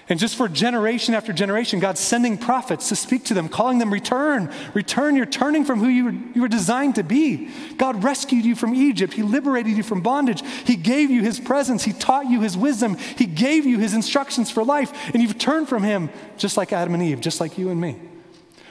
And 0.10 0.20
just 0.20 0.38
for 0.38 0.48
generation 0.48 1.14
after 1.14 1.34
generation, 1.34 1.80
God's 1.80 2.00
sending 2.00 2.38
prophets 2.38 2.88
to 2.90 2.96
speak 2.96 3.26
to 3.26 3.34
them, 3.34 3.50
calling 3.50 3.78
them, 3.78 3.92
Return, 3.92 4.50
return. 4.74 5.18
You're 5.18 5.26
turning 5.26 5.66
from 5.66 5.80
who 5.80 5.90
you 5.90 6.06
were, 6.06 6.12
you 6.34 6.42
were 6.42 6.48
designed 6.48 6.96
to 6.96 7.04
be. 7.04 7.50
God 7.76 8.04
rescued 8.04 8.46
you 8.46 8.56
from 8.56 8.74
Egypt. 8.74 9.14
He 9.14 9.24
liberated 9.24 9.76
you 9.76 9.84
from 9.84 10.02
bondage. 10.02 10.42
He 10.66 10.78
gave 10.78 11.12
you 11.12 11.24
His 11.24 11.42
presence. 11.42 11.84
He 11.84 11.92
taught 11.92 12.30
you 12.30 12.42
His 12.42 12.56
wisdom. 12.56 12.96
He 12.96 13.26
gave 13.26 13.66
you 13.66 13.80
His 13.80 13.94
instructions 13.94 14.50
for 14.50 14.64
life. 14.64 14.94
And 15.14 15.22
you've 15.22 15.38
turned 15.38 15.68
from 15.68 15.84
Him, 15.84 16.10
just 16.38 16.56
like 16.56 16.72
Adam 16.72 16.94
and 16.94 17.04
Eve, 17.04 17.20
just 17.20 17.42
like 17.42 17.58
you 17.58 17.70
and 17.70 17.82
me. 17.82 18.00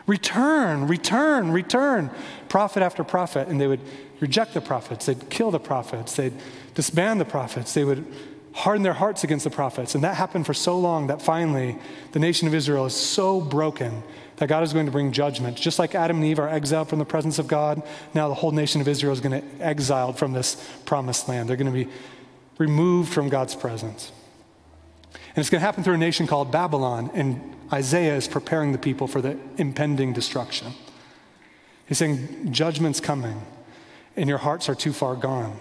Return, 0.06 0.86
return, 0.86 1.52
return. 1.52 2.10
Prophet 2.48 2.82
after 2.82 3.04
prophet. 3.04 3.48
And 3.48 3.60
they 3.60 3.66
would 3.66 3.80
reject 4.20 4.54
the 4.54 4.62
prophets, 4.62 5.04
they'd 5.04 5.28
kill 5.28 5.50
the 5.50 5.60
prophets, 5.60 6.16
they'd 6.16 6.32
disband 6.74 7.20
the 7.20 7.26
prophets, 7.26 7.74
they 7.74 7.84
would 7.84 8.06
harden 8.56 8.82
their 8.82 8.94
hearts 8.94 9.22
against 9.22 9.44
the 9.44 9.50
prophets. 9.50 9.94
And 9.94 10.02
that 10.02 10.16
happened 10.16 10.46
for 10.46 10.54
so 10.54 10.78
long 10.78 11.08
that 11.08 11.20
finally 11.20 11.76
the 12.12 12.18
nation 12.18 12.48
of 12.48 12.54
Israel 12.54 12.86
is 12.86 12.96
so 12.96 13.38
broken 13.38 14.02
that 14.38 14.48
God 14.48 14.62
is 14.62 14.72
going 14.72 14.86
to 14.86 14.92
bring 14.92 15.12
judgment. 15.12 15.58
Just 15.58 15.78
like 15.78 15.94
Adam 15.94 16.16
and 16.16 16.24
Eve 16.24 16.38
are 16.38 16.48
exiled 16.48 16.88
from 16.88 16.98
the 16.98 17.04
presence 17.04 17.38
of 17.38 17.48
God, 17.48 17.82
now 18.14 18.28
the 18.28 18.34
whole 18.34 18.52
nation 18.52 18.80
of 18.80 18.88
Israel 18.88 19.12
is 19.12 19.20
going 19.20 19.42
to 19.42 19.62
exiled 19.62 20.18
from 20.18 20.32
this 20.32 20.56
promised 20.86 21.28
land. 21.28 21.50
They're 21.50 21.56
going 21.58 21.70
to 21.70 21.84
be 21.84 21.90
removed 22.56 23.12
from 23.12 23.28
God's 23.28 23.54
presence. 23.54 24.10
And 25.12 25.42
it's 25.42 25.50
going 25.50 25.60
to 25.60 25.66
happen 25.66 25.84
through 25.84 25.94
a 25.94 25.98
nation 25.98 26.26
called 26.26 26.50
Babylon, 26.50 27.10
and 27.12 27.54
Isaiah 27.70 28.16
is 28.16 28.26
preparing 28.26 28.72
the 28.72 28.78
people 28.78 29.06
for 29.06 29.20
the 29.20 29.38
impending 29.58 30.14
destruction. 30.14 30.72
He's 31.84 31.98
saying, 31.98 32.52
Judgment's 32.54 33.00
coming, 33.00 33.42
and 34.16 34.30
your 34.30 34.38
hearts 34.38 34.70
are 34.70 34.74
too 34.74 34.94
far 34.94 35.14
gone. 35.14 35.60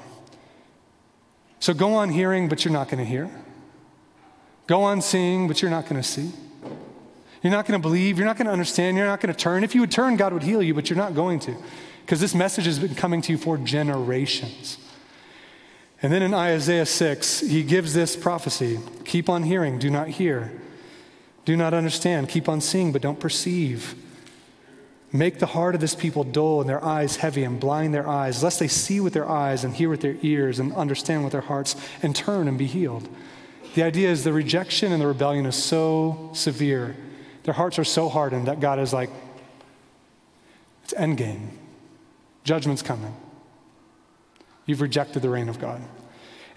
So 1.66 1.74
go 1.74 1.95
on 1.95 2.09
hearing, 2.09 2.47
but 2.47 2.63
you're 2.63 2.72
not 2.72 2.89
going 2.89 3.03
to 3.03 3.09
hear. 3.09 3.28
Go 4.68 4.84
on 4.84 5.01
seeing, 5.01 5.47
but 5.47 5.63
you're 5.63 5.72
not 5.72 5.89
going 5.89 5.99
to 5.99 6.07
see. 6.07 6.30
You're 7.41 7.51
not 7.51 7.66
going 7.66 7.82
to 7.82 7.82
believe. 7.82 8.20
You're 8.20 8.28
not 8.28 8.38
going 8.38 8.45
to 8.45 8.51
understand. 8.51 8.97
You're 8.97 9.07
not 9.07 9.20
going 9.20 9.34
to 9.34 9.39
turn. 9.39 9.63
If 9.63 9.74
you 9.74 9.82
would 9.82 9.89
turn, 9.89 10.16
God 10.16 10.32
would 10.32 10.43
heal 10.43 10.61
you, 10.61 10.76
but 10.76 10.91
you're 10.91 10.97
not 10.97 11.16
going 11.16 11.39
to. 11.39 11.57
because 12.01 12.20
this 12.20 12.36
message 12.36 12.66
has 12.66 12.78
been 12.78 12.93
coming 12.93 13.20
to 13.24 13.32
you 13.32 13.39
for 13.39 13.57
generations. 13.57 14.78
And 16.03 16.13
then 16.13 16.22
in 16.22 16.36
Isaiah 16.36 16.86
6, 16.86 17.39
he 17.39 17.63
gives 17.63 17.95
this 17.95 18.16
prophecy 18.16 18.78
Keep 19.03 19.28
on 19.28 19.41
hearing, 19.41 19.80
do 19.80 19.89
not 19.89 20.09
hear. 20.09 20.51
Do 21.45 21.57
not 21.57 21.74
understand, 21.74 22.30
keep 22.30 22.47
on 22.47 22.61
seeing, 22.61 22.91
but 22.91 23.01
don't 23.01 23.20
perceive. 23.20 23.95
Make 25.12 25.39
the 25.39 25.45
heart 25.45 25.76
of 25.76 25.82
this 25.82 25.95
people 25.95 26.24
dull 26.24 26.62
and 26.62 26.70
their 26.70 26.84
eyes 26.84 27.18
heavy 27.18 27.43
and 27.43 27.60
blind 27.60 27.93
their 27.93 28.08
eyes, 28.08 28.43
lest 28.43 28.60
they 28.60 28.68
see 28.68 28.99
with 28.99 29.14
their 29.14 29.30
eyes 29.30 29.64
and 29.64 29.74
hear 29.74 29.89
with 29.89 30.01
their 30.01 30.18
ears 30.22 30.60
and 30.60 30.74
understand 30.74 31.24
with 31.24 31.32
their 31.32 31.41
hearts 31.41 31.76
and 32.01 32.16
turn 32.16 32.47
and 32.47 32.58
be 32.58 32.66
healed. 32.66 33.08
The 33.76 33.84
idea 33.84 34.10
is 34.10 34.24
the 34.24 34.34
rejection 34.34 34.91
and 34.91 35.01
the 35.01 35.08
rebellion 35.08 35.45
is 35.45 35.56
so 35.56 36.32
severe. 36.34 36.95
Their 37.43 37.53
hearts 37.53 37.78
are 37.78 37.84
so 37.84 38.10
hardened 38.10 38.47
that 38.47 38.60
God 38.60 38.80
is 38.80 38.93
like, 38.93 39.10
it's 40.84 40.93
endgame. 40.93 41.49
Judgment's 42.43 42.82
coming. 42.82 43.16
You've 44.66 44.82
rejected 44.82 45.22
the 45.22 45.30
reign 45.30 45.49
of 45.49 45.60
God. 45.60 45.82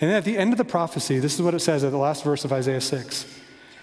And 0.00 0.10
then 0.10 0.16
at 0.16 0.24
the 0.24 0.38
end 0.38 0.52
of 0.52 0.58
the 0.58 0.64
prophecy, 0.64 1.18
this 1.18 1.34
is 1.34 1.42
what 1.42 1.54
it 1.54 1.60
says 1.60 1.82
at 1.82 1.90
the 1.90 1.98
last 1.98 2.24
verse 2.24 2.44
of 2.44 2.52
Isaiah 2.52 2.80
6 2.80 3.26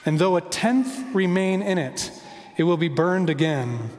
And 0.05 0.17
though 0.17 0.37
a 0.37 0.41
tenth 0.41 1.13
remain 1.13 1.61
in 1.61 1.77
it, 1.77 2.11
it 2.57 2.63
will 2.63 2.77
be 2.77 2.87
burned 2.87 3.29
again, 3.29 3.89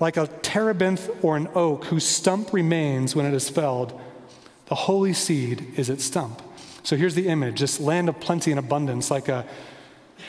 like 0.00 0.16
a 0.16 0.26
terebinth 0.42 1.08
or 1.22 1.36
an 1.36 1.48
oak 1.54 1.86
whose 1.86 2.06
stump 2.06 2.52
remains 2.52 3.16
when 3.16 3.26
it 3.26 3.34
is 3.34 3.48
felled. 3.48 3.98
The 4.66 4.74
holy 4.74 5.12
seed 5.12 5.74
is 5.76 5.88
its 5.88 6.04
stump. 6.04 6.42
So 6.82 6.96
here's 6.96 7.14
the 7.14 7.28
image 7.28 7.60
this 7.60 7.80
land 7.80 8.08
of 8.08 8.20
plenty 8.20 8.50
and 8.50 8.58
abundance, 8.58 9.10
like 9.10 9.28
a 9.28 9.44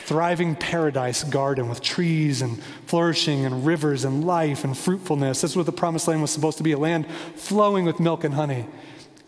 thriving 0.04 0.54
paradise 0.54 1.22
garden 1.24 1.68
with 1.68 1.80
trees 1.80 2.40
and 2.42 2.62
flourishing 2.86 3.44
and 3.44 3.66
rivers 3.66 4.04
and 4.04 4.24
life 4.24 4.64
and 4.64 4.76
fruitfulness. 4.76 5.42
This 5.42 5.52
is 5.52 5.56
what 5.56 5.66
the 5.66 5.72
promised 5.72 6.08
land 6.08 6.22
was 6.22 6.30
supposed 6.30 6.56
to 6.58 6.64
be 6.64 6.72
a 6.72 6.78
land 6.78 7.06
flowing 7.36 7.84
with 7.84 8.00
milk 8.00 8.24
and 8.24 8.34
honey. 8.34 8.66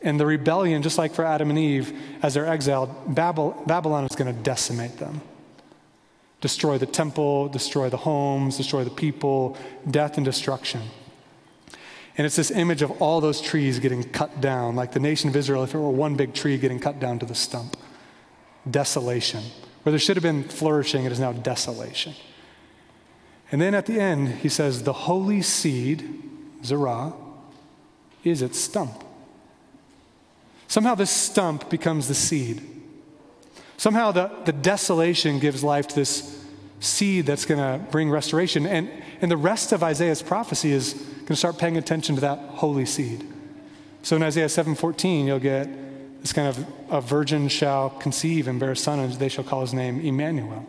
And 0.03 0.19
the 0.19 0.27
rebellion, 0.27 0.83
just 0.83 0.97
like 0.97 1.13
for 1.13 1.25
Adam 1.25 1.51
and 1.51 1.59
Eve, 1.59 1.93
as 2.23 2.35
they're 2.35 2.47
exiled, 2.47 3.15
Babylon 3.15 4.07
is 4.07 4.17
going 4.17 4.35
to 4.35 4.43
decimate 4.43 4.97
them. 4.97 5.21
Destroy 6.41 6.79
the 6.79 6.87
temple, 6.87 7.49
destroy 7.49 7.91
the 7.91 7.99
homes, 7.99 8.57
destroy 8.57 8.85
the 8.85 8.91
people, 8.91 9.57
death 9.91 10.17
and 10.17 10.25
destruction. 10.25 10.81
And 12.17 12.27
it's 12.27 12.37
this 12.37 12.51
image 12.51 12.83
of 12.83 12.91
all 13.03 13.21
those 13.21 13.41
trees 13.41 13.79
getting 13.79 14.05
cut 14.05 14.41
down, 14.41 14.77
like 14.77 14.93
the 14.93 15.01
nation 15.01 15.29
of 15.29 15.37
Israel, 15.37 15.65
if 15.65 15.75
it 15.75 15.79
were 15.79 15.91
one 15.91 16.17
big 16.17 16.35
tree 16.35 16.59
getting 16.59 16.81
cut 16.81 16.99
down 16.99 17.19
to 17.19 17.27
the 17.27 17.35
stump. 17.35 17.77
Desolation. 18.71 19.43
Where 19.83 19.91
there 19.91 19.99
should 19.99 20.17
have 20.17 20.23
been 20.23 20.45
flourishing, 20.45 21.05
it 21.05 21.13
is 21.13 21.21
now 21.21 21.33
desolation. 21.33 22.15
And 23.53 23.61
then 23.61 23.75
at 23.75 23.87
the 23.87 23.99
end, 23.99 24.29
he 24.29 24.49
says, 24.49 24.83
The 24.83 24.93
holy 24.93 25.43
seed, 25.43 26.23
Zerah, 26.65 27.15
is 28.23 28.43
its 28.43 28.59
stump. 28.59 29.05
Somehow 30.69 30.95
this 30.95 31.11
stump 31.11 31.69
becomes 31.69 32.07
the 32.07 32.15
seed. 32.15 32.63
Somehow 33.81 34.13
the, 34.13 34.31
the 34.45 34.53
desolation 34.53 35.39
gives 35.39 35.65
life 35.65 35.89
to 35.89 35.95
this 35.95 36.39
seed 36.81 37.25
that's 37.25 37.47
going 37.47 37.61
to 37.61 37.83
bring 37.91 38.11
restoration. 38.11 38.67
And, 38.67 38.91
and 39.23 39.31
the 39.31 39.39
rest 39.39 39.73
of 39.73 39.83
Isaiah's 39.83 40.21
prophecy 40.21 40.73
is 40.73 40.93
going 40.93 41.29
to 41.29 41.37
start 41.37 41.57
paying 41.57 41.79
attention 41.79 42.15
to 42.17 42.21
that 42.21 42.39
holy 42.41 42.85
seed. 42.85 43.27
So 44.03 44.17
in 44.17 44.23
Isaiah 44.23 44.49
7:14, 44.49 45.25
you'll 45.25 45.39
get 45.39 45.67
this 46.21 46.31
kind 46.35 46.47
of 46.47 46.67
a 46.91 47.01
virgin 47.01 47.49
shall 47.49 47.89
conceive 47.89 48.49
and 48.49 48.61
bear 48.61 48.73
a 48.73 48.77
son, 48.77 48.99
and 48.99 49.15
they 49.15 49.31
shall 49.31 49.45
call 49.45 49.63
his 49.63 49.73
name 49.73 49.99
Emmanuel. 50.03 50.67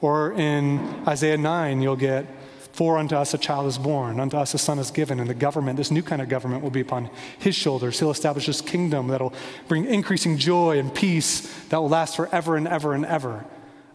Or 0.00 0.32
in 0.32 1.06
Isaiah 1.06 1.36
9, 1.36 1.82
you'll 1.82 1.96
get 1.96 2.24
for 2.78 2.96
unto 2.96 3.16
us 3.16 3.34
a 3.34 3.38
child 3.38 3.66
is 3.66 3.76
born, 3.76 4.20
unto 4.20 4.36
us 4.36 4.54
a 4.54 4.58
son 4.58 4.78
is 4.78 4.92
given, 4.92 5.18
and 5.18 5.28
the 5.28 5.34
government, 5.34 5.76
this 5.76 5.90
new 5.90 6.00
kind 6.00 6.22
of 6.22 6.28
government, 6.28 6.62
will 6.62 6.70
be 6.70 6.80
upon 6.80 7.10
his 7.36 7.56
shoulders. 7.56 7.98
He'll 7.98 8.12
establish 8.12 8.46
this 8.46 8.60
kingdom 8.60 9.08
that'll 9.08 9.32
bring 9.66 9.84
increasing 9.84 10.38
joy 10.38 10.78
and 10.78 10.94
peace 10.94 11.52
that 11.70 11.78
will 11.78 11.88
last 11.88 12.14
forever 12.14 12.56
and 12.56 12.68
ever 12.68 12.94
and 12.94 13.04
ever. 13.04 13.44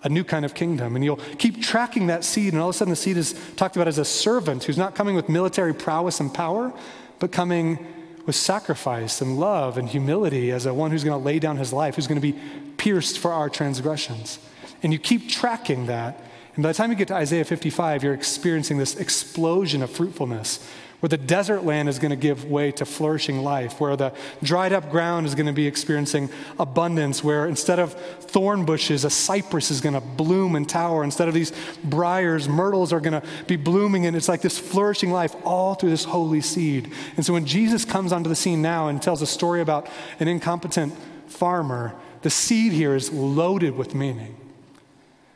A 0.03 0.09
new 0.09 0.25
kind 0.25 0.43
of 0.43 0.53
kingdom. 0.53 0.97
And 0.97 1.05
you'll 1.05 1.21
keep 1.37 1.61
tracking 1.61 2.07
that 2.07 2.25
seed, 2.25 2.51
and 2.51 2.61
all 2.61 2.67
of 2.67 2.75
a 2.75 2.77
sudden 2.77 2.89
the 2.89 2.97
seed 2.97 3.15
is 3.15 3.39
talked 3.55 3.77
about 3.77 3.87
as 3.87 3.99
a 3.99 4.03
servant 4.03 4.65
who's 4.65 4.77
not 4.77 4.95
coming 4.95 5.15
with 5.15 5.29
military 5.29 5.73
prowess 5.73 6.19
and 6.19 6.33
power, 6.33 6.73
but 7.19 7.31
coming 7.31 7.87
with 8.25 8.35
sacrifice 8.35 9.21
and 9.21 9.39
love 9.39 9.77
and 9.77 9.87
humility 9.87 10.51
as 10.51 10.65
a 10.65 10.73
one 10.73 10.91
who's 10.91 11.05
going 11.05 11.17
to 11.17 11.25
lay 11.25 11.39
down 11.39 11.55
his 11.55 11.71
life, 11.71 11.95
who's 11.95 12.07
going 12.07 12.19
to 12.19 12.31
be 12.33 12.37
pierced 12.75 13.17
for 13.17 13.31
our 13.31 13.49
transgressions. 13.49 14.39
And 14.83 14.91
you 14.91 14.99
keep 14.99 15.29
tracking 15.29 15.85
that 15.85 16.19
and 16.55 16.63
by 16.63 16.69
the 16.69 16.73
time 16.73 16.91
you 16.91 16.95
get 16.95 17.07
to 17.07 17.15
Isaiah 17.15 17.45
55, 17.45 18.03
you're 18.03 18.13
experiencing 18.13 18.77
this 18.77 18.95
explosion 18.95 19.81
of 19.81 19.89
fruitfulness 19.89 20.59
where 21.03 21.09
the 21.09 21.17
desert 21.17 21.65
land 21.65 21.89
is 21.89 21.99
going 21.99 22.11
to 22.11 22.15
give 22.15 22.45
way 22.45 22.71
to 22.71 22.85
flourishing 22.85 23.43
life, 23.43 23.81
where 23.81 23.97
the 23.97 24.13
dried 24.41 24.71
up 24.71 24.89
ground 24.89 25.25
is 25.25 25.35
going 25.35 25.47
to 25.47 25.51
be 25.51 25.67
experiencing 25.67 26.29
abundance, 26.57 27.21
where 27.21 27.45
instead 27.45 27.77
of 27.77 27.91
thorn 28.21 28.63
bushes, 28.63 29.03
a 29.03 29.09
cypress 29.09 29.69
is 29.69 29.81
going 29.81 29.95
to 29.95 29.99
bloom 29.99 30.55
and 30.55 30.69
tower. 30.69 31.03
Instead 31.03 31.27
of 31.27 31.33
these 31.33 31.51
briars, 31.83 32.47
myrtles 32.47 32.93
are 32.93 33.01
going 33.01 33.19
to 33.19 33.27
be 33.47 33.57
blooming, 33.57 34.05
and 34.05 34.15
it's 34.15 34.29
like 34.29 34.39
this 34.39 34.57
flourishing 34.57 35.11
life 35.11 35.35
all 35.43 35.75
through 35.75 35.89
this 35.89 36.05
holy 36.05 36.39
seed. 36.39 36.89
And 37.17 37.25
so 37.25 37.33
when 37.33 37.45
Jesus 37.45 37.83
comes 37.83 38.13
onto 38.13 38.29
the 38.29 38.35
scene 38.35 38.61
now 38.61 38.87
and 38.87 39.01
tells 39.01 39.21
a 39.21 39.27
story 39.27 39.59
about 39.59 39.89
an 40.21 40.29
incompetent 40.29 40.93
farmer, 41.27 41.93
the 42.21 42.29
seed 42.29 42.71
here 42.71 42.95
is 42.95 43.11
loaded 43.11 43.75
with 43.75 43.93
meaning. 43.93 44.37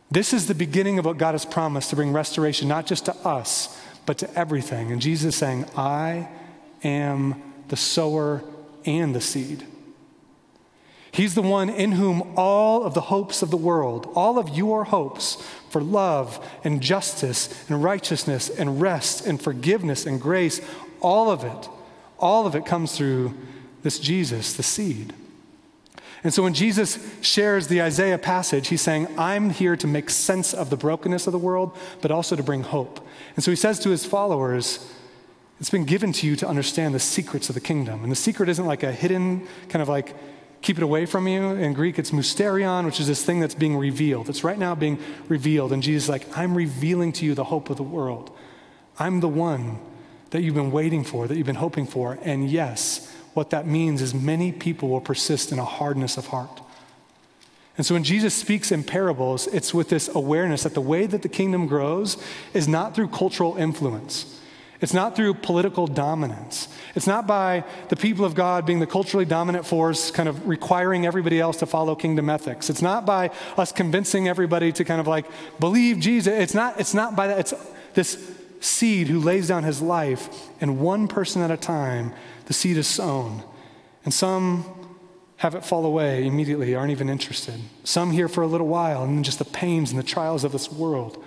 This 0.10 0.34
is 0.34 0.48
the 0.48 0.56
beginning 0.56 1.00
of 1.00 1.06
what 1.06 1.18
God 1.18 1.34
has 1.34 1.46
promised 1.46 1.90
to 1.90 1.96
bring 1.96 2.14
restoration, 2.14 2.68
not 2.68 2.86
just 2.86 3.06
to 3.06 3.16
us, 3.18 3.78
but 4.06 4.18
to 4.20 4.34
everything. 4.40 4.92
And 4.92 5.02
Jesus 5.02 5.34
is 5.34 5.36
saying, 5.36 5.66
I 5.76 6.30
am 6.84 7.42
the 7.68 7.76
sower 7.76 8.42
and 8.86 9.14
the 9.14 9.22
seed. 9.22 9.66
He's 11.12 11.36
the 11.36 11.42
one 11.42 11.70
in 11.70 11.94
whom 11.94 12.34
all 12.38 12.84
of 12.84 12.94
the 12.94 13.02
hopes 13.02 13.42
of 13.42 13.50
the 13.50 13.58
world, 13.58 14.10
all 14.16 14.38
of 14.38 14.50
your 14.50 14.84
hopes 14.86 15.44
for 15.70 15.82
love 15.82 16.46
and 16.64 16.82
justice 16.82 17.66
and 17.70 17.84
righteousness 17.84 18.50
and 18.50 18.80
rest 18.80 19.26
and 19.26 19.42
forgiveness 19.42 20.06
and 20.06 20.22
grace, 20.22 20.62
all 21.02 21.32
of 21.32 21.44
it, 21.44 21.70
all 22.20 22.46
of 22.46 22.56
it 22.56 22.66
comes 22.66 22.96
through 22.96 23.34
this 23.84 24.00
Jesus, 24.00 24.54
the 24.54 24.64
seed. 24.64 25.14
And 26.28 26.34
so 26.34 26.44
when 26.44 26.54
Jesus 26.54 27.00
shares 27.22 27.70
the 27.70 27.82
Isaiah 27.82 28.18
passage, 28.18 28.68
he's 28.68 28.82
saying, 28.82 29.08
I'm 29.18 29.50
here 29.50 29.78
to 29.78 29.88
make 29.88 30.10
sense 30.10 30.54
of 30.54 30.70
the 30.70 30.76
brokenness 30.76 31.26
of 31.26 31.32
the 31.32 31.40
world, 31.40 31.74
but 32.02 32.12
also 32.12 32.36
to 32.36 32.44
bring 32.44 32.64
hope. 32.64 33.00
And 33.38 33.46
so 33.46 33.50
he 33.50 33.56
says 33.56 33.80
to 33.80 33.92
his 33.92 34.06
followers, 34.06 34.92
It's 35.62 35.70
been 35.70 35.86
given 35.86 36.12
to 36.12 36.28
you 36.28 36.36
to 36.36 36.46
understand 36.46 36.94
the 36.94 37.00
secrets 37.00 37.48
of 37.48 37.56
the 37.56 37.62
kingdom. 37.62 38.04
And 38.04 38.12
the 38.12 38.18
secret 38.18 38.50
isn't 38.50 38.66
like 38.66 38.84
a 38.84 38.92
hidden, 38.92 39.48
kind 39.70 39.82
of 39.82 39.88
like, 39.88 40.18
keep 40.62 40.76
it 40.76 40.84
away 40.84 41.06
from 41.06 41.30
you. 41.30 41.52
In 41.52 41.72
Greek, 41.72 41.98
it's 41.98 42.12
mysterion, 42.12 42.84
which 42.84 43.00
is 43.00 43.08
this 43.08 43.24
thing 43.24 43.40
that's 43.40 43.56
being 43.56 43.78
revealed. 43.78 44.28
It's 44.28 44.44
right 44.44 44.60
now 44.60 44.76
being 44.76 45.00
revealed. 45.30 45.72
And 45.72 45.82
Jesus 45.82 46.04
is 46.04 46.10
like, 46.10 46.38
I'm 46.38 46.58
revealing 46.58 47.14
to 47.14 47.26
you 47.26 47.36
the 47.36 47.46
hope 47.46 47.70
of 47.70 47.78
the 47.78 47.84
world. 47.84 48.36
I'm 49.00 49.22
the 49.22 49.30
one 49.30 49.80
that 50.32 50.42
you've 50.42 50.56
been 50.56 50.72
waiting 50.72 51.06
for, 51.06 51.26
that 51.26 51.38
you've 51.38 51.48
been 51.48 51.56
hoping 51.56 51.88
for. 51.88 52.20
And 52.22 52.52
yes, 52.52 53.14
what 53.38 53.52
that 53.52 53.68
means 53.68 54.02
is 54.02 54.14
many 54.14 54.52
people 54.52 54.90
will 54.90 55.00
persist 55.00 55.52
in 55.52 55.60
a 55.60 55.64
hardness 55.64 56.18
of 56.18 56.28
heart. 56.28 56.60
And 57.78 57.86
so 57.86 57.94
when 57.94 58.04
Jesus 58.04 58.34
speaks 58.34 58.72
in 58.72 58.84
parables, 58.84 59.46
it's 59.48 59.74
with 59.74 59.90
this 59.90 60.10
awareness 60.14 60.64
that 60.64 60.74
the 60.74 60.82
way 60.82 61.06
that 61.06 61.22
the 61.22 61.30
kingdom 61.30 61.68
grows 61.68 62.18
is 62.56 62.68
not 62.68 62.96
through 62.96 63.10
cultural 63.10 63.56
influence. 63.56 64.42
It's 64.82 64.94
not 64.94 65.16
through 65.16 65.36
political 65.36 65.86
dominance. 65.86 66.68
It's 66.96 67.06
not 67.06 67.28
by 67.28 67.64
the 67.90 67.96
people 67.96 68.26
of 68.26 68.34
God 68.34 68.66
being 68.66 68.80
the 68.80 68.88
culturally 68.88 69.26
dominant 69.26 69.66
force, 69.66 70.10
kind 70.10 70.28
of 70.28 70.48
requiring 70.48 71.06
everybody 71.06 71.40
else 71.40 71.58
to 71.58 71.68
follow 71.68 71.96
kingdom 71.96 72.30
ethics. 72.30 72.70
It's 72.70 72.82
not 72.82 73.06
by 73.06 73.30
us 73.56 73.72
convincing 73.72 74.28
everybody 74.28 74.72
to 74.74 74.84
kind 74.84 75.00
of 75.00 75.08
like 75.08 75.26
believe 75.60 76.00
Jesus. 76.00 76.34
It's 76.34 76.54
not, 76.56 76.80
it's 76.80 76.96
not 76.96 77.16
by 77.16 77.28
that. 77.28 77.40
It's 77.40 77.54
this 77.94 78.37
seed 78.60 79.08
who 79.08 79.20
lays 79.20 79.48
down 79.48 79.64
his 79.64 79.82
life, 79.82 80.50
and 80.60 80.80
one 80.80 81.08
person 81.08 81.42
at 81.42 81.52
a 81.52 81.58
time 81.58 82.14
the 82.46 82.54
seed 82.54 82.78
is 82.78 82.88
sown. 82.88 83.44
And 84.04 84.14
some 84.14 84.66
have 85.38 85.54
it 85.54 85.64
fall 85.64 85.86
away 85.86 86.26
immediately, 86.26 86.74
aren't 86.74 86.92
even 86.92 87.10
interested. 87.10 87.60
Some 87.84 88.12
here 88.12 88.28
for 88.28 88.42
a 88.42 88.48
little 88.48 88.68
while, 88.68 89.04
and 89.04 89.18
then 89.18 89.24
just 89.24 89.40
the 89.40 89.46
pains 89.46 89.92
and 89.92 90.00
the 90.00 90.04
trials 90.04 90.44
of 90.44 90.52
this 90.52 90.72
world 90.72 91.24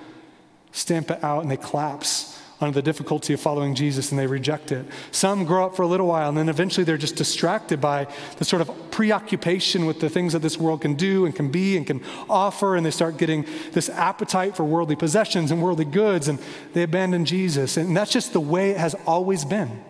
stamp 0.72 1.10
it 1.10 1.22
out 1.22 1.42
and 1.42 1.50
they 1.50 1.56
collapse 1.56 2.29
under 2.60 2.74
the 2.74 2.82
difficulty 2.82 3.32
of 3.32 3.40
following 3.40 3.74
Jesus 3.74 4.10
and 4.10 4.18
they 4.18 4.26
reject 4.26 4.70
it. 4.70 4.84
Some 5.12 5.44
grow 5.44 5.66
up 5.66 5.74
for 5.74 5.82
a 5.82 5.86
little 5.86 6.06
while 6.06 6.28
and 6.28 6.36
then 6.36 6.48
eventually 6.48 6.84
they're 6.84 6.98
just 6.98 7.16
distracted 7.16 7.80
by 7.80 8.06
the 8.36 8.44
sort 8.44 8.60
of 8.60 8.90
preoccupation 8.90 9.86
with 9.86 10.00
the 10.00 10.10
things 10.10 10.32
that 10.34 10.40
this 10.40 10.58
world 10.58 10.82
can 10.82 10.94
do 10.94 11.24
and 11.24 11.34
can 11.34 11.50
be 11.50 11.76
and 11.76 11.86
can 11.86 12.02
offer, 12.28 12.76
and 12.76 12.84
they 12.84 12.90
start 12.90 13.16
getting 13.16 13.46
this 13.72 13.88
appetite 13.88 14.56
for 14.56 14.64
worldly 14.64 14.96
possessions 14.96 15.50
and 15.50 15.62
worldly 15.62 15.84
goods 15.84 16.28
and 16.28 16.38
they 16.74 16.82
abandon 16.82 17.24
Jesus. 17.24 17.76
And 17.76 17.96
that's 17.96 18.12
just 18.12 18.32
the 18.32 18.40
way 18.40 18.70
it 18.70 18.76
has 18.76 18.94
always 19.06 19.44
been. 19.44 19.82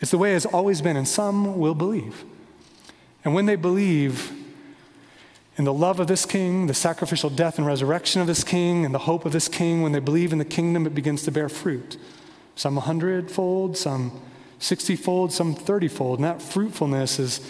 It's 0.00 0.10
the 0.10 0.18
way 0.18 0.30
it 0.30 0.34
has 0.34 0.46
always 0.46 0.80
been, 0.80 0.96
and 0.96 1.06
some 1.06 1.58
will 1.58 1.74
believe. 1.74 2.24
And 3.24 3.34
when 3.34 3.46
they 3.46 3.56
believe 3.56 4.32
in 5.60 5.66
the 5.66 5.74
love 5.74 6.00
of 6.00 6.06
this 6.06 6.24
king, 6.24 6.68
the 6.68 6.72
sacrificial 6.72 7.28
death 7.28 7.58
and 7.58 7.66
resurrection 7.66 8.22
of 8.22 8.26
this 8.26 8.42
king, 8.42 8.86
and 8.86 8.94
the 8.94 9.00
hope 9.00 9.26
of 9.26 9.32
this 9.32 9.46
king, 9.46 9.82
when 9.82 9.92
they 9.92 9.98
believe 9.98 10.32
in 10.32 10.38
the 10.38 10.44
kingdom, 10.46 10.86
it 10.86 10.94
begins 10.94 11.22
to 11.24 11.30
bear 11.30 11.50
fruit. 11.50 11.98
Some 12.56 12.78
a 12.78 12.80
hundredfold, 12.80 13.76
some 13.76 14.22
60 14.58 14.96
fold, 14.96 15.34
some 15.34 15.54
30 15.54 15.88
fold. 15.88 16.18
And 16.18 16.24
that 16.24 16.40
fruitfulness 16.40 17.18
is, 17.18 17.40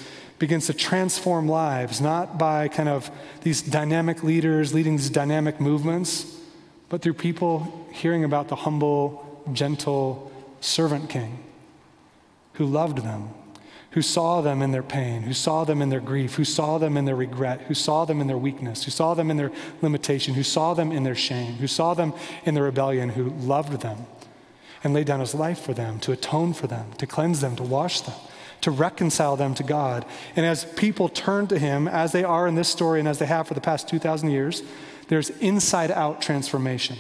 begins 0.41 0.67
to 0.67 0.75
transform 0.75 1.47
lives, 1.47 2.01
not 2.01 2.37
by 2.37 2.67
kind 2.67 2.89
of 2.89 3.09
these 3.43 3.63
dynamic 3.63 4.25
leaders 4.25 4.75
leading 4.75 4.97
these 4.97 5.09
dynamic 5.09 5.61
movements, 5.61 6.37
but 6.89 7.03
through 7.03 7.15
people 7.15 7.87
hearing 7.93 8.25
about 8.25 8.49
the 8.49 8.57
humble, 8.57 9.41
gentle 9.53 10.33
servant 10.61 11.09
king 11.09 11.39
who 12.55 12.67
loved 12.67 13.05
them, 13.05 13.29
who 13.93 14.03
saw 14.03 14.41
them 14.41 14.63
in 14.63 14.71
their 14.71 14.83
pain, 14.83 15.23
who 15.23 15.33
saw 15.33 15.65
them 15.65 15.83
in 15.83 15.89
their 15.89 16.01
grief, 16.01 16.37
who 16.37 16.45
saw 16.45 16.79
them 16.79 16.97
in 16.97 17.05
their 17.07 17.17
regret, 17.17 17.63
who 17.63 17.75
saw 17.75 18.05
them 18.05 18.21
in 18.21 18.29
their 18.29 18.39
weakness, 18.39 18.85
who 18.85 18.91
saw 18.91 19.15
them 19.15 19.31
in 19.31 19.37
their 19.37 19.51
limitation, 19.83 20.35
who 20.35 20.45
saw 20.45 20.75
them 20.75 20.93
in 20.93 21.03
their 21.03 21.15
shame, 21.15 21.55
who 21.55 21.67
saw 21.67 21.93
them 21.93 22.15
in 22.45 22.55
their 22.55 22.65
rebellion, 22.65 23.11
who 23.11 23.31
loved 23.31 23.81
them 23.81 24.07
and 24.85 24.95
laid 24.95 25.07
down 25.07 25.21
his 25.21 25.35
life 25.35 25.61
for 25.61 25.75
them, 25.75 25.99
to 26.01 26.13
atone 26.13 26.53
for 26.53 26.67
them, 26.67 26.93
to 26.99 27.07
cleanse 27.07 27.41
them, 27.41 27.57
to 27.57 27.63
wash 27.63 28.01
them, 28.03 28.15
to 28.61 28.71
reconcile 28.71 29.37
them 29.37 29.55
to 29.55 29.63
God. 29.63 30.07
And 30.37 30.47
as 30.47 30.65
people 30.65 31.09
turn 31.09 31.49
to 31.49 31.59
him, 31.59 31.89
as 31.89 32.13
they 32.13 32.25
are 32.25 32.47
in 32.47 32.55
this 32.55 32.69
story 32.69 33.01
and 33.01 33.09
as 33.09 33.19
they 33.19 33.27
have 33.27 33.49
for 33.49 33.55
the 33.55 33.61
past 33.61 33.89
2,000 33.89 34.31
years, 34.31 34.63
there's 35.09 35.31
inside 35.31 35.91
out 35.91 36.23
transformation. 36.23 36.97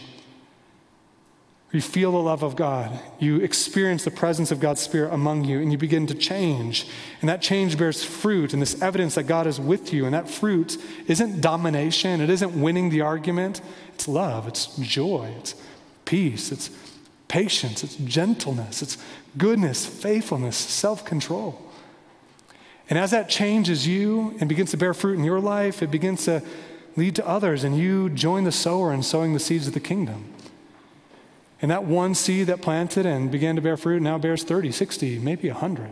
You 1.72 1.80
feel 1.80 2.10
the 2.10 2.18
love 2.18 2.42
of 2.42 2.56
God. 2.56 2.98
You 3.20 3.36
experience 3.36 4.04
the 4.04 4.10
presence 4.10 4.50
of 4.50 4.58
God's 4.58 4.80
Spirit 4.80 5.12
among 5.12 5.44
you, 5.44 5.60
and 5.60 5.70
you 5.70 5.78
begin 5.78 6.06
to 6.08 6.14
change. 6.14 6.86
And 7.20 7.28
that 7.28 7.42
change 7.42 7.78
bears 7.78 8.02
fruit, 8.02 8.52
and 8.52 8.60
this 8.60 8.82
evidence 8.82 9.14
that 9.14 9.24
God 9.24 9.46
is 9.46 9.60
with 9.60 9.92
you. 9.92 10.04
And 10.04 10.12
that 10.12 10.28
fruit 10.28 10.76
isn't 11.06 11.40
domination, 11.40 12.20
it 12.20 12.28
isn't 12.28 12.60
winning 12.60 12.90
the 12.90 13.02
argument. 13.02 13.60
It's 13.94 14.08
love, 14.08 14.48
it's 14.48 14.76
joy, 14.78 15.32
it's 15.38 15.54
peace, 16.06 16.50
it's 16.50 16.70
patience, 17.28 17.84
it's 17.84 17.94
gentleness, 17.96 18.82
it's 18.82 18.98
goodness, 19.38 19.86
faithfulness, 19.86 20.56
self 20.56 21.04
control. 21.04 21.62
And 22.88 22.98
as 22.98 23.12
that 23.12 23.28
changes 23.28 23.86
you 23.86 24.36
and 24.40 24.48
begins 24.48 24.72
to 24.72 24.76
bear 24.76 24.92
fruit 24.92 25.16
in 25.16 25.24
your 25.24 25.38
life, 25.38 25.80
it 25.84 25.92
begins 25.92 26.24
to 26.24 26.42
lead 26.96 27.14
to 27.14 27.28
others, 27.28 27.62
and 27.62 27.78
you 27.78 28.08
join 28.10 28.42
the 28.42 28.50
sower 28.50 28.92
in 28.92 29.04
sowing 29.04 29.34
the 29.34 29.38
seeds 29.38 29.68
of 29.68 29.74
the 29.74 29.78
kingdom. 29.78 30.24
And 31.62 31.70
that 31.70 31.84
one 31.84 32.14
seed 32.14 32.46
that 32.46 32.62
planted 32.62 33.04
and 33.04 33.30
began 33.30 33.56
to 33.56 33.62
bear 33.62 33.76
fruit 33.76 34.00
now 34.00 34.18
bears 34.18 34.42
30, 34.42 34.72
60, 34.72 35.18
maybe 35.18 35.48
100. 35.48 35.90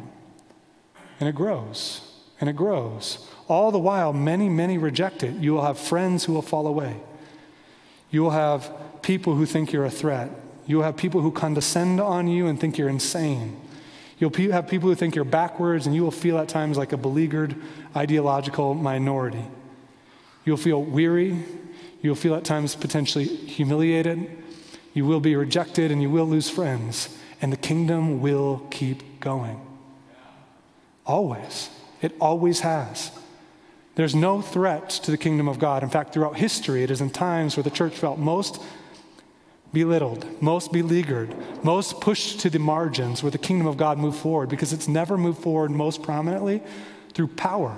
And 1.20 1.28
it 1.28 1.34
grows 1.34 2.08
and 2.40 2.48
it 2.48 2.56
grows. 2.56 3.28
All 3.48 3.70
the 3.70 3.78
while, 3.78 4.12
many, 4.12 4.48
many 4.48 4.78
reject 4.78 5.22
it. 5.22 5.34
You 5.36 5.54
will 5.54 5.64
have 5.64 5.78
friends 5.78 6.24
who 6.24 6.32
will 6.32 6.42
fall 6.42 6.66
away. 6.66 6.96
You 8.10 8.22
will 8.22 8.30
have 8.30 8.70
people 9.02 9.34
who 9.34 9.46
think 9.46 9.72
you're 9.72 9.84
a 9.84 9.90
threat. 9.90 10.30
You 10.66 10.76
will 10.76 10.84
have 10.84 10.96
people 10.96 11.20
who 11.20 11.30
condescend 11.30 12.00
on 12.00 12.28
you 12.28 12.46
and 12.46 12.60
think 12.60 12.78
you're 12.78 12.88
insane. 12.88 13.60
You'll 14.18 14.32
have 14.52 14.68
people 14.68 14.88
who 14.88 14.94
think 14.94 15.14
you're 15.14 15.24
backwards, 15.24 15.86
and 15.86 15.94
you 15.94 16.02
will 16.02 16.10
feel 16.10 16.38
at 16.38 16.48
times 16.48 16.76
like 16.76 16.92
a 16.92 16.96
beleaguered 16.96 17.54
ideological 17.94 18.74
minority. 18.74 19.44
You'll 20.44 20.56
feel 20.56 20.82
weary. 20.82 21.44
You'll 22.02 22.16
feel 22.16 22.34
at 22.34 22.44
times 22.44 22.74
potentially 22.74 23.24
humiliated. 23.24 24.28
You 24.94 25.04
will 25.06 25.20
be 25.20 25.36
rejected 25.36 25.90
and 25.90 26.02
you 26.02 26.10
will 26.10 26.26
lose 26.26 26.50
friends, 26.50 27.16
and 27.40 27.52
the 27.52 27.56
kingdom 27.56 28.20
will 28.20 28.66
keep 28.70 29.20
going. 29.20 29.60
Always. 31.06 31.70
It 32.02 32.14
always 32.20 32.60
has. 32.60 33.10
There's 33.94 34.14
no 34.14 34.40
threat 34.40 34.90
to 34.90 35.10
the 35.10 35.18
kingdom 35.18 35.48
of 35.48 35.58
God. 35.58 35.82
In 35.82 35.90
fact, 35.90 36.12
throughout 36.12 36.36
history, 36.36 36.84
it 36.84 36.90
is 36.90 37.00
in 37.00 37.10
times 37.10 37.56
where 37.56 37.64
the 37.64 37.70
church 37.70 37.94
felt 37.94 38.18
most 38.18 38.62
belittled, 39.72 40.24
most 40.40 40.72
beleaguered, 40.72 41.34
most 41.64 42.00
pushed 42.00 42.40
to 42.40 42.50
the 42.50 42.58
margins 42.58 43.22
where 43.22 43.30
the 43.30 43.38
kingdom 43.38 43.66
of 43.66 43.76
God 43.76 43.98
moved 43.98 44.18
forward 44.18 44.48
because 44.48 44.72
it's 44.72 44.88
never 44.88 45.18
moved 45.18 45.42
forward 45.42 45.70
most 45.70 46.02
prominently 46.02 46.62
through 47.12 47.28
power 47.28 47.76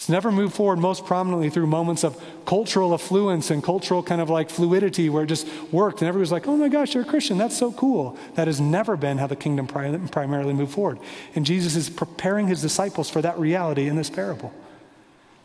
it's 0.00 0.08
never 0.08 0.32
moved 0.32 0.54
forward 0.54 0.78
most 0.78 1.04
prominently 1.04 1.50
through 1.50 1.66
moments 1.66 2.04
of 2.04 2.18
cultural 2.46 2.94
affluence 2.94 3.50
and 3.50 3.62
cultural 3.62 4.02
kind 4.02 4.22
of 4.22 4.30
like 4.30 4.48
fluidity 4.48 5.10
where 5.10 5.24
it 5.24 5.26
just 5.26 5.46
worked 5.70 6.00
and 6.00 6.08
everybody's 6.08 6.32
like, 6.32 6.48
oh 6.48 6.56
my 6.56 6.70
gosh, 6.70 6.94
you're 6.94 7.02
a 7.02 7.06
Christian. 7.06 7.36
That's 7.36 7.54
so 7.54 7.70
cool. 7.70 8.16
That 8.34 8.46
has 8.46 8.62
never 8.62 8.96
been 8.96 9.18
how 9.18 9.26
the 9.26 9.36
kingdom 9.36 9.66
primarily 9.66 10.54
moved 10.54 10.72
forward. 10.72 11.00
And 11.34 11.44
Jesus 11.44 11.76
is 11.76 11.90
preparing 11.90 12.46
his 12.46 12.62
disciples 12.62 13.10
for 13.10 13.20
that 13.20 13.38
reality 13.38 13.88
in 13.88 13.96
this 13.96 14.08
parable. 14.08 14.54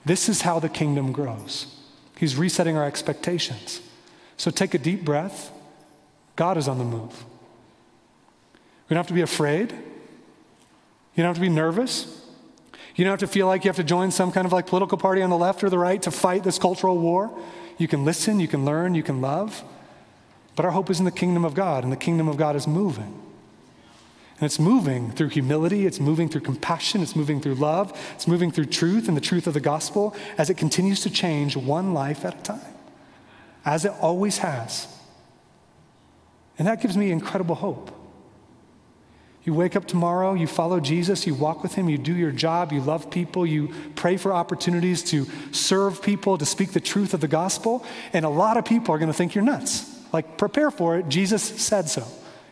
This 0.05 0.29
is 0.29 0.43
how 0.43 0.59
the 0.59 0.69
kingdom 0.69 1.11
grows. 1.11 1.75
He's 2.17 2.37
resetting 2.37 2.77
our 2.77 2.85
expectations. 2.85 3.81
So 4.37 4.51
take 4.51 4.73
a 4.73 4.77
deep 4.77 5.03
breath. 5.03 5.51
God 6.37 6.55
is 6.55 6.69
on 6.69 6.77
the 6.77 6.85
move. 6.85 7.25
We 8.87 8.93
don't 8.93 8.99
have 8.99 9.07
to 9.07 9.13
be 9.13 9.19
afraid. 9.19 9.73
You 9.73 11.23
don't 11.23 11.25
have 11.25 11.35
to 11.35 11.41
be 11.41 11.49
nervous. 11.49 12.24
You 12.95 13.03
don't 13.03 13.11
have 13.11 13.19
to 13.19 13.27
feel 13.27 13.47
like 13.47 13.65
you 13.65 13.69
have 13.69 13.75
to 13.75 13.83
join 13.83 14.11
some 14.11 14.31
kind 14.31 14.45
of 14.45 14.53
like 14.53 14.67
political 14.67 14.97
party 14.97 15.21
on 15.21 15.29
the 15.29 15.37
left 15.37 15.63
or 15.63 15.69
the 15.69 15.77
right 15.77 16.01
to 16.03 16.11
fight 16.11 16.43
this 16.43 16.57
cultural 16.57 16.97
war. 16.97 17.37
You 17.77 17.87
can 17.87 18.05
listen, 18.05 18.39
you 18.39 18.47
can 18.47 18.63
learn, 18.63 18.95
you 18.95 19.03
can 19.03 19.19
love. 19.19 19.63
But 20.55 20.65
our 20.65 20.71
hope 20.71 20.89
is 20.89 20.99
in 20.99 21.05
the 21.05 21.11
kingdom 21.11 21.43
of 21.43 21.53
God, 21.53 21.83
and 21.83 21.91
the 21.91 21.97
kingdom 21.97 22.29
of 22.29 22.37
God 22.37 22.55
is 22.55 22.65
moving. 22.65 23.21
And 24.37 24.43
it's 24.43 24.59
moving 24.59 25.11
through 25.11 25.29
humility, 25.29 25.85
it's 25.85 25.99
moving 25.99 26.29
through 26.29 26.41
compassion, 26.41 27.01
it's 27.01 27.15
moving 27.15 27.41
through 27.41 27.55
love, 27.55 27.97
it's 28.15 28.27
moving 28.27 28.51
through 28.51 28.65
truth 28.65 29.07
and 29.07 29.15
the 29.15 29.21
truth 29.21 29.47
of 29.47 29.53
the 29.53 29.61
gospel 29.61 30.15
as 30.37 30.49
it 30.49 30.55
continues 30.55 31.01
to 31.01 31.09
change 31.09 31.55
one 31.55 31.93
life 31.93 32.25
at 32.25 32.39
a 32.39 32.43
time, 32.43 32.73
as 33.65 33.85
it 33.85 33.93
always 34.01 34.39
has. 34.39 34.87
And 36.57 36.67
that 36.67 36.81
gives 36.81 36.95
me 36.95 37.11
incredible 37.11 37.55
hope. 37.55 37.91
You 39.45 39.53
wake 39.53 39.75
up 39.75 39.85
tomorrow, 39.85 40.33
you 40.33 40.47
follow 40.47 40.79
Jesus, 40.79 41.27
you 41.27 41.35
walk 41.35 41.61
with 41.61 41.75
him, 41.75 41.87
you 41.87 41.99
do 41.99 42.15
your 42.15 42.31
job, 42.31 42.73
you 42.73 42.81
love 42.81 43.11
people, 43.11 43.45
you 43.45 43.69
pray 43.95 44.17
for 44.17 44.33
opportunities 44.33 45.03
to 45.11 45.27
serve 45.51 46.01
people, 46.01 46.39
to 46.39 46.45
speak 46.47 46.71
the 46.71 46.79
truth 46.79 47.13
of 47.13 47.21
the 47.21 47.27
gospel, 47.27 47.85
and 48.11 48.25
a 48.25 48.29
lot 48.29 48.57
of 48.57 48.65
people 48.65 48.93
are 48.93 48.97
going 48.97 49.11
to 49.11 49.13
think 49.13 49.35
you're 49.35 49.43
nuts. 49.43 50.01
Like, 50.11 50.39
prepare 50.39 50.71
for 50.71 50.97
it. 50.97 51.09
Jesus 51.09 51.43
said 51.43 51.87
so. 51.89 52.07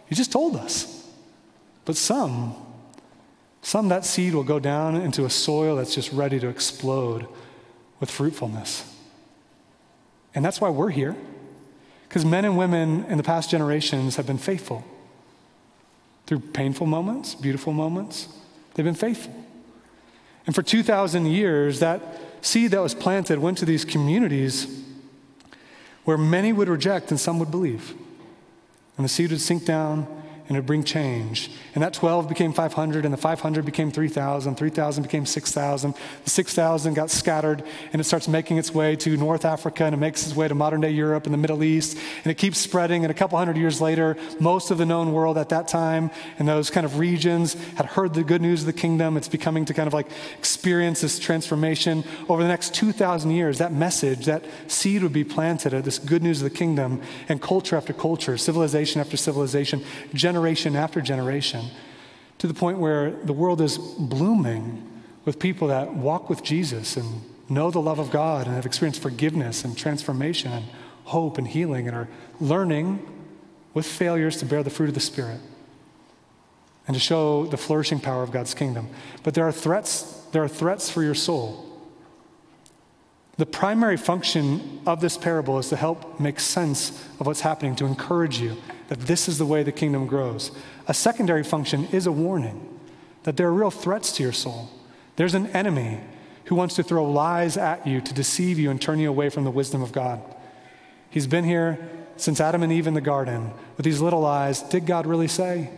He 0.06 0.14
just 0.14 0.32
told 0.32 0.56
us. 0.56 1.10
But 1.84 1.98
some, 1.98 2.56
some 3.64 3.90
that 3.90 4.06
seed 4.06 4.36
will 4.36 4.44
go 4.44 4.60
down 4.60 4.96
into 4.96 5.26
a 5.26 5.32
soil 5.32 5.78
that's 5.78 5.96
just 5.96 6.14
ready 6.14 6.40
to 6.40 6.48
explode 6.48 7.26
with 8.00 8.12
fruitfulness. 8.12 8.88
And 10.36 10.46
that's 10.46 10.62
why 10.62 10.70
we're 10.70 10.92
here. 10.92 11.16
Because 12.08 12.24
men 12.24 12.46
and 12.46 12.56
women 12.56 13.06
in 13.06 13.18
the 13.18 13.24
past 13.24 13.50
generations 13.50 14.18
have 14.18 14.28
been 14.28 14.38
faithful. 14.38 14.86
Through 16.26 16.40
painful 16.40 16.88
moments, 16.88 17.36
beautiful 17.36 17.74
moments, 17.74 18.30
they've 18.74 18.86
been 18.86 18.96
faithful. 18.96 19.34
And 20.46 20.56
for 20.56 20.62
2,000 20.62 21.26
years, 21.26 21.80
that 21.80 22.02
seed 22.42 22.72
that 22.72 22.82
was 22.82 22.94
planted 22.94 23.40
went 23.40 23.58
to 23.60 23.66
these 23.66 23.86
communities 23.86 24.84
where 26.04 26.18
many 26.18 26.52
would 26.52 26.68
reject 26.68 27.12
and 27.12 27.20
some 27.20 27.40
would 27.40 27.52
believe. 27.52 27.94
And 28.98 29.06
the 29.06 29.10
seed 29.10 29.32
would 29.32 29.42
sink 29.42 29.66
down 29.66 30.23
and 30.48 30.58
it'd 30.58 30.66
bring 30.66 30.84
change. 30.84 31.50
And 31.74 31.84
that 31.84 31.94
12 31.94 32.28
became 32.28 32.52
500, 32.54 33.06
and 33.06 33.14
the 33.14 33.18
500 33.18 33.66
became 33.66 33.92
3,000, 33.92 34.56
3,000 34.56 35.04
became 35.04 35.26
6,000. 35.26 35.96
The 36.24 36.30
6,000 36.30 36.94
got 36.94 37.10
scattered, 37.10 37.64
and 37.94 38.00
it 38.00 38.04
starts 38.04 38.28
making 38.28 38.58
its 38.58 38.74
way 38.74 38.96
to 38.98 39.16
North 39.16 39.46
Africa, 39.46 39.86
and 39.86 39.94
it 39.94 39.98
makes 39.98 40.28
its 40.28 40.36
way 40.36 40.48
to 40.48 40.56
modern 40.56 40.82
day 40.82 40.92
Europe 40.92 41.26
and 41.26 41.34
the 41.34 41.38
Middle 41.38 41.64
East, 41.64 41.98
and 42.24 42.32
it 42.32 42.38
keeps 42.38 42.60
spreading. 42.60 43.06
And 43.06 43.12
a 43.12 43.14
couple 43.14 43.38
hundred 43.38 43.58
years 43.58 43.80
later, 43.80 44.18
most 44.40 44.70
of 44.70 44.78
the 44.78 44.86
known 44.86 45.14
world 45.14 45.38
at 45.38 45.50
that 45.50 45.68
time 45.68 46.12
and 46.38 46.48
those 46.48 46.70
kind 46.70 46.86
of 46.86 47.00
regions 47.00 47.54
had 47.76 47.86
heard 47.86 48.14
the 48.14 48.24
good 48.24 48.42
news 48.42 48.62
of 48.62 48.66
the 48.66 48.74
kingdom. 48.74 49.16
It's 49.18 49.30
becoming 49.30 49.66
to 49.66 49.74
kind 49.74 49.88
of 49.88 49.94
like 49.94 50.08
experience 50.38 51.02
this 51.02 51.20
transformation. 51.20 52.04
Over 52.28 52.42
the 52.42 52.50
next 52.50 52.76
2,000 52.76 53.32
years, 53.32 53.60
that 53.60 53.72
message, 53.72 54.26
that 54.26 54.44
seed 54.68 55.04
would 55.04 55.14
be 55.14 55.24
planted 55.24 55.74
of 55.74 55.86
this 55.86 56.00
good 56.00 56.22
news 56.22 56.42
of 56.42 56.52
the 56.52 56.56
kingdom, 56.56 57.02
and 57.30 57.42
culture 57.42 57.78
after 57.78 57.94
culture, 57.94 58.38
civilization 58.38 59.00
after 59.00 59.16
civilization, 59.16 59.84
generation 60.14 60.33
after 60.76 61.02
generation, 61.02 61.66
to 62.38 62.48
the 62.48 62.54
point 62.54 62.78
where 62.78 63.12
the 63.12 63.34
world 63.34 63.62
is 63.62 63.78
blooming 63.78 64.90
with 65.26 65.40
people 65.40 65.68
that 65.70 65.94
walk 65.94 66.30
with 66.30 66.44
Jesus 66.44 66.98
and 66.98 67.22
know 67.50 67.72
the 67.72 67.80
love 67.80 68.00
of 68.00 68.12
God 68.12 68.48
and 68.48 68.56
have 68.56 68.66
experienced 68.66 69.02
forgiveness 69.02 69.64
and 69.64 69.78
transformation 69.78 70.52
and 70.52 70.66
hope 71.06 71.38
and 71.38 71.48
healing 71.48 71.88
and 71.88 71.96
are 71.96 72.10
learning 72.40 73.06
with 73.74 73.86
failures 73.86 74.38
to 74.38 74.46
bear 74.46 74.64
the 74.64 74.70
fruit 74.70 74.90
of 74.90 74.96
the 74.96 75.00
Spirit 75.00 75.40
and 76.88 76.96
to 76.96 77.00
show 77.00 77.46
the 77.46 77.58
flourishing 77.58 78.00
power 78.00 78.24
of 78.24 78.32
God's 78.32 78.54
kingdom. 78.54 78.90
But 79.24 79.34
there 79.34 79.48
are 79.48 79.52
threats, 79.52 80.24
there 80.32 80.44
are 80.44 80.50
threats 80.50 80.90
for 80.90 81.02
your 81.02 81.16
soul. 81.16 81.73
The 83.38 83.46
primary 83.48 83.98
function 83.98 84.82
of 84.86 85.02
this 85.02 85.18
parable 85.18 85.58
is 85.58 85.70
to 85.70 85.76
help 85.76 86.20
make 86.20 86.40
sense 86.40 86.92
of 87.20 87.26
what's 87.26 87.42
happening, 87.42 87.76
to 87.78 87.86
encourage 87.86 88.40
you 88.40 88.58
that 88.90 89.02
this 89.02 89.28
is 89.28 89.40
the 89.40 89.46
way 89.46 89.64
the 89.64 89.72
kingdom 89.72 90.06
grows. 90.06 90.52
A 90.88 90.94
secondary 90.94 91.44
function 91.44 91.88
is 91.92 92.06
a 92.06 92.12
warning 92.12 92.80
that 93.24 93.38
there 93.38 93.48
are 93.48 93.54
real 93.54 93.72
threats 93.72 94.12
to 94.14 94.24
your 94.24 94.34
soul. 94.34 94.70
There's 95.16 95.34
an 95.34 95.48
enemy 95.48 96.02
who 96.46 96.56
wants 96.56 96.76
to 96.76 96.84
throw 96.84 97.10
lies 97.10 97.58
at 97.58 97.88
you 97.88 98.02
to 98.02 98.14
deceive 98.14 98.60
you 98.60 98.70
and 98.70 98.80
turn 98.80 99.00
you 99.00 99.10
away 99.10 99.30
from 99.30 99.46
the 99.46 99.52
wisdom 99.52 99.82
of 99.82 99.92
God. 99.92 100.22
He's 101.10 101.28
been 101.28 101.46
here 101.46 101.80
since 102.18 102.40
Adam 102.40 102.62
and 102.62 102.72
Eve 102.72 102.86
in 102.86 102.94
the 102.94 103.02
garden 103.02 103.52
with 103.78 103.86
these 103.86 104.02
little 104.02 104.22
lies. 104.22 104.62
Did 104.62 104.86
God 104.86 105.08
really 105.08 105.28
say? 105.28 105.72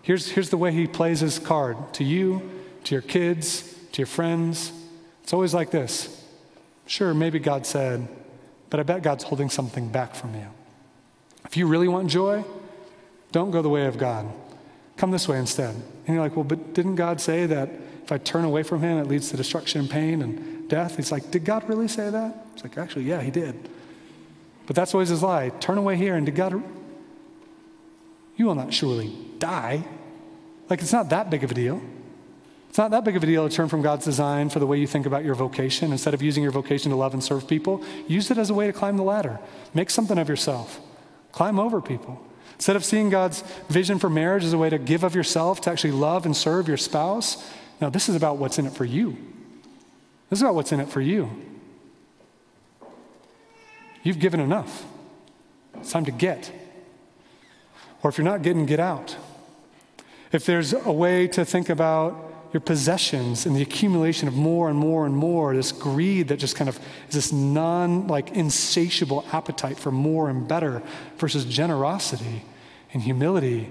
Here's, 0.00 0.30
here's 0.30 0.50
the 0.50 0.56
way 0.56 0.72
he 0.72 0.86
plays 0.86 1.20
his 1.20 1.38
card 1.38 1.76
to 1.94 2.04
you, 2.04 2.50
to 2.84 2.94
your 2.94 3.02
kids, 3.02 3.74
to 3.92 4.00
your 4.00 4.06
friends. 4.06 4.72
It's 5.22 5.32
always 5.34 5.52
like 5.52 5.70
this. 5.70 6.23
Sure, 6.86 7.14
maybe 7.14 7.38
God 7.38 7.66
said, 7.66 8.08
but 8.70 8.80
I 8.80 8.82
bet 8.82 9.02
God's 9.02 9.24
holding 9.24 9.50
something 9.50 9.88
back 9.88 10.14
from 10.14 10.34
you. 10.34 10.46
If 11.44 11.56
you 11.56 11.66
really 11.66 11.88
want 11.88 12.10
joy, 12.10 12.44
don't 13.32 13.50
go 13.50 13.62
the 13.62 13.68
way 13.68 13.86
of 13.86 13.98
God. 13.98 14.26
Come 14.96 15.10
this 15.10 15.26
way 15.26 15.38
instead. 15.38 15.74
And 15.74 16.08
you're 16.08 16.20
like, 16.20 16.36
well, 16.36 16.44
but 16.44 16.74
didn't 16.74 16.96
God 16.96 17.20
say 17.20 17.46
that 17.46 17.68
if 18.02 18.12
I 18.12 18.18
turn 18.18 18.44
away 18.44 18.62
from 18.62 18.82
him, 18.82 18.98
it 18.98 19.08
leads 19.08 19.30
to 19.30 19.36
destruction 19.36 19.80
and 19.80 19.90
pain 19.90 20.22
and 20.22 20.68
death? 20.68 20.96
He's 20.96 21.10
like, 21.10 21.30
did 21.30 21.44
God 21.44 21.68
really 21.68 21.88
say 21.88 22.10
that? 22.10 22.46
It's 22.54 22.62
like, 22.62 22.78
actually, 22.78 23.04
yeah, 23.04 23.20
he 23.20 23.30
did. 23.30 23.68
But 24.66 24.76
that's 24.76 24.94
always 24.94 25.08
his 25.08 25.22
lie. 25.22 25.50
Turn 25.60 25.78
away 25.78 25.96
here, 25.96 26.14
and 26.14 26.24
did 26.24 26.34
God, 26.34 26.62
you 28.36 28.46
will 28.46 28.54
not 28.54 28.72
surely 28.72 29.14
die. 29.38 29.84
Like, 30.70 30.80
it's 30.80 30.92
not 30.92 31.10
that 31.10 31.30
big 31.30 31.44
of 31.44 31.50
a 31.50 31.54
deal. 31.54 31.82
It's 32.74 32.78
not 32.78 32.90
that 32.90 33.04
big 33.04 33.14
of 33.14 33.22
a 33.22 33.26
deal 33.26 33.48
to 33.48 33.54
turn 33.54 33.68
from 33.68 33.82
God's 33.82 34.04
design 34.04 34.48
for 34.48 34.58
the 34.58 34.66
way 34.66 34.80
you 34.80 34.88
think 34.88 35.06
about 35.06 35.24
your 35.24 35.36
vocation. 35.36 35.92
Instead 35.92 36.12
of 36.12 36.20
using 36.20 36.42
your 36.42 36.50
vocation 36.50 36.90
to 36.90 36.96
love 36.96 37.14
and 37.14 37.22
serve 37.22 37.46
people, 37.46 37.84
use 38.08 38.32
it 38.32 38.36
as 38.36 38.50
a 38.50 38.54
way 38.54 38.66
to 38.66 38.72
climb 38.72 38.96
the 38.96 39.04
ladder. 39.04 39.38
Make 39.74 39.90
something 39.90 40.18
of 40.18 40.28
yourself. 40.28 40.80
Climb 41.30 41.60
over 41.60 41.80
people. 41.80 42.20
Instead 42.54 42.74
of 42.74 42.84
seeing 42.84 43.10
God's 43.10 43.42
vision 43.68 44.00
for 44.00 44.10
marriage 44.10 44.42
as 44.42 44.52
a 44.52 44.58
way 44.58 44.70
to 44.70 44.78
give 44.78 45.04
of 45.04 45.14
yourself, 45.14 45.60
to 45.60 45.70
actually 45.70 45.92
love 45.92 46.26
and 46.26 46.36
serve 46.36 46.66
your 46.66 46.76
spouse, 46.76 47.48
now 47.80 47.90
this 47.90 48.08
is 48.08 48.16
about 48.16 48.38
what's 48.38 48.58
in 48.58 48.66
it 48.66 48.72
for 48.72 48.84
you. 48.84 49.16
This 50.28 50.40
is 50.40 50.42
about 50.42 50.56
what's 50.56 50.72
in 50.72 50.80
it 50.80 50.88
for 50.88 51.00
you. 51.00 51.30
You've 54.02 54.18
given 54.18 54.40
enough. 54.40 54.84
It's 55.76 55.92
time 55.92 56.06
to 56.06 56.10
get. 56.10 56.50
Or 58.02 58.10
if 58.10 58.18
you're 58.18 58.24
not 58.24 58.42
getting, 58.42 58.66
get 58.66 58.80
out. 58.80 59.16
If 60.32 60.44
there's 60.44 60.72
a 60.72 60.90
way 60.90 61.28
to 61.28 61.44
think 61.44 61.68
about 61.68 62.32
your 62.54 62.60
possessions 62.60 63.46
and 63.46 63.56
the 63.56 63.62
accumulation 63.62 64.28
of 64.28 64.34
more 64.34 64.70
and 64.70 64.78
more 64.78 65.06
and 65.06 65.16
more, 65.16 65.56
this 65.56 65.72
greed 65.72 66.28
that 66.28 66.36
just 66.36 66.54
kind 66.54 66.68
of 66.68 66.78
is 67.08 67.14
this 67.14 67.32
non 67.32 68.06
like 68.06 68.30
insatiable 68.30 69.26
appetite 69.32 69.76
for 69.76 69.90
more 69.90 70.30
and 70.30 70.46
better 70.46 70.80
versus 71.18 71.44
generosity 71.44 72.44
and 72.92 73.02
humility, 73.02 73.68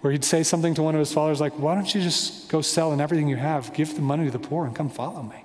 where 0.00 0.12
he'd 0.12 0.24
say 0.24 0.44
something 0.44 0.74
to 0.74 0.82
one 0.82 0.94
of 0.94 1.00
his 1.00 1.12
followers 1.12 1.40
like, 1.40 1.58
Why 1.58 1.74
don't 1.74 1.92
you 1.92 2.00
just 2.00 2.48
go 2.48 2.60
sell 2.60 2.92
and 2.92 3.00
everything 3.00 3.26
you 3.26 3.34
have, 3.34 3.74
give 3.74 3.96
the 3.96 4.00
money 4.00 4.26
to 4.26 4.30
the 4.30 4.38
poor, 4.38 4.64
and 4.64 4.76
come 4.76 4.88
follow 4.88 5.24
me? 5.24 5.44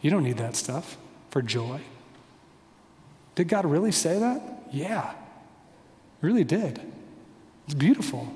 You 0.00 0.10
don't 0.10 0.22
need 0.22 0.38
that 0.38 0.54
stuff 0.54 0.96
for 1.30 1.42
joy. 1.42 1.80
Did 3.34 3.48
God 3.48 3.66
really 3.66 3.92
say 3.92 4.20
that? 4.20 4.40
Yeah, 4.70 5.14
really 6.20 6.44
did. 6.44 6.80
It's 7.66 7.74
beautiful. 7.74 8.32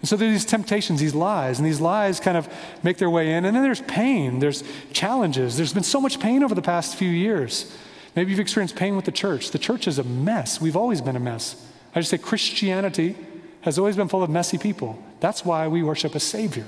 And 0.00 0.08
so 0.08 0.16
there's 0.16 0.32
these 0.32 0.44
temptations, 0.44 1.00
these 1.00 1.14
lies, 1.14 1.58
and 1.58 1.66
these 1.66 1.80
lies 1.80 2.20
kind 2.20 2.36
of 2.36 2.48
make 2.82 2.98
their 2.98 3.10
way 3.10 3.32
in. 3.32 3.44
And 3.44 3.56
then 3.56 3.62
there's 3.62 3.80
pain, 3.82 4.38
there's 4.38 4.62
challenges. 4.92 5.56
There's 5.56 5.72
been 5.72 5.82
so 5.82 6.00
much 6.00 6.20
pain 6.20 6.42
over 6.42 6.54
the 6.54 6.62
past 6.62 6.96
few 6.96 7.08
years. 7.08 7.74
Maybe 8.14 8.30
you've 8.30 8.40
experienced 8.40 8.76
pain 8.76 8.96
with 8.96 9.04
the 9.04 9.12
church. 9.12 9.50
The 9.50 9.58
church 9.58 9.86
is 9.86 9.98
a 9.98 10.04
mess. 10.04 10.60
We've 10.60 10.76
always 10.76 11.00
been 11.00 11.16
a 11.16 11.20
mess. 11.20 11.66
I 11.94 12.00
just 12.00 12.10
say 12.10 12.18
Christianity 12.18 13.16
has 13.62 13.78
always 13.78 13.96
been 13.96 14.08
full 14.08 14.22
of 14.22 14.30
messy 14.30 14.58
people. 14.58 15.02
That's 15.20 15.44
why 15.44 15.68
we 15.68 15.82
worship 15.82 16.14
a 16.14 16.20
Savior 16.20 16.66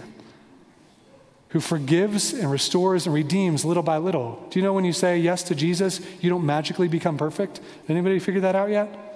who 1.51 1.61
forgives 1.61 2.35
and 2.35 2.51
restores 2.51 3.07
and 3.07 3.14
redeems 3.14 3.64
little 3.64 3.83
by 3.83 3.97
little. 3.97 4.47
Do 4.51 4.59
you 4.59 4.64
know 4.64 4.74
when 4.74 4.85
you 4.85 4.93
say 4.93 5.18
yes 5.18 5.43
to 5.45 5.55
Jesus, 5.55 6.01
you 6.20 6.29
don't 6.29 6.45
magically 6.45 6.89
become 6.89 7.16
perfect? 7.16 7.61
Anybody 7.89 8.18
figure 8.18 8.43
that 8.43 8.55
out 8.55 8.68
yet? 8.68 9.08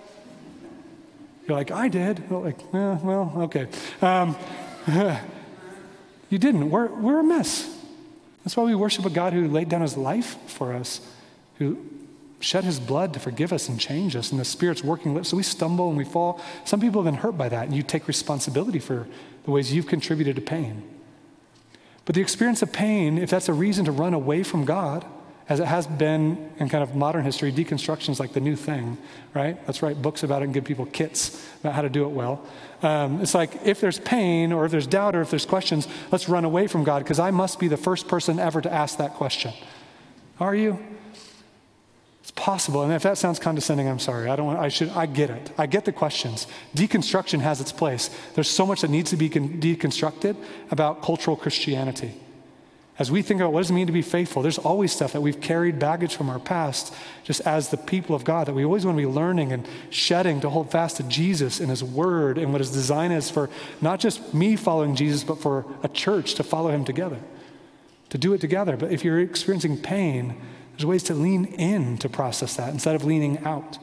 You're 1.47 1.57
like, 1.57 1.71
I 1.71 1.89
did. 1.89 2.31
Well, 2.31 2.43
like, 2.43 2.59
eh, 2.73 2.99
well, 3.03 3.33
okay. 3.37 3.67
Um, 4.01 4.37
you 6.31 6.39
didn't. 6.39 6.71
We're, 6.71 6.87
we're 6.87 7.21
a 7.21 7.25
mess. 7.25 7.69
That's 8.45 8.57
why 8.57 8.65
we 8.65 8.75
worship 8.75 9.05
a 9.05 9.11
God 9.11 9.33
who 9.33 9.49
laid 9.49 9.69
down 9.69 9.83
his 9.83 9.97
life 9.97 10.37
for 10.47 10.73
us, 10.73 11.01
who 11.59 11.79
shed 12.41 12.65
his 12.65 12.81
blood 12.81 13.13
to 13.15 13.21
forgive 13.21 13.53
us 13.53 13.69
and 13.69 13.79
change 13.79 14.17
us, 14.17 14.31
and 14.31 14.41
the 14.41 14.45
Spirit's 14.45 14.83
working. 14.83 15.23
So 15.25 15.37
we 15.37 15.43
stumble 15.43 15.89
and 15.89 15.97
we 15.97 16.05
fall. 16.05 16.41
Some 16.65 16.81
people 16.81 17.03
have 17.03 17.13
been 17.13 17.21
hurt 17.21 17.39
by 17.39 17.49
that, 17.49 17.67
and 17.67 17.77
you 17.77 17.83
take 17.83 18.09
responsibility 18.09 18.79
for 18.79 19.07
the 19.45 19.51
ways 19.51 19.73
you've 19.73 19.87
contributed 19.87 20.37
to 20.37 20.43
pain. 20.43 20.83
But 22.05 22.17
the 22.17 22.21
experience 22.21 22.63
of 22.63 22.73
pain, 22.73 23.19
if 23.19 23.31
that's 23.31 23.49
a 23.49 23.53
reason 23.53 23.85
to 23.85 23.93
run 23.93 24.13
away 24.13 24.43
from 24.43 24.65
God, 24.65 25.05
as 25.49 25.61
it 25.61 25.67
has 25.67 25.87
been 25.87 26.51
in 26.59 26.69
kind 26.69 26.83
of 26.83 26.95
modern 26.95 27.25
history, 27.25 27.53
deconstruction 27.53 28.11
is 28.11 28.21
like 28.21 28.33
the 28.33 28.41
new 28.41 28.57
thing, 28.57 28.97
right? 29.35 29.59
Let's 29.67 29.83
write 29.83 30.01
books 30.01 30.23
about 30.23 30.43
it 30.43 30.47
and 30.47 30.55
give 30.55 30.65
people 30.65 30.87
kits 30.87 31.45
about 31.61 31.75
how 31.75 31.83
to 31.83 31.91
do 31.91 32.05
it 32.05 32.11
well. 32.11 32.47
Um, 32.83 33.21
it's 33.21 33.35
like 33.35 33.65
if 33.65 33.81
there's 33.81 33.99
pain 33.99 34.53
or 34.53 34.65
if 34.65 34.71
there's 34.71 34.87
doubt 34.87 35.17
or 35.17 35.21
if 35.21 35.31
there's 35.31 35.47
questions, 35.47 35.89
let's 36.11 36.29
run 36.29 36.45
away 36.45 36.67
from 36.67 36.85
God 36.85 37.03
because 37.03 37.19
I 37.19 37.31
must 37.31 37.59
be 37.59 37.69
the 37.69 37.77
first 37.77 38.09
person 38.09 38.39
ever 38.39 38.61
to 38.61 38.73
ask 38.73 38.99
that 38.99 39.15
question. 39.15 39.53
Are 40.41 40.55
you? 40.55 40.79
It's 42.23 42.31
possible. 42.31 42.83
And 42.83 42.93
if 42.93 43.03
that 43.03 43.19
sounds 43.19 43.41
condescending, 43.41 43.89
I'm 43.89 43.99
sorry. 43.99 44.29
I 44.29 44.37
don't 44.37 44.47
want, 44.47 44.61
I 44.61 44.69
should, 44.69 44.91
I 44.91 45.07
get 45.07 45.29
it. 45.31 45.51
I 45.59 45.67
get 45.67 45.85
the 45.85 45.93
questions. 45.93 46.47
Deconstruction 46.75 47.41
has 47.41 47.61
its 47.61 47.73
place. 47.73 48.11
There's 48.35 48.49
so 48.49 48.65
much 48.65 48.83
that 48.83 48.91
needs 48.91 49.11
to 49.11 49.17
be 49.17 49.29
deconstructed 49.29 50.37
about 50.71 51.03
cultural 51.03 51.37
Christianity. 51.37 52.15
As 53.03 53.11
we 53.11 53.21
think 53.21 53.41
about 53.41 53.53
what 53.53 53.63
does 53.63 53.71
it 53.71 53.73
mean 53.73 53.89
to 53.89 53.93
be 53.93 54.01
faithful, 54.01 54.43
there's 54.43 54.59
always 54.59 54.93
stuff 54.93 55.13
that 55.15 55.23
we've 55.23 55.41
carried 55.41 55.81
baggage 55.81 56.15
from 56.15 56.31
our 56.31 56.39
past, 56.39 56.95
just 57.25 57.41
as 57.41 57.71
the 57.71 57.77
people 57.77 58.15
of 58.15 58.23
God, 58.23 58.47
that 58.47 58.55
we 58.55 58.65
always 58.65 58.87
want 58.87 58.97
to 58.97 59.03
be 59.03 59.13
learning 59.13 59.51
and 59.51 59.67
shedding 59.91 60.41
to 60.41 60.49
hold 60.49 60.71
fast 60.71 60.99
to 60.99 61.03
Jesus 61.03 61.59
and 61.59 61.69
His 61.69 61.83
Word 61.83 62.39
and 62.39 62.53
what 62.53 62.61
His 62.61 62.71
design 62.71 63.11
is 63.11 63.29
for 63.29 63.51
not 63.81 63.99
just 63.99 64.33
me 64.33 64.55
following 64.55 64.95
Jesus, 64.95 65.25
but 65.25 65.41
for 65.41 65.67
a 65.83 65.89
church 65.89 66.35
to 66.35 66.45
follow 66.45 66.71
Him 66.71 66.85
together, 66.85 67.19
to 68.11 68.19
do 68.19 68.35
it 68.35 68.41
together. 68.41 68.77
But 68.77 68.93
if 68.93 69.03
you're 69.03 69.19
experiencing 69.19 69.79
pain, 69.79 70.41
there's 70.71 70.87
ways 70.87 71.03
to 71.03 71.15
lean 71.15 71.47
in 71.47 71.99
to 71.99 72.09
process 72.09 72.55
that 72.55 72.73
instead 72.73 72.95
of 72.95 73.05
leaning 73.05 73.39
out. 73.39 73.79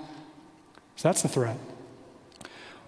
So 0.95 1.09
that's 1.09 1.24
the 1.24 1.28
threat. 1.28 1.57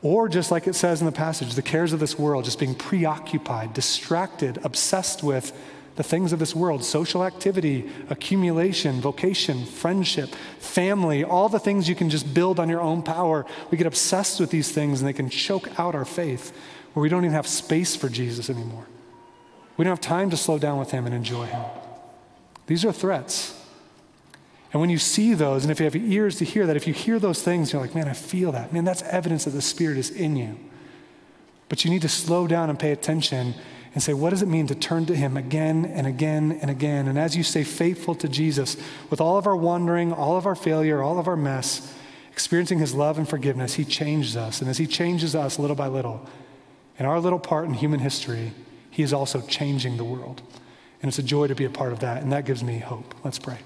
Or 0.02 0.30
just 0.30 0.50
like 0.50 0.66
it 0.66 0.76
says 0.76 1.02
in 1.02 1.08
the 1.08 1.12
passage, 1.12 1.56
the 1.56 1.62
cares 1.62 1.92
of 1.92 2.00
this 2.00 2.18
world, 2.18 2.46
just 2.46 2.58
being 2.58 2.74
preoccupied, 2.74 3.74
distracted, 3.74 4.60
obsessed 4.64 5.24
with 5.24 5.52
the 6.02 6.10
things 6.10 6.34
of 6.34 6.40
this 6.40 6.56
world 6.56 6.84
social 6.84 7.24
activity, 7.24 7.88
accumulation, 8.10 9.00
vocation, 9.00 9.66
friendship, 9.66 10.30
family, 10.58 11.24
all 11.24 11.48
the 11.48 11.60
things 11.60 11.88
you 11.88 11.94
can 11.94 12.10
just 12.10 12.34
build 12.34 12.60
on 12.60 12.68
your 12.70 12.82
own 12.82 13.04
power. 13.04 13.46
We 13.70 13.78
get 13.78 13.86
obsessed 13.86 14.40
with 14.40 14.50
these 14.50 14.72
things 14.72 15.00
and 15.00 15.08
they 15.08 15.14
can 15.14 15.30
choke 15.30 15.80
out 15.80 15.94
our 15.94 16.06
faith 16.06 16.58
where 16.94 17.04
we 17.04 17.08
don't 17.08 17.24
even 17.24 17.36
have 17.36 17.46
space 17.46 17.96
for 17.96 18.10
Jesus 18.10 18.50
anymore. 18.50 18.88
We 19.78 19.86
don't 19.86 19.92
have 19.92 20.02
time 20.02 20.32
to 20.32 20.38
slow 20.38 20.58
down 20.58 20.80
with 20.80 20.90
Him 20.90 21.06
and 21.06 21.14
enjoy 21.14 21.46
Him. 21.46 21.62
These 22.66 22.84
are 22.84 22.92
threats. 22.92 23.64
And 24.74 24.82
when 24.82 24.90
you 24.90 24.98
see 24.98 25.36
those, 25.36 25.64
and 25.64 25.72
if 25.72 25.80
you 25.80 25.84
have 25.84 25.96
ears 25.96 26.38
to 26.38 26.46
hear 26.46 26.66
that, 26.66 26.76
if 26.76 26.88
you 26.88 26.96
hear 26.96 27.20
those 27.20 27.44
things, 27.44 27.72
you're 27.72 27.82
like, 27.82 27.94
man, 27.94 28.08
I 28.08 28.14
feel 28.14 28.52
that. 28.54 28.74
Man, 28.74 28.86
that's 28.86 29.04
evidence 29.04 29.46
that 29.46 29.52
the 29.52 29.62
Spirit 29.62 30.00
is 30.00 30.10
in 30.10 30.36
you. 30.36 30.58
But 31.70 31.86
you 31.86 31.92
need 31.92 32.02
to 32.02 32.10
slow 32.10 32.48
down 32.48 32.72
and 32.72 32.80
pay 32.80 32.92
attention 32.92 33.54
and 33.94 34.02
say, 34.02 34.14
what 34.14 34.30
does 34.30 34.42
it 34.42 34.48
mean 34.48 34.68
to 34.68 34.76
turn 34.76 35.06
to 35.08 35.16
Him 35.16 35.36
again 35.36 35.86
and 35.86 36.08
again 36.08 36.58
and 36.62 36.72
again? 36.72 37.08
And 37.08 37.20
as 37.20 37.36
you 37.36 37.44
stay 37.44 37.64
faithful 37.64 38.16
to 38.16 38.30
Jesus, 38.30 38.78
with 39.10 39.20
all 39.20 39.38
of 39.38 39.46
our 39.46 39.56
wandering, 39.56 40.14
all 40.14 40.38
of 40.38 40.46
our 40.46 40.56
failure, 40.56 41.02
all 41.02 41.20
of 41.20 41.28
our 41.28 41.36
mess, 41.36 41.94
experiencing 42.32 42.80
His 42.80 42.94
love 42.94 43.18
and 43.18 43.28
forgiveness, 43.28 43.74
He 43.74 43.84
changes 43.84 44.38
us. 44.38 44.62
And 44.62 44.70
as 44.70 44.78
He 44.78 44.88
changes 44.88 45.36
us 45.36 45.60
little 45.60 45.76
by 45.76 45.88
little, 45.88 46.26
in 46.98 47.06
our 47.06 47.20
little 47.20 47.40
part 47.40 47.66
in 47.66 47.74
human 47.74 48.00
history, 48.00 48.54
He 48.90 49.04
is 49.04 49.12
also 49.12 49.42
changing 49.42 49.98
the 49.98 50.06
world. 50.06 50.42
And 51.02 51.10
it's 51.10 51.20
a 51.20 51.24
joy 51.24 51.48
to 51.48 51.56
be 51.56 51.66
a 51.66 51.70
part 51.70 51.92
of 51.92 52.00
that, 52.00 52.22
and 52.22 52.32
that 52.32 52.46
gives 52.46 52.64
me 52.64 52.78
hope. 52.78 53.14
Let's 53.26 53.40
pray. 53.40 53.58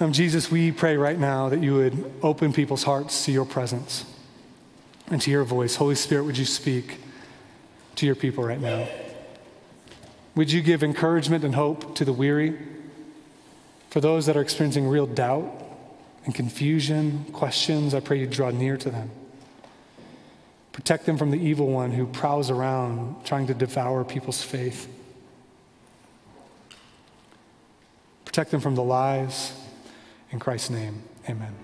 Um, 0.00 0.12
Jesus, 0.12 0.50
we 0.50 0.72
pray 0.72 0.96
right 0.96 1.18
now 1.18 1.50
that 1.50 1.62
you 1.62 1.74
would 1.74 2.12
open 2.22 2.52
people's 2.52 2.82
hearts 2.84 3.26
to 3.26 3.32
your 3.32 3.44
presence 3.44 4.06
and 5.08 5.20
to 5.22 5.30
your 5.30 5.44
voice. 5.44 5.76
Holy 5.76 5.94
Spirit, 5.94 6.24
would 6.24 6.38
you 6.38 6.44
speak 6.44 6.98
to 7.96 8.06
your 8.06 8.14
people 8.14 8.44
right 8.44 8.60
now? 8.60 8.86
Would 10.34 10.50
you 10.50 10.62
give 10.62 10.82
encouragement 10.82 11.44
and 11.44 11.54
hope 11.54 11.94
to 11.96 12.04
the 12.04 12.12
weary? 12.12 12.58
For 13.90 14.00
those 14.00 14.26
that 14.26 14.36
are 14.36 14.40
experiencing 14.40 14.88
real 14.88 15.06
doubt 15.06 15.52
and 16.24 16.34
confusion, 16.34 17.26
questions, 17.32 17.94
I 17.94 18.00
pray 18.00 18.18
you 18.18 18.26
draw 18.26 18.50
near 18.50 18.76
to 18.76 18.90
them. 18.90 19.10
Protect 20.72 21.06
them 21.06 21.16
from 21.16 21.30
the 21.30 21.38
evil 21.38 21.68
one 21.68 21.92
who 21.92 22.04
prowls 22.06 22.50
around 22.50 23.24
trying 23.24 23.46
to 23.46 23.54
devour 23.54 24.04
people's 24.04 24.42
faith. 24.42 24.88
Protect 28.24 28.50
them 28.50 28.60
from 28.60 28.74
the 28.74 28.82
lies. 28.82 29.52
In 30.32 30.40
Christ's 30.40 30.70
name, 30.70 31.04
amen. 31.28 31.63